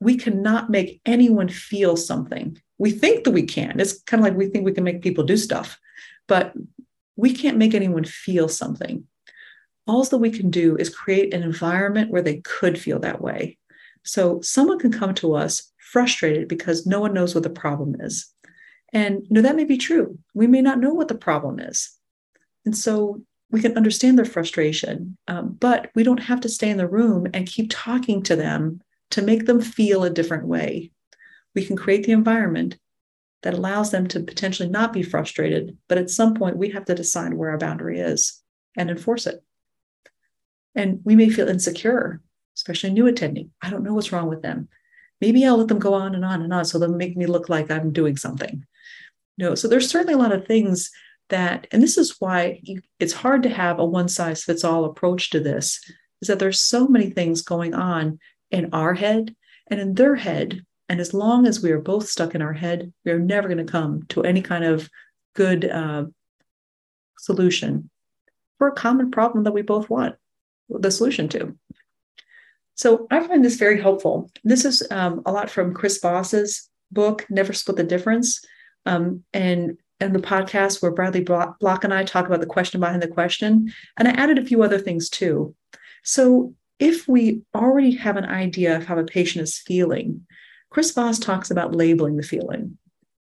We 0.00 0.16
cannot 0.16 0.70
make 0.70 1.00
anyone 1.06 1.48
feel 1.48 1.96
something. 1.96 2.60
We 2.78 2.90
think 2.90 3.24
that 3.24 3.30
we 3.30 3.44
can. 3.44 3.78
It's 3.78 4.02
kind 4.02 4.20
of 4.20 4.24
like 4.24 4.36
we 4.36 4.48
think 4.48 4.64
we 4.64 4.72
can 4.72 4.84
make 4.84 5.02
people 5.02 5.24
do 5.24 5.36
stuff, 5.36 5.78
but 6.26 6.52
we 7.16 7.32
can't 7.32 7.56
make 7.56 7.74
anyone 7.74 8.04
feel 8.04 8.48
something. 8.48 9.04
All 9.86 10.04
that 10.04 10.18
we 10.18 10.30
can 10.30 10.50
do 10.50 10.76
is 10.76 10.88
create 10.88 11.32
an 11.32 11.42
environment 11.42 12.10
where 12.10 12.22
they 12.22 12.40
could 12.40 12.78
feel 12.78 12.98
that 13.00 13.20
way. 13.20 13.58
So 14.04 14.40
someone 14.40 14.78
can 14.78 14.92
come 14.92 15.14
to 15.14 15.34
us 15.34 15.70
frustrated 15.78 16.48
because 16.48 16.86
no 16.86 17.00
one 17.00 17.14
knows 17.14 17.34
what 17.34 17.44
the 17.44 17.50
problem 17.50 17.96
is. 18.00 18.32
And 18.92 19.22
you 19.22 19.28
know, 19.30 19.42
that 19.42 19.56
may 19.56 19.64
be 19.64 19.78
true. 19.78 20.18
We 20.34 20.46
may 20.46 20.62
not 20.62 20.80
know 20.80 20.92
what 20.92 21.08
the 21.08 21.14
problem 21.14 21.58
is. 21.58 21.90
And 22.64 22.76
so 22.76 23.22
we 23.50 23.60
can 23.60 23.76
understand 23.76 24.18
their 24.18 24.24
frustration, 24.24 25.16
um, 25.28 25.56
but 25.60 25.90
we 25.94 26.02
don't 26.02 26.22
have 26.22 26.40
to 26.40 26.48
stay 26.48 26.70
in 26.70 26.78
the 26.78 26.88
room 26.88 27.26
and 27.34 27.46
keep 27.46 27.68
talking 27.70 28.22
to 28.24 28.36
them 28.36 28.80
to 29.10 29.22
make 29.22 29.46
them 29.46 29.60
feel 29.60 30.04
a 30.04 30.10
different 30.10 30.46
way. 30.46 30.90
We 31.54 31.64
can 31.64 31.76
create 31.76 32.04
the 32.04 32.12
environment 32.12 32.78
that 33.42 33.54
allows 33.54 33.90
them 33.90 34.06
to 34.08 34.20
potentially 34.20 34.68
not 34.68 34.92
be 34.92 35.02
frustrated, 35.02 35.76
but 35.88 35.98
at 35.98 36.10
some 36.10 36.34
point 36.34 36.56
we 36.56 36.70
have 36.70 36.86
to 36.86 36.94
decide 36.94 37.34
where 37.34 37.50
our 37.50 37.58
boundary 37.58 38.00
is 38.00 38.40
and 38.76 38.90
enforce 38.90 39.26
it. 39.26 39.42
And 40.74 41.00
we 41.04 41.16
may 41.16 41.28
feel 41.28 41.48
insecure, 41.48 42.22
especially 42.56 42.90
new 42.90 43.06
attending. 43.06 43.50
I 43.62 43.70
don't 43.70 43.82
know 43.82 43.94
what's 43.94 44.12
wrong 44.12 44.28
with 44.28 44.42
them. 44.42 44.68
Maybe 45.20 45.44
I'll 45.44 45.56
let 45.56 45.68
them 45.68 45.78
go 45.78 45.94
on 45.94 46.14
and 46.14 46.24
on 46.24 46.42
and 46.42 46.52
on 46.52 46.64
so 46.64 46.78
they'll 46.78 46.94
make 46.94 47.16
me 47.16 47.26
look 47.26 47.48
like 47.48 47.70
I'm 47.70 47.92
doing 47.92 48.16
something. 48.16 48.64
No, 49.38 49.54
so 49.54 49.68
there's 49.68 49.88
certainly 49.88 50.14
a 50.14 50.18
lot 50.18 50.32
of 50.32 50.46
things 50.46 50.90
that, 51.28 51.66
and 51.72 51.82
this 51.82 51.96
is 51.96 52.16
why 52.18 52.60
you, 52.62 52.82
it's 53.00 53.12
hard 53.12 53.42
to 53.44 53.48
have 53.48 53.78
a 53.78 53.84
one 53.84 54.08
size 54.08 54.44
fits 54.44 54.64
all 54.64 54.84
approach 54.84 55.30
to 55.30 55.40
this, 55.40 55.80
is 56.20 56.28
that 56.28 56.38
there's 56.38 56.60
so 56.60 56.86
many 56.86 57.10
things 57.10 57.42
going 57.42 57.74
on 57.74 58.18
in 58.50 58.68
our 58.72 58.94
head 58.94 59.34
and 59.70 59.80
in 59.80 59.94
their 59.94 60.16
head. 60.16 60.64
And 60.88 61.00
as 61.00 61.14
long 61.14 61.46
as 61.46 61.62
we 61.62 61.70
are 61.70 61.80
both 61.80 62.08
stuck 62.08 62.34
in 62.34 62.42
our 62.42 62.52
head, 62.52 62.92
we 63.04 63.12
are 63.12 63.18
never 63.18 63.48
going 63.48 63.64
to 63.64 63.72
come 63.72 64.02
to 64.10 64.22
any 64.22 64.42
kind 64.42 64.64
of 64.64 64.90
good 65.34 65.64
uh, 65.64 66.04
solution 67.18 67.88
for 68.58 68.68
a 68.68 68.72
common 68.72 69.10
problem 69.10 69.44
that 69.44 69.54
we 69.54 69.62
both 69.62 69.88
want 69.88 70.16
the 70.68 70.90
solution 70.90 71.28
to. 71.30 71.56
So 72.74 73.06
I 73.10 73.20
find 73.20 73.44
this 73.44 73.56
very 73.56 73.80
helpful. 73.80 74.30
This 74.44 74.64
is 74.64 74.82
um, 74.90 75.22
a 75.26 75.32
lot 75.32 75.50
from 75.50 75.74
Chris 75.74 75.98
Voss's 76.00 76.68
book, 76.90 77.26
Never 77.28 77.52
Split 77.52 77.76
the 77.76 77.84
Difference. 77.84 78.44
Um, 78.86 79.22
and 79.32 79.78
and 80.00 80.14
the 80.14 80.18
podcast 80.18 80.82
where 80.82 80.90
Bradley 80.90 81.22
Block 81.22 81.84
and 81.84 81.94
I 81.94 82.02
talk 82.02 82.26
about 82.26 82.40
the 82.40 82.46
question 82.46 82.80
behind 82.80 83.00
the 83.00 83.08
question. 83.08 83.72
And 83.96 84.08
I 84.08 84.10
added 84.12 84.36
a 84.36 84.44
few 84.44 84.62
other 84.64 84.78
things 84.78 85.08
too. 85.08 85.54
So 86.02 86.54
if 86.80 87.06
we 87.06 87.42
already 87.54 87.92
have 87.92 88.16
an 88.16 88.24
idea 88.24 88.76
of 88.76 88.84
how 88.84 88.98
a 88.98 89.04
patient 89.04 89.44
is 89.44 89.58
feeling, 89.58 90.26
Chris 90.70 90.90
Voss 90.90 91.20
talks 91.20 91.52
about 91.52 91.74
labeling 91.74 92.16
the 92.16 92.24
feeling. 92.24 92.78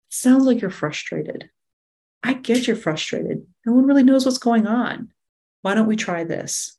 Sounds 0.08 0.44
like 0.44 0.60
you're 0.60 0.70
frustrated. 0.70 1.48
I 2.24 2.32
get 2.32 2.66
you're 2.66 2.74
frustrated. 2.74 3.46
No 3.64 3.72
one 3.72 3.86
really 3.86 4.02
knows 4.02 4.24
what's 4.24 4.38
going 4.38 4.66
on. 4.66 5.10
Why 5.62 5.74
don't 5.74 5.86
we 5.86 5.94
try 5.94 6.24
this? 6.24 6.76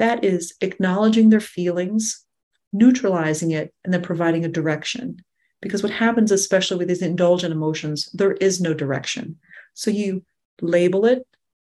That 0.00 0.24
is 0.24 0.54
acknowledging 0.62 1.28
their 1.28 1.40
feelings, 1.40 2.24
neutralizing 2.72 3.50
it, 3.50 3.74
and 3.84 3.92
then 3.92 4.00
providing 4.00 4.46
a 4.46 4.48
direction. 4.48 5.22
Because 5.60 5.82
what 5.82 5.92
happens, 5.92 6.32
especially 6.32 6.78
with 6.78 6.88
these 6.88 7.02
indulgent 7.02 7.52
emotions, 7.52 8.08
there 8.14 8.32
is 8.32 8.62
no 8.62 8.72
direction. 8.72 9.36
So 9.74 9.90
you 9.90 10.24
label 10.62 11.04
it, 11.04 11.26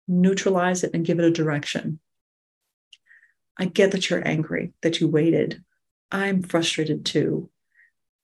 neutralize 0.07 0.85
it, 0.85 0.93
and 0.95 1.05
give 1.05 1.19
it 1.19 1.25
a 1.25 1.31
direction. 1.33 1.99
I 3.59 3.65
get 3.65 3.91
that 3.91 4.09
you're 4.09 4.27
angry, 4.27 4.75
that 4.83 5.01
you 5.01 5.09
waited. 5.09 5.65
I'm 6.13 6.41
frustrated 6.41 7.05
too. 7.05 7.51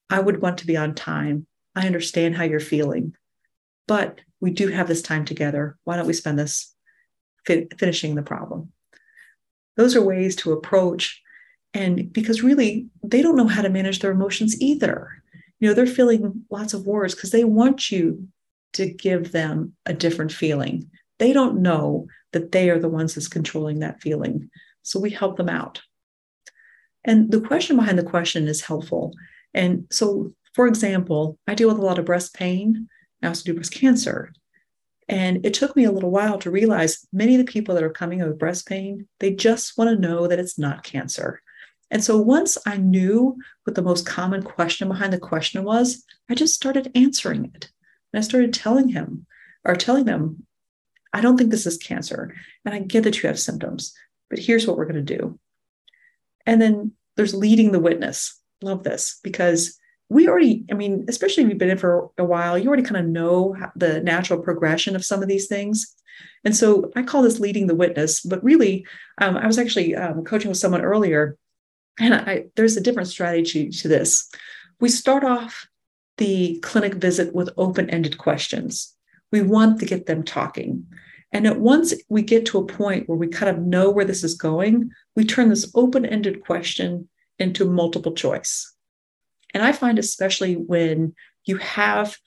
I 0.09 0.21
would 0.21 0.41
want 0.41 0.59
to 0.59 0.69
be 0.69 0.77
on 0.77 0.95
time. 0.95 1.49
I 1.75 1.85
understand 1.85 2.37
how 2.37 2.45
you're 2.45 2.61
feeling, 2.61 3.17
but 3.89 4.21
we 4.41 4.53
do 4.53 4.69
have 4.69 4.87
this 4.87 5.03
time 5.03 5.25
together. 5.25 5.77
Why 5.83 5.97
don't 5.97 6.07
we 6.07 6.13
spend 6.13 6.39
this 6.39 6.73
fi- 7.45 7.67
finishing 7.77 8.15
the 8.15 8.23
problem? 8.23 8.71
Those 9.77 9.95
are 9.97 10.03
ways 10.03 10.37
to 10.37 10.53
approach. 10.53 11.23
And 11.75 12.13
because 12.13 12.43
really, 12.43 12.87
they 13.03 13.23
don't 13.23 13.37
know 13.37 13.47
how 13.47 13.63
to 13.63 13.69
manage 13.69 14.01
their 14.01 14.13
emotions 14.13 14.61
either. 14.61 15.11
You 15.61 15.69
know 15.69 15.75
they're 15.75 15.87
feeling 15.87 16.45
lots 16.51 16.75
of 16.75 16.87
words 16.87 17.15
because 17.15 17.31
they 17.31 17.45
want 17.45 17.91
you 17.91 18.29
to 18.75 18.87
give 18.87 19.33
them 19.33 19.73
a 19.87 19.95
different 19.95 20.33
feeling. 20.33 20.91
They 21.19 21.33
don't 21.33 21.63
know 21.63 22.07
that 22.33 22.53
they 22.53 22.69
are 22.69 22.79
the 22.79 22.89
ones 22.89 23.15
that's 23.15 23.29
controlling 23.29 23.81
that 23.81 24.03
feeling 24.03 24.51
so 24.87 25.01
we 25.01 25.11
help 25.11 25.37
them 25.37 25.49
out. 25.49 25.83
And 27.05 27.33
the 27.33 27.41
question 27.41 27.77
behind 27.77 27.99
the 27.99 28.05
question 28.05 28.47
is 28.47 28.61
helpful. 28.61 29.13
And 29.53 29.87
so 29.91 30.33
for 30.55 30.67
example 30.67 31.39
i 31.47 31.55
deal 31.55 31.69
with 31.69 31.79
a 31.79 31.85
lot 31.85 31.99
of 31.99 32.05
breast 32.05 32.35
pain. 32.35 32.89
I 33.23 33.29
also 33.29 33.45
do 33.45 33.55
breast 33.55 33.73
cancer 33.73 34.33
and 35.09 35.45
it 35.47 35.55
took 35.55 35.77
me 35.77 35.85
a 35.85 35.93
little 35.93 36.11
while 36.11 36.39
to 36.39 36.51
realize 36.51 37.07
many 37.13 37.35
of 37.35 37.45
the 37.45 37.53
people 37.53 37.75
that 37.75 37.85
are 37.85 37.91
coming 37.91 38.19
with 38.21 38.39
breast 38.39 38.67
pain 38.67 39.07
they 39.21 39.33
just 39.33 39.77
want 39.79 39.89
to 39.89 40.01
know 40.01 40.27
that 40.27 40.39
it's 40.39 40.59
not 40.59 40.83
cancer 40.83 41.43
and 41.91 42.03
so 42.03 42.21
once 42.21 42.59
I 42.67 42.77
knew 42.77 43.37
what 43.65 43.75
the 43.75 43.83
most 43.83 44.07
common 44.07 44.43
question 44.43 44.89
behind 44.89 45.13
the 45.13 45.19
question 45.19 45.63
was, 45.65 46.05
I 46.29 46.35
just 46.35 46.55
started 46.55 46.91
answering 46.95 47.45
it. 47.55 47.71
And 48.13 48.19
I 48.19 48.23
started 48.23 48.53
telling 48.53 48.89
him 48.89 49.27
or 49.65 49.77
telling 49.77 50.05
them, 50.05 50.47
I 51.13 51.21
don't 51.21 51.37
think 51.37 51.51
this 51.51 51.67
is 51.67 51.79
cancer. 51.79 52.35
And 52.65 52.75
I 52.75 52.81
get 52.81 53.05
that 53.05 53.23
you 53.23 53.29
have 53.29 53.39
symptoms, 53.39 53.95
but 54.29 54.39
here's 54.39 54.67
what 54.67 54.77
we're 54.77 54.87
going 54.87 55.05
to 55.05 55.17
do. 55.17 55.39
And 56.45 56.61
then 56.61 56.93
there's 57.17 57.35
leading 57.35 57.73
the 57.73 57.81
witness. 57.81 58.41
Love 58.63 58.83
this 58.83 59.21
because 59.23 59.79
we 60.09 60.29
already, 60.29 60.65
I 60.71 60.75
mean, 60.75 61.05
especially 61.09 61.43
if 61.43 61.49
you've 61.49 61.59
been 61.59 61.71
in 61.71 61.79
for 61.79 62.11
a 62.17 62.25
while, 62.25 62.57
you 62.57 62.69
already 62.69 62.83
kind 62.85 63.05
of 63.05 63.07
know 63.07 63.57
the 63.75 64.01
natural 64.01 64.41
progression 64.41 64.95
of 64.95 65.05
some 65.05 65.23
of 65.23 65.29
these 65.29 65.47
things. 65.49 65.95
And 66.45 66.57
so 66.57 66.93
I 66.95 67.03
call 67.03 67.23
this 67.23 67.41
leading 67.41 67.67
the 67.67 67.75
witness, 67.75 68.21
but 68.21 68.43
really, 68.43 68.87
um, 69.21 69.37
I 69.37 69.47
was 69.47 69.59
actually 69.59 69.97
um, 69.97 70.25
coaching 70.25 70.49
with 70.49 70.59
someone 70.59 70.83
earlier 70.83 71.37
and 71.99 72.15
I, 72.15 72.47
there's 72.57 72.77
a 72.77 72.83
different 72.83 73.09
strategy 73.09 73.71
to 73.71 73.89
this. 73.89 74.31
We 74.81 74.89
start 74.89 75.25
off 75.25 75.67
the 76.19 76.59
clinic 76.63 76.95
visit 76.95 77.35
with 77.35 77.51
open 77.57 77.91
ended 77.91 78.19
questions. 78.19 78.95
We 79.33 79.43
want 79.43 79.81
to 79.81 79.87
get 79.87 80.07
them 80.07 80.23
talking. 80.23 80.87
And 81.33 81.47
at 81.47 81.59
once 81.59 81.95
we 82.09 82.23
get 82.23 82.47
to 82.47 82.59
a 82.59 82.67
point 82.67 83.09
where 83.09 83.19
we 83.19 83.29
kind 83.29 83.55
of 83.55 83.63
know 83.63 83.91
where 83.91 84.05
this 84.05 84.23
is 84.23 84.35
going, 84.35 84.91
we 85.15 85.25
turn 85.25 85.49
this 85.49 85.71
open 85.75 86.07
ended 86.07 86.45
question 86.45 87.09
into 87.39 87.65
multiple 87.65 88.13
choice. 88.13 88.73
And 89.57 89.65
I 89.65 89.73
find, 89.73 89.99
especially 89.99 90.53
when 90.53 91.15
you 91.47 91.57
have 91.57 92.19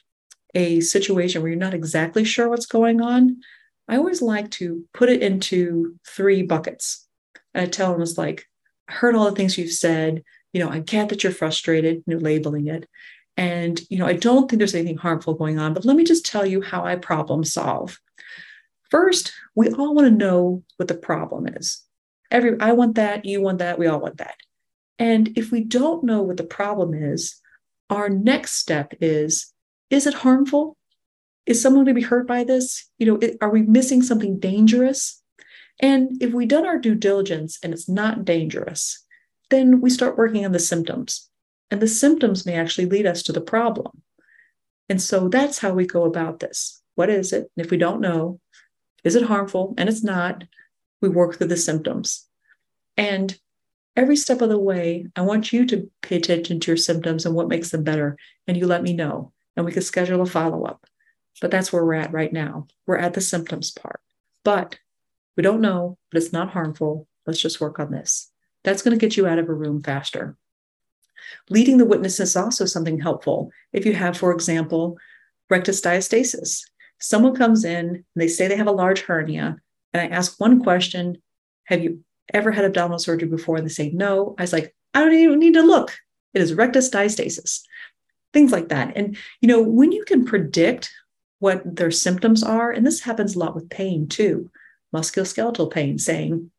a 0.56 0.82
situation 0.82 1.44
where 1.44 1.52
you're 1.52 1.60
not 1.60 1.76
exactly 1.76 2.24
sure 2.24 2.50
what's 2.50 2.66
going 2.66 3.02
on, 3.02 3.42
I 3.88 3.98
always 3.98 4.24
like 4.24 4.50
to 4.54 4.84
put 4.96 5.10
it 5.10 5.22
into 5.22 5.94
three 6.08 6.42
buckets. 6.42 7.08
And 7.54 7.62
I 7.62 7.70
tell 7.70 7.94
them, 7.94 8.02
it's 8.02 8.18
like, 8.18 8.48
I 8.90 8.94
heard 8.94 9.14
all 9.14 9.26
the 9.26 9.36
things 9.36 9.60
you've 9.60 9.72
said. 9.72 10.24
You 10.54 10.64
know, 10.64 10.72
I 10.72 10.80
get 10.80 11.10
that 11.10 11.24
you're 11.24 11.32
frustrated, 11.32 12.04
you 12.08 12.16
know, 12.16 12.20
labeling 12.20 12.66
it. 12.66 12.90
And, 13.38 13.80
you 13.92 14.00
know, 14.00 14.08
I 14.08 14.14
don't 14.14 14.50
think 14.50 14.58
there's 14.58 14.74
anything 14.74 14.98
harmful 14.98 15.36
going 15.36 15.60
on, 15.60 15.76
but 15.76 15.86
let 15.86 15.96
me 15.96 16.04
just 16.04 16.26
tell 16.26 16.48
you 16.48 16.62
how 16.62 16.84
I 16.84 16.96
problem 16.96 17.44
solve. 17.44 18.00
First, 18.90 19.34
we 19.54 19.70
all 19.70 19.94
want 19.94 20.08
to 20.08 20.26
know 20.26 20.64
what 20.78 20.88
the 20.88 20.96
problem 20.96 21.46
is. 21.46 21.84
Every 22.32 22.60
I 22.60 22.72
want 22.72 22.96
that, 22.96 23.24
you 23.24 23.40
want 23.40 23.60
that, 23.60 23.78
we 23.78 23.86
all 23.86 24.00
want 24.00 24.18
that. 24.18 24.34
And 25.00 25.36
if 25.38 25.52
we 25.52 25.64
don't 25.64 26.04
know 26.04 26.22
what 26.22 26.38
the 26.38 26.44
problem 26.44 26.94
is, 26.94 27.40
our 27.90 28.10
next 28.10 28.56
step 28.56 28.94
is 29.02 29.54
is 29.90 30.06
it 30.06 30.14
harmful? 30.14 30.78
Is 31.48 31.60
someone 31.60 31.84
going 31.84 31.96
to 31.96 32.02
be 32.02 32.06
hurt 32.06 32.28
by 32.28 32.44
this? 32.44 32.88
You 33.00 33.08
know, 33.08 33.16
it, 33.16 33.38
are 33.42 33.50
we 33.50 33.64
missing 33.64 34.04
something 34.04 34.38
dangerous? 34.38 35.24
And 35.80 36.22
if 36.22 36.32
we've 36.32 36.48
done 36.48 36.68
our 36.68 36.78
due 36.78 36.94
diligence 36.94 37.58
and 37.64 37.74
it's 37.74 37.90
not 37.90 38.24
dangerous, 38.26 39.04
then 39.50 39.82
we 39.82 39.90
start 39.90 40.18
working 40.18 40.46
on 40.46 40.52
the 40.52 40.60
symptoms. 40.60 41.28
And 41.72 41.82
the 41.82 41.88
symptoms 41.88 42.46
may 42.46 42.54
actually 42.54 42.86
lead 42.86 43.08
us 43.08 43.24
to 43.24 43.32
the 43.32 43.42
problem. 43.42 44.04
And 44.90 45.02
so 45.02 45.28
that's 45.28 45.60
how 45.60 45.74
we 45.74 45.88
go 45.88 46.04
about 46.04 46.40
this. 46.40 46.82
What 46.96 47.10
is 47.10 47.32
it? 47.32 47.50
And 47.56 47.66
if 47.66 47.72
we 47.72 47.78
don't 47.78 48.02
know, 48.02 48.40
is 49.04 49.16
it 49.16 49.24
harmful? 49.24 49.74
And 49.78 49.88
it's 49.88 50.04
not, 50.04 50.44
we 51.02 51.10
work 51.10 51.38
through 51.38 51.48
the 51.48 51.58
symptoms. 51.58 52.28
And 52.98 53.40
every 53.96 54.16
step 54.16 54.42
of 54.42 54.50
the 54.50 54.60
way, 54.60 55.08
I 55.16 55.22
want 55.22 55.52
you 55.52 55.66
to 55.68 55.90
pay 56.02 56.18
attention 56.18 56.60
to 56.60 56.72
your 56.72 56.78
symptoms 56.78 57.26
and 57.26 57.36
what 57.36 57.48
makes 57.48 57.72
them 57.72 57.84
better. 57.84 58.18
And 58.48 58.58
you 58.58 58.68
let 58.68 58.84
me 58.84 58.94
know, 58.94 59.32
and 59.56 59.66
we 59.66 59.72
can 59.72 59.82
schedule 59.82 60.22
a 60.22 60.26
follow 60.26 60.64
up. 60.64 60.86
But 61.42 61.52
that's 61.52 61.72
where 61.72 61.86
we're 61.86 61.96
at 61.96 62.14
right 62.14 62.34
now. 62.34 62.68
We're 62.86 62.98
at 62.98 63.14
the 63.14 63.22
symptoms 63.22 63.72
part. 63.72 64.02
But 64.44 64.80
we 65.38 65.44
don't 65.44 65.62
know, 65.62 65.98
but 66.12 66.22
it's 66.22 66.34
not 66.34 66.52
harmful. 66.52 67.08
Let's 67.26 67.40
just 67.40 67.62
work 67.62 67.80
on 67.80 67.92
this. 67.92 68.30
That's 68.64 68.82
going 68.82 68.98
to 68.98 69.04
get 69.04 69.16
you 69.16 69.28
out 69.28 69.40
of 69.40 69.48
a 69.48 69.54
room 69.54 69.82
faster. 69.82 70.36
Leading 71.50 71.78
the 71.78 71.86
witness 71.86 72.20
is 72.20 72.36
also 72.36 72.66
something 72.66 73.00
helpful. 73.00 73.52
If 73.72 73.86
you 73.86 73.94
have, 73.94 74.18
for 74.18 74.32
example, 74.32 74.98
rectus 75.50 75.82
diastasis, 75.82 76.62
someone 77.00 77.36
comes 77.36 77.64
in 77.64 77.88
and 77.88 78.06
they 78.16 78.28
say 78.28 78.48
they 78.48 78.58
have 78.58 78.68
a 78.68 78.72
large 78.72 79.02
hernia, 79.02 79.58
and 79.94 80.02
I 80.02 80.16
ask 80.16 80.40
one 80.40 80.62
question 80.62 81.22
Have 81.66 81.84
you 81.84 82.04
ever 82.34 82.52
had 82.52 82.66
abdominal 82.66 83.00
surgery 83.00 83.28
before? 83.28 83.58
And 83.58 83.66
they 83.66 83.72
say 83.72 83.92
no. 83.92 84.36
I 84.38 84.44
was 84.44 84.54
like, 84.54 84.76
I 84.94 85.02
don't 85.02 85.14
even 85.14 85.40
need 85.40 85.54
to 85.54 85.62
look. 85.62 85.98
It 86.34 86.42
is 86.42 86.54
rectus 86.54 86.90
diastasis, 86.90 87.62
things 88.34 88.52
like 88.52 88.70
that. 88.70 88.96
And, 88.96 89.18
you 89.42 89.48
know, 89.48 89.62
when 89.62 89.92
you 89.92 90.04
can 90.06 90.26
predict 90.26 90.92
what 91.40 91.64
their 91.76 91.92
symptoms 91.92 92.44
are, 92.44 92.72
and 92.72 92.86
this 92.86 93.02
happens 93.02 93.36
a 93.36 93.40
lot 93.40 93.56
with 93.56 93.70
pain 93.70 94.08
too, 94.08 94.50
musculoskeletal 94.94 95.72
pain, 95.72 95.98
saying, 95.98 96.52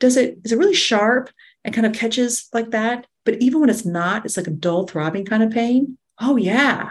does 0.00 0.16
it, 0.16 0.38
is 0.44 0.52
it 0.52 0.58
really 0.58 0.74
sharp 0.74 1.30
and 1.64 1.74
kind 1.74 1.86
of 1.86 1.92
catches 1.92 2.48
like 2.52 2.70
that? 2.70 3.06
But 3.24 3.40
even 3.40 3.60
when 3.60 3.70
it's 3.70 3.84
not, 3.84 4.24
it's 4.24 4.36
like 4.36 4.48
a 4.48 4.50
dull 4.50 4.86
throbbing 4.86 5.24
kind 5.24 5.42
of 5.42 5.52
pain. 5.52 5.98
Oh, 6.20 6.36
yeah. 6.36 6.90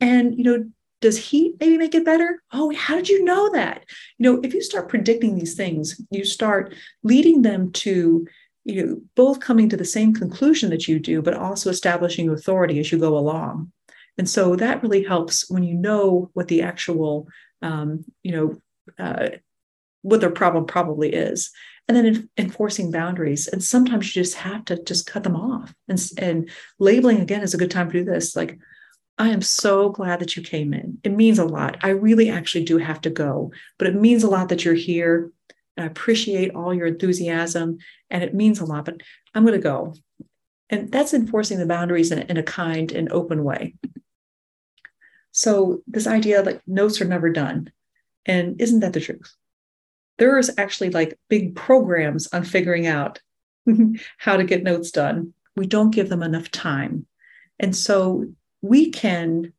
And, 0.00 0.36
you 0.36 0.44
know, 0.44 0.70
does 1.04 1.18
heat 1.18 1.54
maybe 1.60 1.76
make 1.76 1.94
it 1.94 2.04
better? 2.04 2.42
Oh, 2.50 2.74
how 2.74 2.94
did 2.96 3.10
you 3.10 3.22
know 3.24 3.50
that? 3.52 3.84
You 4.16 4.22
know, 4.22 4.40
if 4.42 4.54
you 4.54 4.62
start 4.62 4.88
predicting 4.88 5.34
these 5.34 5.54
things, 5.54 6.00
you 6.10 6.24
start 6.24 6.74
leading 7.02 7.42
them 7.42 7.72
to, 7.72 8.26
you 8.64 8.86
know, 8.86 9.00
both 9.14 9.38
coming 9.38 9.68
to 9.68 9.76
the 9.76 9.84
same 9.84 10.14
conclusion 10.14 10.70
that 10.70 10.88
you 10.88 10.98
do, 10.98 11.20
but 11.20 11.34
also 11.34 11.68
establishing 11.68 12.30
authority 12.30 12.80
as 12.80 12.90
you 12.90 12.98
go 12.98 13.18
along. 13.18 13.70
And 14.16 14.26
so 14.28 14.56
that 14.56 14.82
really 14.82 15.04
helps 15.04 15.50
when 15.50 15.62
you 15.62 15.74
know 15.74 16.30
what 16.32 16.48
the 16.48 16.62
actual, 16.62 17.28
um, 17.60 18.06
you 18.22 18.32
know, 18.32 18.62
uh, 18.98 19.28
what 20.00 20.22
their 20.22 20.30
problem 20.30 20.64
probably 20.64 21.12
is 21.12 21.50
and 21.86 21.96
then 21.98 22.30
enforcing 22.38 22.90
boundaries 22.90 23.46
and 23.46 23.62
sometimes 23.62 24.06
you 24.16 24.22
just 24.22 24.36
have 24.36 24.64
to 24.64 24.82
just 24.84 25.06
cut 25.06 25.22
them 25.22 25.36
off 25.36 25.74
and, 25.88 26.02
and 26.18 26.50
labeling 26.78 27.20
again 27.20 27.42
is 27.42 27.54
a 27.54 27.58
good 27.58 27.70
time 27.70 27.90
to 27.90 27.98
do 27.98 28.04
this 28.04 28.36
like 28.36 28.58
I 29.16 29.28
am 29.28 29.42
so 29.42 29.90
glad 29.90 30.20
that 30.20 30.36
you 30.36 30.42
came 30.42 30.74
in. 30.74 30.98
It 31.04 31.12
means 31.12 31.38
a 31.38 31.44
lot. 31.44 31.78
I 31.82 31.90
really 31.90 32.30
actually 32.30 32.64
do 32.64 32.78
have 32.78 33.00
to 33.02 33.10
go, 33.10 33.52
but 33.78 33.86
it 33.86 33.94
means 33.94 34.24
a 34.24 34.28
lot 34.28 34.48
that 34.48 34.64
you're 34.64 34.74
here. 34.74 35.30
I 35.76 35.84
appreciate 35.84 36.54
all 36.54 36.74
your 36.74 36.86
enthusiasm 36.86 37.78
and 38.10 38.22
it 38.24 38.34
means 38.34 38.60
a 38.60 38.64
lot, 38.64 38.84
but 38.84 39.00
I'm 39.34 39.44
going 39.44 39.58
to 39.58 39.62
go. 39.62 39.94
And 40.70 40.90
that's 40.90 41.14
enforcing 41.14 41.58
the 41.58 41.66
boundaries 41.66 42.10
in, 42.10 42.20
in 42.22 42.36
a 42.36 42.42
kind 42.42 42.90
and 42.90 43.10
open 43.12 43.44
way. 43.44 43.74
So, 45.30 45.82
this 45.86 46.06
idea 46.06 46.42
like 46.42 46.62
notes 46.66 47.00
are 47.00 47.06
never 47.06 47.28
done. 47.28 47.72
And 48.24 48.60
isn't 48.60 48.80
that 48.80 48.92
the 48.92 49.00
truth? 49.00 49.34
There 50.18 50.38
is 50.38 50.52
actually 50.56 50.90
like 50.90 51.18
big 51.28 51.56
programs 51.56 52.28
on 52.32 52.44
figuring 52.44 52.86
out 52.86 53.20
how 54.18 54.36
to 54.36 54.44
get 54.44 54.62
notes 54.62 54.90
done. 54.92 55.34
We 55.56 55.66
don't 55.66 55.90
give 55.90 56.08
them 56.08 56.22
enough 56.22 56.50
time. 56.50 57.06
And 57.58 57.74
so 57.74 58.26
we 58.64 58.88
can 58.88 59.52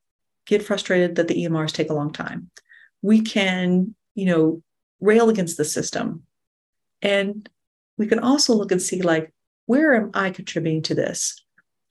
get 0.48 0.64
frustrated 0.64 1.16
that 1.16 1.28
the 1.28 1.46
EMRs 1.46 1.72
take 1.72 1.92
a 1.92 1.94
long 1.94 2.12
time. 2.12 2.50
We 3.04 3.22
can, 3.22 3.94
you 4.16 4.26
know, 4.26 4.64
rail 5.00 5.30
against 5.30 5.58
the 5.58 5.64
system. 5.64 6.24
And 7.04 7.48
we 8.00 8.08
can 8.08 8.18
also 8.18 8.56
look 8.56 8.72
and 8.72 8.82
see 8.82 9.04
like, 9.04 9.32
where 9.68 9.94
am 9.94 10.10
I 10.16 10.32
contributing 10.32 10.82
to 10.84 10.96
this? 10.96 11.40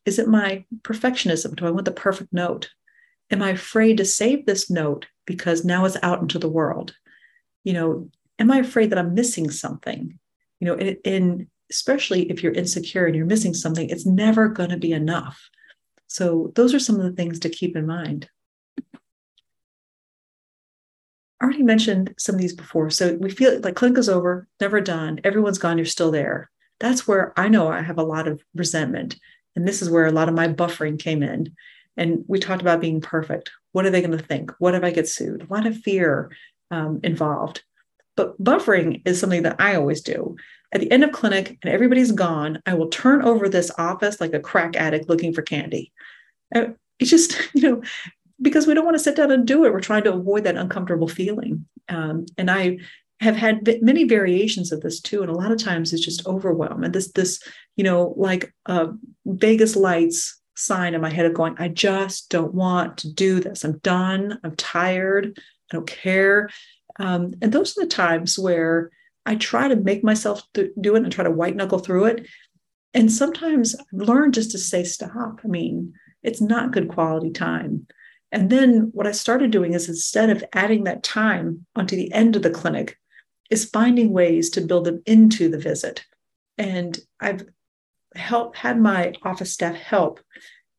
Is 0.04 0.18
it 0.18 0.26
my 0.26 0.64
perfectionism? 0.82 1.54
Do 1.54 1.66
I 1.66 1.70
want 1.70 1.84
the 1.84 1.92
perfect 1.92 2.32
note? 2.32 2.70
Am 3.30 3.42
I 3.42 3.50
afraid 3.50 3.98
to 3.98 4.04
save 4.04 4.44
this 4.44 4.68
note 4.68 5.06
because 5.24 5.64
now 5.64 5.84
it's 5.84 5.96
out 6.02 6.20
into 6.20 6.40
the 6.40 6.48
world? 6.48 6.96
You 7.62 7.74
know, 7.74 8.10
am 8.40 8.50
I 8.50 8.58
afraid 8.58 8.90
that 8.90 8.98
I'm 8.98 9.14
missing 9.14 9.50
something? 9.50 10.18
You 10.58 10.66
know, 10.66 10.74
and, 11.04 11.46
especially 11.70 12.30
if 12.30 12.42
you're 12.42 12.52
insecure 12.52 13.06
and 13.06 13.16
you're 13.16 13.24
missing 13.24 13.54
something, 13.54 13.88
it's 13.88 14.04
never 14.04 14.48
going 14.48 14.68
to 14.70 14.76
be 14.76 14.92
enough. 14.92 15.48
So, 16.14 16.52
those 16.54 16.72
are 16.74 16.78
some 16.78 16.94
of 16.94 17.02
the 17.02 17.10
things 17.10 17.40
to 17.40 17.48
keep 17.48 17.74
in 17.74 17.88
mind. 17.88 18.28
I 21.40 21.42
already 21.42 21.64
mentioned 21.64 22.14
some 22.18 22.36
of 22.36 22.40
these 22.40 22.54
before. 22.54 22.88
So, 22.90 23.14
we 23.14 23.30
feel 23.30 23.58
like 23.58 23.74
clinic 23.74 23.98
is 23.98 24.08
over, 24.08 24.46
never 24.60 24.80
done, 24.80 25.18
everyone's 25.24 25.58
gone, 25.58 25.76
you're 25.76 25.86
still 25.86 26.12
there. 26.12 26.52
That's 26.78 27.08
where 27.08 27.32
I 27.36 27.48
know 27.48 27.66
I 27.66 27.82
have 27.82 27.98
a 27.98 28.04
lot 28.04 28.28
of 28.28 28.44
resentment. 28.54 29.16
And 29.56 29.66
this 29.66 29.82
is 29.82 29.90
where 29.90 30.06
a 30.06 30.12
lot 30.12 30.28
of 30.28 30.36
my 30.36 30.46
buffering 30.46 31.00
came 31.00 31.24
in. 31.24 31.52
And 31.96 32.24
we 32.28 32.38
talked 32.38 32.62
about 32.62 32.80
being 32.80 33.00
perfect. 33.00 33.50
What 33.72 33.84
are 33.84 33.90
they 33.90 34.00
going 34.00 34.16
to 34.16 34.24
think? 34.24 34.52
What 34.60 34.76
if 34.76 34.84
I 34.84 34.92
get 34.92 35.08
sued? 35.08 35.42
A 35.42 35.52
lot 35.52 35.66
of 35.66 35.78
fear 35.78 36.30
um, 36.70 37.00
involved. 37.02 37.64
But 38.14 38.40
buffering 38.40 39.02
is 39.04 39.18
something 39.18 39.42
that 39.42 39.60
I 39.60 39.74
always 39.74 40.00
do 40.00 40.36
at 40.72 40.80
the 40.80 40.90
end 40.90 41.04
of 41.04 41.12
clinic 41.12 41.58
and 41.62 41.72
everybody's 41.72 42.12
gone, 42.12 42.60
I 42.66 42.74
will 42.74 42.88
turn 42.88 43.22
over 43.22 43.48
this 43.48 43.70
office 43.78 44.20
like 44.20 44.34
a 44.34 44.40
crack 44.40 44.76
addict 44.76 45.08
looking 45.08 45.32
for 45.32 45.42
candy. 45.42 45.92
And 46.52 46.76
it's 46.98 47.10
just, 47.10 47.36
you 47.54 47.62
know, 47.62 47.82
because 48.42 48.66
we 48.66 48.74
don't 48.74 48.84
want 48.84 48.96
to 48.96 49.02
sit 49.02 49.16
down 49.16 49.30
and 49.30 49.46
do 49.46 49.64
it. 49.64 49.72
We're 49.72 49.80
trying 49.80 50.04
to 50.04 50.12
avoid 50.12 50.44
that 50.44 50.56
uncomfortable 50.56 51.08
feeling. 51.08 51.66
Um, 51.88 52.26
and 52.36 52.50
I 52.50 52.78
have 53.20 53.36
had 53.36 53.68
many 53.80 54.04
variations 54.04 54.72
of 54.72 54.80
this 54.80 55.00
too. 55.00 55.22
And 55.22 55.30
a 55.30 55.34
lot 55.34 55.52
of 55.52 55.62
times 55.62 55.92
it's 55.92 56.04
just 56.04 56.26
overwhelm. 56.26 56.82
And 56.82 56.92
this, 56.92 57.12
this, 57.12 57.40
you 57.76 57.84
know, 57.84 58.12
like 58.16 58.52
a 58.66 58.88
Vegas 59.24 59.76
lights 59.76 60.40
sign 60.56 60.94
in 60.94 61.00
my 61.00 61.10
head 61.10 61.26
of 61.26 61.34
going, 61.34 61.54
I 61.58 61.68
just 61.68 62.30
don't 62.30 62.54
want 62.54 62.98
to 62.98 63.12
do 63.12 63.40
this. 63.40 63.64
I'm 63.64 63.78
done. 63.78 64.38
I'm 64.42 64.56
tired. 64.56 65.38
I 65.38 65.74
don't 65.74 65.86
care. 65.86 66.48
Um, 66.98 67.34
and 67.40 67.52
those 67.52 67.76
are 67.76 67.84
the 67.84 67.90
times 67.90 68.38
where 68.38 68.90
I 69.26 69.36
try 69.36 69.68
to 69.68 69.76
make 69.76 70.04
myself 70.04 70.42
do 70.52 70.96
it 70.96 71.02
and 71.02 71.12
try 71.12 71.24
to 71.24 71.30
white 71.30 71.56
knuckle 71.56 71.78
through 71.78 72.06
it. 72.06 72.26
And 72.92 73.10
sometimes 73.10 73.74
I've 73.74 73.86
learned 73.92 74.34
just 74.34 74.50
to 74.52 74.58
say 74.58 74.84
stop. 74.84 75.40
I 75.44 75.48
mean, 75.48 75.94
it's 76.22 76.40
not 76.40 76.72
good 76.72 76.88
quality 76.88 77.30
time. 77.30 77.86
And 78.30 78.50
then 78.50 78.90
what 78.92 79.06
I 79.06 79.12
started 79.12 79.50
doing 79.50 79.74
is 79.74 79.88
instead 79.88 80.30
of 80.30 80.44
adding 80.52 80.84
that 80.84 81.02
time 81.02 81.66
onto 81.76 81.96
the 81.96 82.12
end 82.12 82.36
of 82.36 82.42
the 82.42 82.50
clinic, 82.50 82.98
is 83.50 83.64
finding 83.64 84.10
ways 84.10 84.50
to 84.50 84.60
build 84.60 84.84
them 84.84 85.02
into 85.06 85.48
the 85.48 85.58
visit. 85.58 86.04
And 86.58 86.98
I've 87.20 87.46
helped 88.14 88.56
had 88.56 88.80
my 88.80 89.12
office 89.22 89.52
staff 89.52 89.74
help 89.74 90.20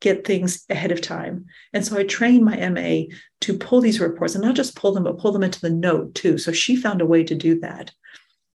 get 0.02 0.26
things 0.26 0.66
ahead 0.70 0.91
of 0.91 1.02
time. 1.02 1.46
And 1.74 1.86
so 1.86 1.98
I 1.98 2.04
trained 2.04 2.43
my 2.43 2.58
MA 2.70 3.14
to 3.41 3.58
pull 3.58 3.82
these 3.82 4.00
reports 4.00 4.36
and 4.36 4.43
not 4.43 4.56
just 4.56 4.76
pull 4.76 4.93
them, 4.93 5.04
but 5.04 5.18
pull 5.18 5.32
them 5.32 5.43
into 5.43 5.62
the 5.62 5.70
note 5.70 6.16
too. 6.16 6.38
So 6.38 6.52
she 6.52 6.76
found 6.76 7.02
a 7.02 7.06
way 7.06 7.24
to 7.24 7.36
do 7.36 7.60
that. 7.60 7.91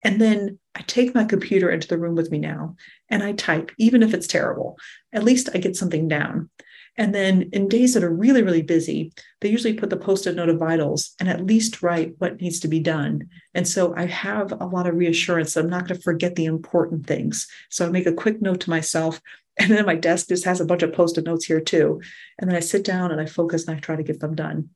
And 0.04 0.22
then 0.22 0.60
I 0.76 0.82
take 0.82 1.16
my 1.16 1.24
computer 1.24 1.70
into 1.70 1.88
the 1.88 1.98
room 1.98 2.16
with 2.16 2.32
me 2.32 2.38
now 2.38 2.76
and 3.10 3.24
I 3.24 3.34
type, 3.34 3.72
even 3.78 4.04
if 4.04 4.14
it's 4.14 4.28
terrible. 4.28 4.78
At 5.12 5.24
least 5.24 5.50
I 5.54 5.58
get 5.58 5.76
something 5.76 6.08
down. 6.08 6.50
And 6.98 7.14
then 7.14 7.50
in 7.54 7.68
days 7.68 7.94
that 7.94 8.04
are 8.04 8.14
really, 8.14 8.42
really 8.42 8.64
busy, 8.64 9.14
they 9.42 9.50
usually 9.50 9.74
put 9.74 9.92
the 9.92 9.98
post 9.98 10.26
it 10.26 10.36
note 10.36 10.50
of 10.50 10.58
vitals 10.58 11.14
and 11.20 11.30
at 11.30 11.46
least 11.46 11.84
write 11.84 12.16
what 12.18 12.42
needs 12.42 12.60
to 12.62 12.68
be 12.68 12.80
done. 12.80 13.30
And 13.54 13.68
so 13.68 13.94
I 13.96 14.08
have 14.08 14.52
a 14.52 14.66
lot 14.66 14.88
of 14.88 14.96
reassurance 14.96 15.54
that 15.54 15.64
I'm 15.64 15.70
not 15.70 15.88
going 15.88 15.98
to 15.98 16.04
forget 16.04 16.36
the 16.36 16.46
important 16.46 17.06
things. 17.06 17.48
So 17.70 17.86
I 17.86 17.90
make 17.90 18.08
a 18.08 18.14
quick 18.14 18.42
note 18.42 18.62
to 18.62 18.70
myself. 18.70 19.22
And 19.60 19.72
then 19.72 19.88
my 19.88 19.96
desk 19.96 20.28
just 20.28 20.46
has 20.46 20.62
a 20.62 20.66
bunch 20.66 20.84
of 20.84 20.94
post 20.94 21.18
it 21.18 21.26
notes 21.26 21.46
here 21.46 21.60
too. 21.60 22.00
And 22.38 22.48
then 22.48 22.56
I 22.56 22.60
sit 22.60 22.86
down 22.86 23.12
and 23.12 23.20
I 23.20 23.26
focus 23.26 23.68
and 23.68 23.76
I 23.76 23.80
try 23.80 23.96
to 23.96 24.04
get 24.04 24.20
them 24.20 24.36
done. 24.36 24.70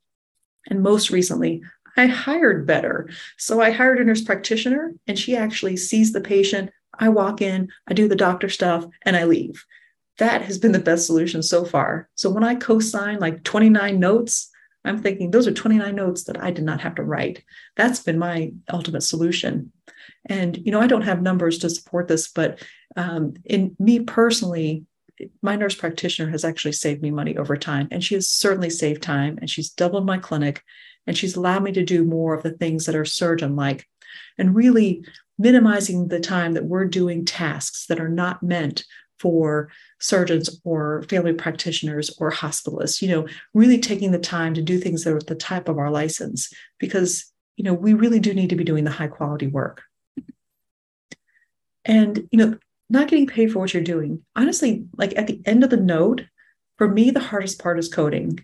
And 0.72 0.82
most 0.82 1.12
recently, 1.12 1.62
I 1.98 2.08
hired 2.08 2.66
better. 2.66 3.10
So 3.38 3.62
I 3.62 3.72
hired 3.72 4.00
a 4.00 4.04
nurse 4.04 4.24
practitioner 4.24 4.94
and 5.08 5.18
she 5.18 5.36
actually 5.36 5.78
sees 5.78 6.14
the 6.14 6.22
patient. 6.22 6.72
I 6.98 7.10
walk 7.10 7.42
in, 7.42 7.70
I 7.88 7.94
do 7.94 8.08
the 8.08 8.16
doctor 8.16 8.50
stuff, 8.50 8.86
and 9.04 9.16
I 9.16 9.24
leave. 9.26 9.66
That 10.18 10.42
has 10.44 10.58
been 10.58 10.72
the 10.72 10.80
best 10.80 11.06
solution 11.06 11.42
so 11.42 11.66
far. 11.66 12.10
So 12.16 12.30
when 12.30 12.44
I 12.44 12.56
co 12.56 12.80
sign 12.80 13.20
like 13.20 13.44
29 13.44 14.00
notes, 14.00 14.50
I'm 14.84 15.02
thinking 15.02 15.32
those 15.32 15.48
are 15.48 15.54
29 15.54 15.96
notes 15.96 16.24
that 16.26 16.42
I 16.42 16.52
did 16.52 16.66
not 16.66 16.82
have 16.82 16.96
to 16.96 17.04
write. 17.04 17.44
That's 17.76 18.00
been 18.00 18.20
my 18.20 18.52
ultimate 18.72 19.02
solution. 19.02 19.72
And, 20.28 20.58
you 20.58 20.72
know, 20.72 20.82
I 20.82 20.88
don't 20.88 21.04
have 21.04 21.22
numbers 21.22 21.60
to 21.60 21.70
support 21.70 22.08
this, 22.08 22.28
but 22.28 22.64
um, 22.96 23.34
in 23.46 23.76
me 23.80 24.00
personally, 24.00 24.86
my 25.42 25.56
nurse 25.56 25.76
practitioner 25.76 26.32
has 26.32 26.44
actually 26.44 26.72
saved 26.72 27.02
me 27.02 27.12
money 27.12 27.38
over 27.38 27.56
time. 27.56 27.88
And 27.92 28.04
she 28.04 28.16
has 28.16 28.28
certainly 28.28 28.70
saved 28.70 29.04
time 29.04 29.38
and 29.40 29.50
she's 29.50 29.70
doubled 29.70 30.06
my 30.06 30.18
clinic 30.18 30.64
and 31.08 31.18
she's 31.18 31.36
allowed 31.36 31.64
me 31.64 31.72
to 31.72 31.84
do 31.84 32.04
more 32.04 32.34
of 32.34 32.44
the 32.44 32.52
things 32.52 32.86
that 32.86 32.96
are 32.96 33.06
surgeon 33.06 33.56
like 33.56 33.88
and 34.38 34.56
really 34.56 35.04
minimizing 35.38 36.08
the 36.08 36.20
time 36.20 36.54
that 36.54 36.66
we're 36.66 36.86
doing 36.86 37.26
tasks 37.26 37.88
that 37.88 38.00
are 38.00 38.10
not 38.10 38.44
meant 38.44 38.86
for 39.20 39.70
surgeons 40.00 40.60
or 40.64 41.04
family 41.04 41.34
practitioners 41.34 42.10
or 42.20 42.32
hospitalists. 42.32 43.02
You 43.02 43.10
know 43.10 43.28
really 43.54 43.80
taking 43.80 44.12
the 44.12 44.20
time 44.20 44.54
to 44.56 44.62
do 44.62 44.80
things 44.80 45.04
that 45.04 45.14
are 45.14 45.20
the 45.20 45.36
type 45.36 45.70
of 45.70 45.78
our 45.78 45.92
license 45.92 46.52
because 46.80 47.32
you 47.56 47.64
know 47.64 47.74
we 47.74 47.94
really 47.94 48.20
do 48.20 48.34
need 48.34 48.50
to 48.50 48.56
be 48.56 48.64
doing 48.64 48.84
the 48.84 48.92
high 48.92 49.08
quality 49.08 49.48
work. 49.48 49.84
And 51.86 52.28
you 52.32 52.38
know 52.38 52.58
not 52.90 53.08
getting 53.08 53.28
paid 53.28 53.52
for 53.52 53.60
what 53.60 53.74
you're 53.74 53.84
doing 53.84 54.22
honestly 54.36 54.86
like 54.98 55.18
at 55.18 55.28
the 55.28 55.42
end 55.46 55.64
of 55.64 55.70
the 55.70 55.78
note 55.78 56.26
for 56.78 56.90
me 56.90 57.10
the 57.10 57.20
hardest 57.20 57.62
part 57.62 57.80
is 57.80 57.88
coding. 57.88 58.40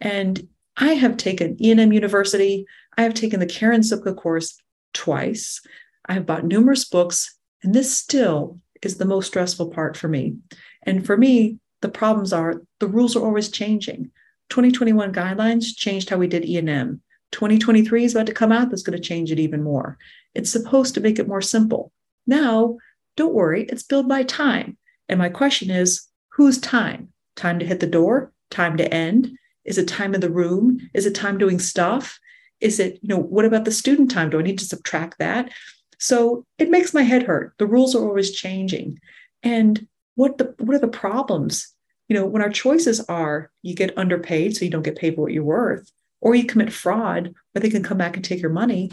And 0.00 0.48
I 0.76 0.94
have 0.94 1.16
taken 1.16 1.62
E&M 1.62 1.92
University. 1.92 2.66
I 2.96 3.02
have 3.02 3.14
taken 3.14 3.40
the 3.40 3.46
Karen 3.46 3.82
Zupko 3.82 4.16
course 4.16 4.56
twice. 4.94 5.60
I 6.06 6.14
have 6.14 6.26
bought 6.26 6.44
numerous 6.44 6.84
books, 6.84 7.38
and 7.62 7.74
this 7.74 7.96
still 7.96 8.58
is 8.82 8.96
the 8.96 9.04
most 9.04 9.26
stressful 9.26 9.70
part 9.70 9.96
for 9.96 10.08
me. 10.08 10.36
And 10.82 11.04
for 11.06 11.16
me, 11.16 11.58
the 11.80 11.88
problems 11.88 12.32
are 12.32 12.62
the 12.80 12.86
rules 12.86 13.16
are 13.16 13.24
always 13.24 13.50
changing. 13.50 14.10
2021 14.48 15.12
guidelines 15.12 15.76
changed 15.76 16.08
how 16.10 16.16
we 16.16 16.26
did 16.26 16.44
E&M. 16.44 17.00
2023 17.32 18.04
is 18.04 18.14
about 18.14 18.26
to 18.26 18.34
come 18.34 18.52
out 18.52 18.70
that's 18.70 18.82
going 18.82 18.96
to 18.96 19.02
change 19.02 19.32
it 19.32 19.38
even 19.38 19.62
more. 19.62 19.96
It's 20.34 20.50
supposed 20.50 20.94
to 20.94 21.00
make 21.00 21.18
it 21.18 21.28
more 21.28 21.40
simple. 21.40 21.92
Now, 22.26 22.76
don't 23.16 23.34
worry, 23.34 23.64
it's 23.64 23.82
billed 23.82 24.08
by 24.08 24.22
time. 24.22 24.76
And 25.08 25.18
my 25.18 25.28
question 25.28 25.70
is 25.70 26.08
whose 26.30 26.58
time? 26.58 27.08
Time 27.36 27.58
to 27.58 27.66
hit 27.66 27.80
the 27.80 27.86
door? 27.86 28.32
Time 28.50 28.76
to 28.76 28.94
end? 28.94 29.36
Is 29.64 29.78
it 29.78 29.88
time 29.88 30.14
in 30.14 30.20
the 30.20 30.30
room? 30.30 30.90
Is 30.94 31.06
it 31.06 31.14
time 31.14 31.38
doing 31.38 31.58
stuff? 31.58 32.18
Is 32.60 32.78
it, 32.78 32.98
you 33.02 33.08
know, 33.08 33.18
what 33.18 33.44
about 33.44 33.64
the 33.64 33.72
student 33.72 34.10
time? 34.10 34.30
Do 34.30 34.38
I 34.38 34.42
need 34.42 34.58
to 34.58 34.64
subtract 34.64 35.18
that? 35.18 35.50
So 35.98 36.44
it 36.58 36.70
makes 36.70 36.94
my 36.94 37.02
head 37.02 37.24
hurt. 37.24 37.54
The 37.58 37.66
rules 37.66 37.94
are 37.94 38.04
always 38.04 38.32
changing. 38.32 38.98
And 39.42 39.86
what 40.14 40.38
the 40.38 40.54
what 40.58 40.74
are 40.74 40.80
the 40.80 40.88
problems? 40.88 41.72
You 42.08 42.16
know, 42.16 42.26
when 42.26 42.42
our 42.42 42.50
choices 42.50 43.00
are 43.08 43.50
you 43.62 43.74
get 43.74 43.96
underpaid 43.96 44.56
so 44.56 44.64
you 44.64 44.70
don't 44.70 44.82
get 44.82 44.98
paid 44.98 45.14
for 45.14 45.22
what 45.22 45.32
you're 45.32 45.44
worth, 45.44 45.90
or 46.20 46.34
you 46.34 46.44
commit 46.44 46.72
fraud 46.72 47.32
where 47.52 47.60
they 47.60 47.70
can 47.70 47.82
come 47.82 47.98
back 47.98 48.16
and 48.16 48.24
take 48.24 48.40
your 48.40 48.50
money, 48.50 48.90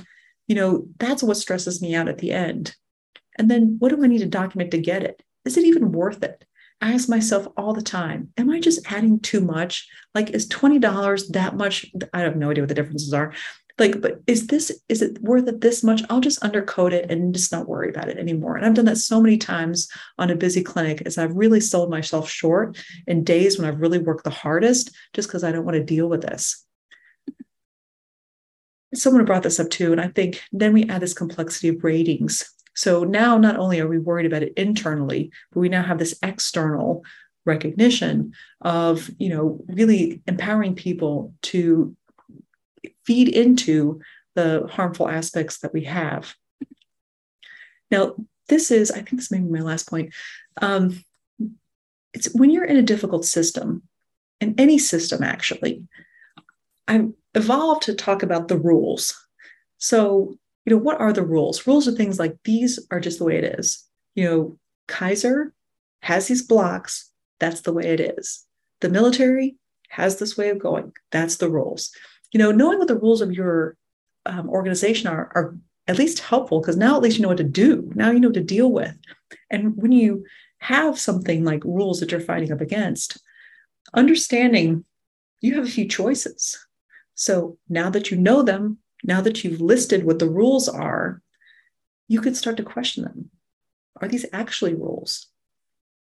you 0.48 0.56
know, 0.56 0.88
that's 0.98 1.24
what 1.24 1.38
stresses 1.38 1.82
me 1.82 1.96
out 1.96 2.10
at 2.10 2.18
the 2.18 2.32
end. 2.32 2.76
And 3.38 3.50
then 3.50 3.78
what 3.80 3.90
do 3.90 4.04
I 4.04 4.08
need 4.08 4.20
to 4.20 4.26
document 4.26 4.72
to 4.72 4.78
get 4.78 5.04
it? 5.04 5.22
Is 5.46 5.58
it 5.58 5.66
even 5.66 5.92
worth 5.92 6.24
it? 6.24 6.44
I 6.82 6.94
ask 6.94 7.10
myself 7.10 7.48
all 7.58 7.74
the 7.74 7.82
time, 7.82 8.30
am 8.38 8.50
I 8.50 8.60
just 8.60 8.90
adding 8.92 9.20
too 9.20 9.42
much? 9.42 9.88
Like, 10.16 10.30
is 10.30 10.48
$20 10.48 11.28
that 11.32 11.58
much? 11.58 11.86
I 12.14 12.22
have 12.22 12.38
no 12.38 12.52
idea 12.52 12.64
what 12.64 12.70
the 12.70 12.76
differences 12.76 13.14
are. 13.14 13.34
Like, 13.78 14.02
but 14.02 14.22
is 14.28 14.48
this, 14.48 14.82
is 14.90 15.02
it 15.02 15.22
worth 15.22 15.48
it 15.48 15.62
this 15.62 15.84
much? 15.84 16.02
I'll 16.10 16.20
just 16.20 16.42
undercode 16.42 16.92
it 16.92 17.10
and 17.12 17.34
just 17.34 17.52
not 17.52 17.68
worry 17.68 17.90
about 17.90 18.10
it 18.10 18.18
anymore. 18.18 18.56
And 18.56 18.66
I've 18.66 18.74
done 18.74 18.86
that 18.86 18.98
so 18.98 19.22
many 19.22 19.38
times 19.38 19.90
on 20.18 20.30
a 20.30 20.36
busy 20.36 20.64
clinic 20.64 21.02
as 21.06 21.18
I've 21.18 21.36
really 21.36 21.62
sold 21.62 21.90
myself 21.90 22.30
short 22.30 22.78
in 23.08 23.24
days 23.24 23.58
when 23.58 23.68
I've 23.68 23.82
really 23.82 24.00
worked 24.00 24.24
the 24.24 24.30
hardest 24.30 24.92
just 25.14 25.30
because 25.30 25.44
I 25.44 25.52
don't 25.52 25.66
want 25.66 25.76
to 25.78 25.84
deal 25.84 26.08
with 26.08 26.22
this 26.22 26.66
someone 28.94 29.26
brought 29.26 29.44
this 29.44 29.60
up 29.60 29.70
too 29.70 29.92
and 29.92 30.02
i 30.02 30.08
think 30.08 30.42
then 30.52 30.74
we 30.74 30.90
add 30.90 31.02
this 31.02 31.14
complexity 31.14 31.68
of 31.70 31.84
ratings 31.84 32.52
so 32.74 33.04
now 33.04 33.38
not 33.38 33.58
only 33.58 33.80
are 33.80 33.88
we 33.88 34.00
worried 34.00 34.26
about 34.26 34.44
it 34.44 34.54
internally, 34.56 35.32
but 35.52 35.60
we 35.60 35.70
now 35.70 35.84
have 35.84 36.00
this 36.00 36.18
external 36.24 37.04
recognition 37.46 38.34
of, 38.62 39.10
you 39.18 39.30
know, 39.30 39.60
really 39.68 40.22
empowering 40.28 40.76
people 40.76 41.34
to 41.42 41.96
feed 43.06 43.28
into 43.28 44.00
the 44.36 44.68
harmful 44.72 45.10
aspects 45.10 45.60
that 45.60 45.74
we 45.74 45.84
have. 45.86 46.36
Now, 47.92 48.16
this 48.48 48.72
is, 48.72 48.92
I 48.92 48.96
think 48.96 49.18
this 49.18 49.32
may 49.32 49.40
be 49.40 49.50
my 49.50 49.62
last 49.62 49.90
point. 49.90 50.14
Um, 50.62 51.04
it's 52.14 52.34
when 52.34 52.50
you're 52.50 52.66
in 52.66 52.78
a 52.78 52.82
difficult 52.82 53.26
system, 53.26 53.84
in 54.40 54.56
any 54.58 54.78
system 54.78 55.24
actually, 55.24 55.84
I've 56.88 57.12
evolved 57.36 57.84
to 57.84 57.94
talk 57.94 58.24
about 58.24 58.48
the 58.48 58.58
rules. 58.58 59.16
So 59.78 60.38
you 60.70 60.76
know, 60.76 60.82
what 60.82 61.00
are 61.00 61.12
the 61.12 61.26
rules? 61.26 61.66
Rules 61.66 61.88
are 61.88 61.92
things 61.92 62.20
like 62.20 62.38
these 62.44 62.80
are 62.92 63.00
just 63.00 63.18
the 63.18 63.26
way 63.26 63.38
it 63.38 63.60
is. 63.60 63.84
You 64.14 64.26
know, 64.26 64.60
Kaiser 64.88 65.54
has 66.02 66.28
these 66.28 66.44
blocks. 66.44 67.10
That's 67.40 67.62
the 67.62 67.74
way 67.74 67.86
it 67.86 68.00
is. 68.00 68.46
The 68.82 68.90
military 68.90 69.56
has 69.90 70.20
this 70.20 70.38
way 70.38 70.50
of 70.50 70.60
going. 70.60 70.94
That's 71.12 71.38
the 71.38 71.50
rules. 71.50 71.92
You 72.32 72.38
know, 72.38 72.52
knowing 72.52 72.78
what 72.78 72.88
the 72.88 73.00
rules 73.00 73.22
of 73.22 73.34
your 73.34 73.78
um, 74.28 74.48
organization 74.50 75.08
are 75.08 75.32
are 75.34 75.58
at 75.88 75.98
least 75.98 76.20
helpful 76.20 76.62
because 76.62 76.78
now 76.78 76.96
at 76.96 77.02
least 77.02 77.18
you 77.18 77.24
know 77.24 77.30
what 77.30 77.38
to 77.38 77.44
do. 77.44 77.92
Now 77.96 78.12
you 78.12 78.20
know 78.20 78.28
what 78.28 78.36
to 78.36 78.44
deal 78.44 78.72
with. 78.72 78.96
And 79.50 79.76
when 79.76 79.92
you 79.92 80.24
have 80.60 81.00
something 81.00 81.44
like 81.44 81.64
rules 81.64 82.00
that 82.00 82.12
you're 82.12 82.20
fighting 82.20 82.52
up 82.52 82.62
against, 82.62 83.18
understanding 83.96 84.86
you 85.42 85.56
have 85.56 85.66
a 85.66 85.70
few 85.70 85.88
choices. 85.88 86.64
So 87.16 87.58
now 87.70 87.90
that 87.90 88.12
you 88.12 88.18
know 88.18 88.44
them, 88.44 88.78
now 89.04 89.22
that 89.22 89.44
you've 89.44 89.62
listed 89.62 90.04
what 90.04 90.20
the 90.20 90.30
rules 90.30 90.68
are, 90.68 91.22
you 92.08 92.22
could 92.22 92.36
start 92.36 92.58
to 92.58 92.64
question 92.64 93.04
them. 93.04 93.30
Are 94.02 94.08
these 94.08 94.26
actually 94.34 94.74
rules? 94.74 95.28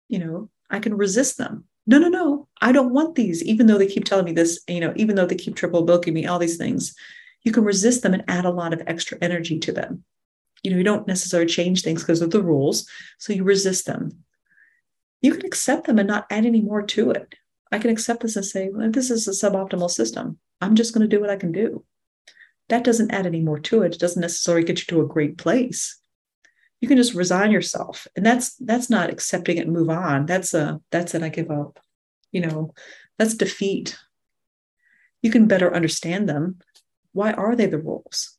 You 0.08 0.20
know, 0.20 0.50
I 0.70 0.80
can 0.80 0.96
resist 0.96 1.38
them. 1.38 1.66
No, 1.86 1.98
no, 2.00 2.10
no, 2.10 2.48
I 2.62 2.72
don't 2.72 2.94
want 2.94 3.16
these, 3.16 3.44
even 3.44 3.68
though 3.68 3.78
they 3.78 3.88
keep 3.88 4.04
telling 4.04 4.26
me 4.26 4.34
this, 4.34 4.62
you 4.68 4.82
know, 4.82 4.94
even 4.98 5.16
though 5.16 5.26
they 5.26 5.36
keep 5.36 5.56
triple 5.56 5.84
booking 5.84 6.14
me, 6.14 6.26
all 6.26 6.40
these 6.40 6.58
things. 6.58 6.94
You 7.44 7.52
can 7.54 7.64
resist 7.64 8.04
them 8.04 8.14
and 8.14 8.26
add 8.28 8.44
a 8.44 8.50
lot 8.50 8.74
of 8.74 8.82
extra 8.88 9.18
energy 9.22 9.58
to 9.60 9.72
them. 9.72 10.04
You 10.64 10.72
know, 10.72 10.78
you 10.78 10.84
don't 10.84 11.08
necessarily 11.08 11.48
change 11.48 11.82
things 11.82 12.02
because 12.02 12.22
of 12.22 12.32
the 12.32 12.44
rules. 12.44 12.90
So 13.20 13.32
you 13.32 13.44
resist 13.44 13.86
them. 13.86 14.24
You 15.22 15.34
can 15.34 15.46
accept 15.46 15.88
them 15.88 15.98
and 15.98 16.08
not 16.08 16.26
add 16.30 16.46
any 16.46 16.62
more 16.62 16.82
to 16.82 17.12
it. 17.12 17.36
I 17.72 17.80
can 17.80 17.90
accept 17.90 18.22
this 18.22 18.36
and 18.36 18.46
say, 18.46 18.70
well, 18.70 18.92
this 18.92 19.10
is 19.10 19.28
a 19.28 19.32
suboptimal 19.32 19.90
system. 19.90 20.40
I'm 20.60 20.76
just 20.76 20.94
going 20.94 21.08
to 21.08 21.16
do 21.16 21.22
what 21.22 21.30
I 21.30 21.38
can 21.38 21.52
do 21.52 21.86
that 22.70 22.84
doesn't 22.84 23.12
add 23.12 23.26
any 23.26 23.42
more 23.42 23.60
to 23.60 23.84
it. 23.84 23.96
It 23.96 24.00
doesn't 24.00 24.22
necessarily 24.22 24.64
get 24.64 24.80
you 24.80 24.86
to 24.88 25.02
a 25.02 25.08
great 25.08 25.38
place. 25.38 26.00
You 26.82 26.88
can 26.88 26.98
just 26.98 27.14
resign 27.14 27.52
yourself. 27.52 28.08
And 28.16 28.26
that's 28.26 28.56
that's 28.56 28.90
not 28.90 29.10
accepting 29.10 29.58
it 29.58 29.66
and 29.66 29.74
move 29.74 29.90
on. 29.90 30.26
That's 30.26 30.54
a 30.54 30.82
that's 30.92 31.16
it, 31.16 31.24
I 31.24 31.30
give 31.30 31.50
up. 31.50 31.80
You 32.32 32.42
know, 32.42 32.74
that's 33.18 33.34
defeat. 33.34 33.98
You 35.22 35.32
can 35.32 35.48
better 35.48 35.74
understand 35.74 36.30
them. 36.30 36.60
Why 37.14 37.32
are 37.34 37.56
they 37.56 37.66
the 37.66 37.80
rules? 37.80 38.38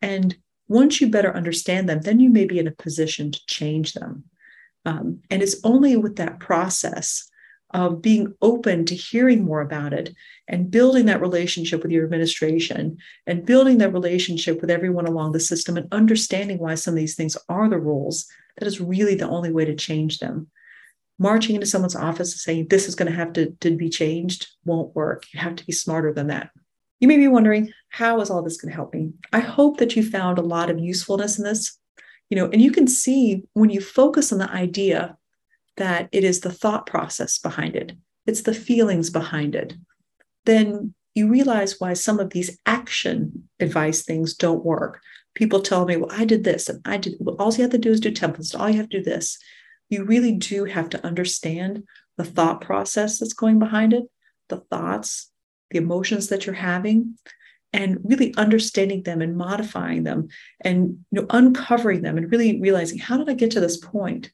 And 0.00 0.36
once 0.68 1.00
you 1.00 1.08
better 1.08 1.34
understand 1.34 1.88
them, 1.88 2.00
then 2.00 2.20
you 2.20 2.30
may 2.30 2.46
be 2.46 2.58
in 2.58 2.66
a 2.66 2.72
position 2.72 3.32
to 3.32 3.46
change 3.46 3.92
them. 3.92 4.24
Um, 4.86 5.20
and 5.30 5.42
it's 5.42 5.60
only 5.64 5.96
with 5.96 6.16
that 6.16 6.40
process 6.40 7.30
of 7.74 8.00
being 8.00 8.32
open 8.40 8.84
to 8.86 8.94
hearing 8.94 9.44
more 9.44 9.60
about 9.60 9.92
it 9.92 10.14
and 10.46 10.70
building 10.70 11.06
that 11.06 11.20
relationship 11.20 11.82
with 11.82 11.90
your 11.90 12.04
administration 12.04 12.96
and 13.26 13.44
building 13.44 13.78
that 13.78 13.92
relationship 13.92 14.60
with 14.60 14.70
everyone 14.70 15.06
along 15.06 15.32
the 15.32 15.40
system 15.40 15.76
and 15.76 15.92
understanding 15.92 16.58
why 16.58 16.76
some 16.76 16.94
of 16.94 16.98
these 16.98 17.16
things 17.16 17.36
are 17.48 17.68
the 17.68 17.78
rules 17.78 18.26
that 18.56 18.68
is 18.68 18.80
really 18.80 19.16
the 19.16 19.28
only 19.28 19.50
way 19.50 19.64
to 19.64 19.74
change 19.74 20.20
them. 20.20 20.46
Marching 21.18 21.56
into 21.56 21.66
someone's 21.66 21.96
office 21.96 22.32
and 22.32 22.40
saying 22.40 22.68
this 22.68 22.88
is 22.88 22.94
going 22.94 23.10
to 23.10 23.16
have 23.16 23.32
to, 23.32 23.50
to 23.60 23.76
be 23.76 23.88
changed 23.88 24.46
won't 24.64 24.94
work. 24.94 25.24
You 25.32 25.40
have 25.40 25.56
to 25.56 25.66
be 25.66 25.72
smarter 25.72 26.12
than 26.12 26.28
that. 26.28 26.50
You 27.00 27.08
may 27.08 27.16
be 27.16 27.28
wondering 27.28 27.72
how 27.88 28.20
is 28.20 28.30
all 28.30 28.42
this 28.42 28.56
going 28.56 28.70
to 28.70 28.76
help 28.76 28.94
me? 28.94 29.12
I 29.32 29.40
hope 29.40 29.78
that 29.78 29.96
you 29.96 30.08
found 30.08 30.38
a 30.38 30.42
lot 30.42 30.70
of 30.70 30.78
usefulness 30.78 31.38
in 31.38 31.44
this. 31.44 31.76
You 32.30 32.36
know 32.36 32.46
and 32.46 32.62
you 32.62 32.70
can 32.70 32.86
see 32.86 33.42
when 33.52 33.70
you 33.70 33.80
focus 33.80 34.32
on 34.32 34.38
the 34.38 34.50
idea 34.50 35.16
that 35.76 36.08
it 36.12 36.24
is 36.24 36.40
the 36.40 36.52
thought 36.52 36.86
process 36.86 37.38
behind 37.38 37.76
it, 37.76 37.92
it's 38.26 38.42
the 38.42 38.54
feelings 38.54 39.10
behind 39.10 39.54
it, 39.54 39.74
then 40.44 40.94
you 41.14 41.28
realize 41.28 41.78
why 41.78 41.92
some 41.92 42.18
of 42.18 42.30
these 42.30 42.58
action 42.66 43.48
advice 43.60 44.02
things 44.02 44.34
don't 44.34 44.64
work. 44.64 45.00
People 45.34 45.60
tell 45.60 45.84
me, 45.84 45.96
well, 45.96 46.10
I 46.12 46.24
did 46.24 46.44
this 46.44 46.68
and 46.68 46.80
I 46.84 46.96
did, 46.96 47.14
well, 47.18 47.36
all 47.38 47.52
you 47.54 47.62
have 47.62 47.70
to 47.72 47.78
do 47.78 47.90
is 47.90 48.00
do 48.00 48.10
templates, 48.10 48.58
all 48.58 48.68
you 48.68 48.78
have 48.78 48.88
to 48.90 48.98
do 48.98 49.04
this. 49.04 49.38
You 49.88 50.04
really 50.04 50.32
do 50.32 50.64
have 50.64 50.88
to 50.90 51.06
understand 51.06 51.84
the 52.16 52.24
thought 52.24 52.60
process 52.60 53.18
that's 53.18 53.32
going 53.32 53.58
behind 53.58 53.92
it, 53.92 54.04
the 54.48 54.58
thoughts, 54.58 55.30
the 55.70 55.78
emotions 55.78 56.28
that 56.28 56.46
you're 56.46 56.54
having, 56.54 57.16
and 57.72 57.98
really 58.04 58.32
understanding 58.36 59.02
them 59.02 59.20
and 59.20 59.36
modifying 59.36 60.04
them 60.04 60.28
and 60.60 61.04
you 61.10 61.20
know 61.20 61.26
uncovering 61.30 62.02
them 62.02 62.16
and 62.16 62.30
really 62.30 62.60
realizing 62.60 62.98
how 62.98 63.16
did 63.16 63.28
I 63.28 63.34
get 63.34 63.50
to 63.52 63.60
this 63.60 63.76
point? 63.76 64.30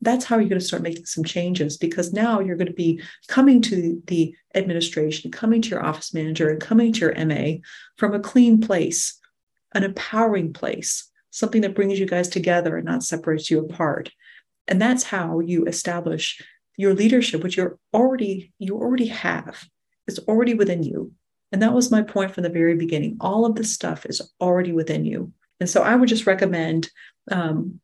That's 0.00 0.24
how 0.24 0.38
you're 0.38 0.48
going 0.48 0.60
to 0.60 0.64
start 0.64 0.82
making 0.82 1.04
some 1.04 1.24
changes 1.24 1.76
because 1.76 2.12
now 2.12 2.40
you're 2.40 2.56
going 2.56 2.66
to 2.66 2.72
be 2.72 3.02
coming 3.28 3.60
to 3.62 4.02
the 4.06 4.34
administration, 4.54 5.30
coming 5.30 5.60
to 5.62 5.68
your 5.68 5.84
office 5.84 6.14
manager, 6.14 6.48
and 6.48 6.60
coming 6.60 6.92
to 6.92 7.00
your 7.00 7.26
MA 7.26 7.58
from 7.96 8.14
a 8.14 8.20
clean 8.20 8.60
place, 8.60 9.18
an 9.74 9.84
empowering 9.84 10.52
place, 10.52 11.10
something 11.30 11.60
that 11.62 11.74
brings 11.74 11.98
you 11.98 12.06
guys 12.06 12.28
together 12.28 12.76
and 12.76 12.86
not 12.86 13.02
separates 13.02 13.50
you 13.50 13.60
apart. 13.60 14.10
And 14.66 14.80
that's 14.80 15.02
how 15.02 15.40
you 15.40 15.66
establish 15.66 16.40
your 16.76 16.94
leadership, 16.94 17.42
which 17.42 17.56
you're 17.56 17.78
already 17.92 18.52
you 18.58 18.76
already 18.76 19.08
have. 19.08 19.64
It's 20.06 20.18
already 20.20 20.54
within 20.54 20.82
you. 20.82 21.12
And 21.52 21.62
that 21.62 21.74
was 21.74 21.90
my 21.90 22.02
point 22.02 22.32
from 22.32 22.44
the 22.44 22.48
very 22.48 22.74
beginning. 22.74 23.16
All 23.20 23.44
of 23.44 23.54
this 23.54 23.72
stuff 23.72 24.06
is 24.06 24.32
already 24.40 24.72
within 24.72 25.04
you. 25.04 25.32
And 25.58 25.68
so 25.68 25.82
I 25.82 25.94
would 25.94 26.08
just 26.08 26.26
recommend 26.26 26.88
um, 27.30 27.80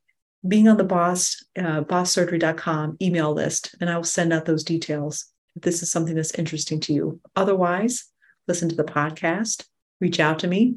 being 0.49 0.69
on 0.69 0.77
the 0.77 0.85
boss 0.85 1.45
uh, 1.59 1.83
bosssurgery.com 1.83 2.97
email 3.01 3.33
list 3.33 3.75
and 3.81 3.91
i 3.91 3.97
will 3.97 4.05
send 4.05 4.33
out 4.33 4.45
those 4.45 4.65
details 4.65 5.27
if 5.55 5.63
this 5.63 5.83
is 5.83 5.91
something 5.91 6.15
that's 6.15 6.35
interesting 6.35 6.81
to 6.81 6.93
you. 6.93 7.21
Otherwise 7.35 8.05
listen 8.49 8.69
to 8.69 8.77
the 8.77 8.85
podcast 8.85 9.67
reach 10.01 10.21
out 10.21 10.39
to 10.39 10.47
me 10.47 10.77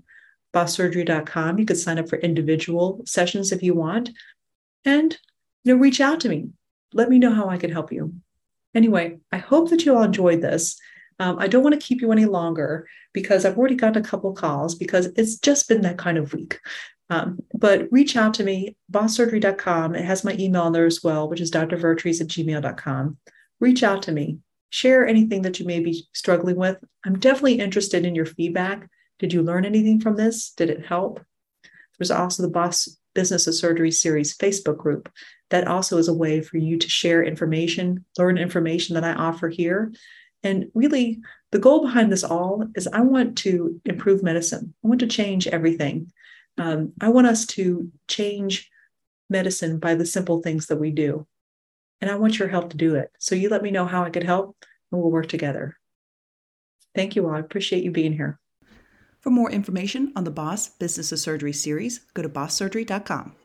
bosssurgery.com 0.54 1.60
you 1.60 1.66
could 1.66 1.78
sign 1.78 2.00
up 2.00 2.10
for 2.10 2.18
individual 2.20 3.02
sessions 3.06 3.52
if 3.52 3.62
you 3.62 3.76
want 3.76 4.10
and 4.86 5.18
you 5.64 5.74
know 5.74 5.80
reach 5.80 6.02
out 6.02 6.20
to 6.22 6.30
me. 6.30 6.50
Let 6.94 7.10
me 7.10 7.20
know 7.20 7.34
how 7.34 7.50
i 7.50 7.58
can 7.58 7.72
help 7.72 7.92
you. 7.92 8.14
Anyway 8.74 9.20
i 9.32 9.38
hope 9.38 9.70
that 9.70 9.86
you 9.86 9.96
all 9.96 10.04
enjoyed 10.04 10.42
this 10.42 10.78
um, 11.20 11.38
i 11.40 11.48
don't 11.48 11.64
want 11.64 11.74
to 11.74 11.86
keep 11.86 12.02
you 12.02 12.12
any 12.12 12.26
longer 12.26 12.88
because 13.14 13.46
i've 13.46 13.58
already 13.58 13.76
gotten 13.76 14.04
a 14.04 14.08
couple 14.08 14.34
calls 14.34 14.76
because 14.76 15.08
it's 15.16 15.38
just 15.38 15.68
been 15.68 15.82
that 15.82 15.98
kind 15.98 16.18
of 16.18 16.34
week 16.34 16.60
um, 17.10 17.40
but 17.54 17.88
reach 17.92 18.16
out 18.16 18.36
to 18.36 18.44
me, 18.44 18.76
bosssurgery.com. 18.92 19.96
It 19.96 20.06
has 20.06 20.24
my 20.24 20.36
email 20.40 20.68
in 20.68 20.74
there 20.74 20.86
as 20.86 21.04
well, 21.04 21.28
which 21.28 21.42
is 21.42 21.52
drvertrees 21.52 22.22
at 22.22 22.28
gmail.com. 22.28 23.18
Reach 23.60 23.84
out 23.84 24.04
to 24.04 24.12
me. 24.12 24.38
Share 24.70 25.08
anything 25.08 25.42
that 25.42 25.60
you 25.60 25.66
may 25.66 25.80
be 25.80 26.08
struggling 26.14 26.56
with. 26.56 26.78
I'm 27.04 27.18
definitely 27.18 27.60
interested 27.60 28.06
in 28.06 28.16
your 28.16 28.26
feedback 28.26 28.88
Did 29.18 29.34
you 29.34 29.42
learn 29.42 29.66
anything 29.66 30.00
from 30.00 30.16
this? 30.16 30.52
Did 30.52 30.70
it 30.70 30.86
help? 30.86 31.20
There's 31.98 32.12
also 32.12 32.44
the 32.44 32.50
Boss 32.50 32.98
Business 33.16 33.48
of 33.48 33.56
Surgery 33.56 33.92
Series 33.92 34.38
Facebook 34.38 34.78
group. 34.78 35.12
That 35.50 35.68
also 35.68 35.98
is 35.98 36.08
a 36.08 36.14
way 36.14 36.42
for 36.42 36.58
you 36.58 36.78
to 36.78 36.88
share 36.88 37.24
information, 37.24 38.06
learn 38.18 38.38
information 38.38 38.94
that 38.94 39.04
I 39.04 39.14
offer 39.14 39.50
here. 39.50 39.92
And 40.44 40.72
really, 40.74 41.20
the 41.52 41.60
goal 41.60 41.82
behind 41.82 42.12
this 42.12 42.24
all 42.24 42.66
is 42.76 42.88
I 42.88 43.02
want 43.02 43.38
to 43.40 43.82
improve 43.86 44.24
medicine. 44.24 44.74
I 44.84 44.88
want 44.88 45.02
to 45.02 45.08
change 45.08 45.48
everything. 45.48 46.12
Um, 46.58 46.94
I 47.02 47.10
want 47.10 47.28
us 47.28 47.46
to 47.48 47.92
change 48.08 48.70
medicine 49.30 49.80
by 49.80 49.96
the 49.96 50.06
simple 50.06 50.42
things 50.42 50.68
that 50.68 50.80
we 50.80 50.92
do. 50.92 51.28
And 52.02 52.10
I 52.10 52.16
want 52.16 52.40
your 52.40 52.48
help 52.48 52.70
to 52.72 52.78
do 52.78 52.96
it. 52.96 53.12
So 53.20 53.36
you 53.36 53.50
let 53.50 53.64
me 53.64 53.72
know 53.72 53.86
how 53.86 54.04
I 54.04 54.10
could 54.10 54.24
help, 54.24 54.56
and 54.92 55.02
we'll 55.02 55.12
work 55.12 55.28
together. 55.28 55.76
Thank 56.96 57.16
you 57.16 57.28
all. 57.28 57.36
I 57.36 57.40
appreciate 57.40 57.84
you 57.84 57.92
being 57.92 58.14
here. 58.14 58.40
For 59.20 59.30
more 59.30 59.52
information 59.52 60.14
on 60.16 60.24
the 60.24 60.32
Boss 60.32 60.70
Business 60.70 61.12
of 61.12 61.20
Surgery 61.20 61.54
series, 61.54 62.00
go 62.14 62.22
to 62.22 62.30
bosssurgery.com. 62.30 63.36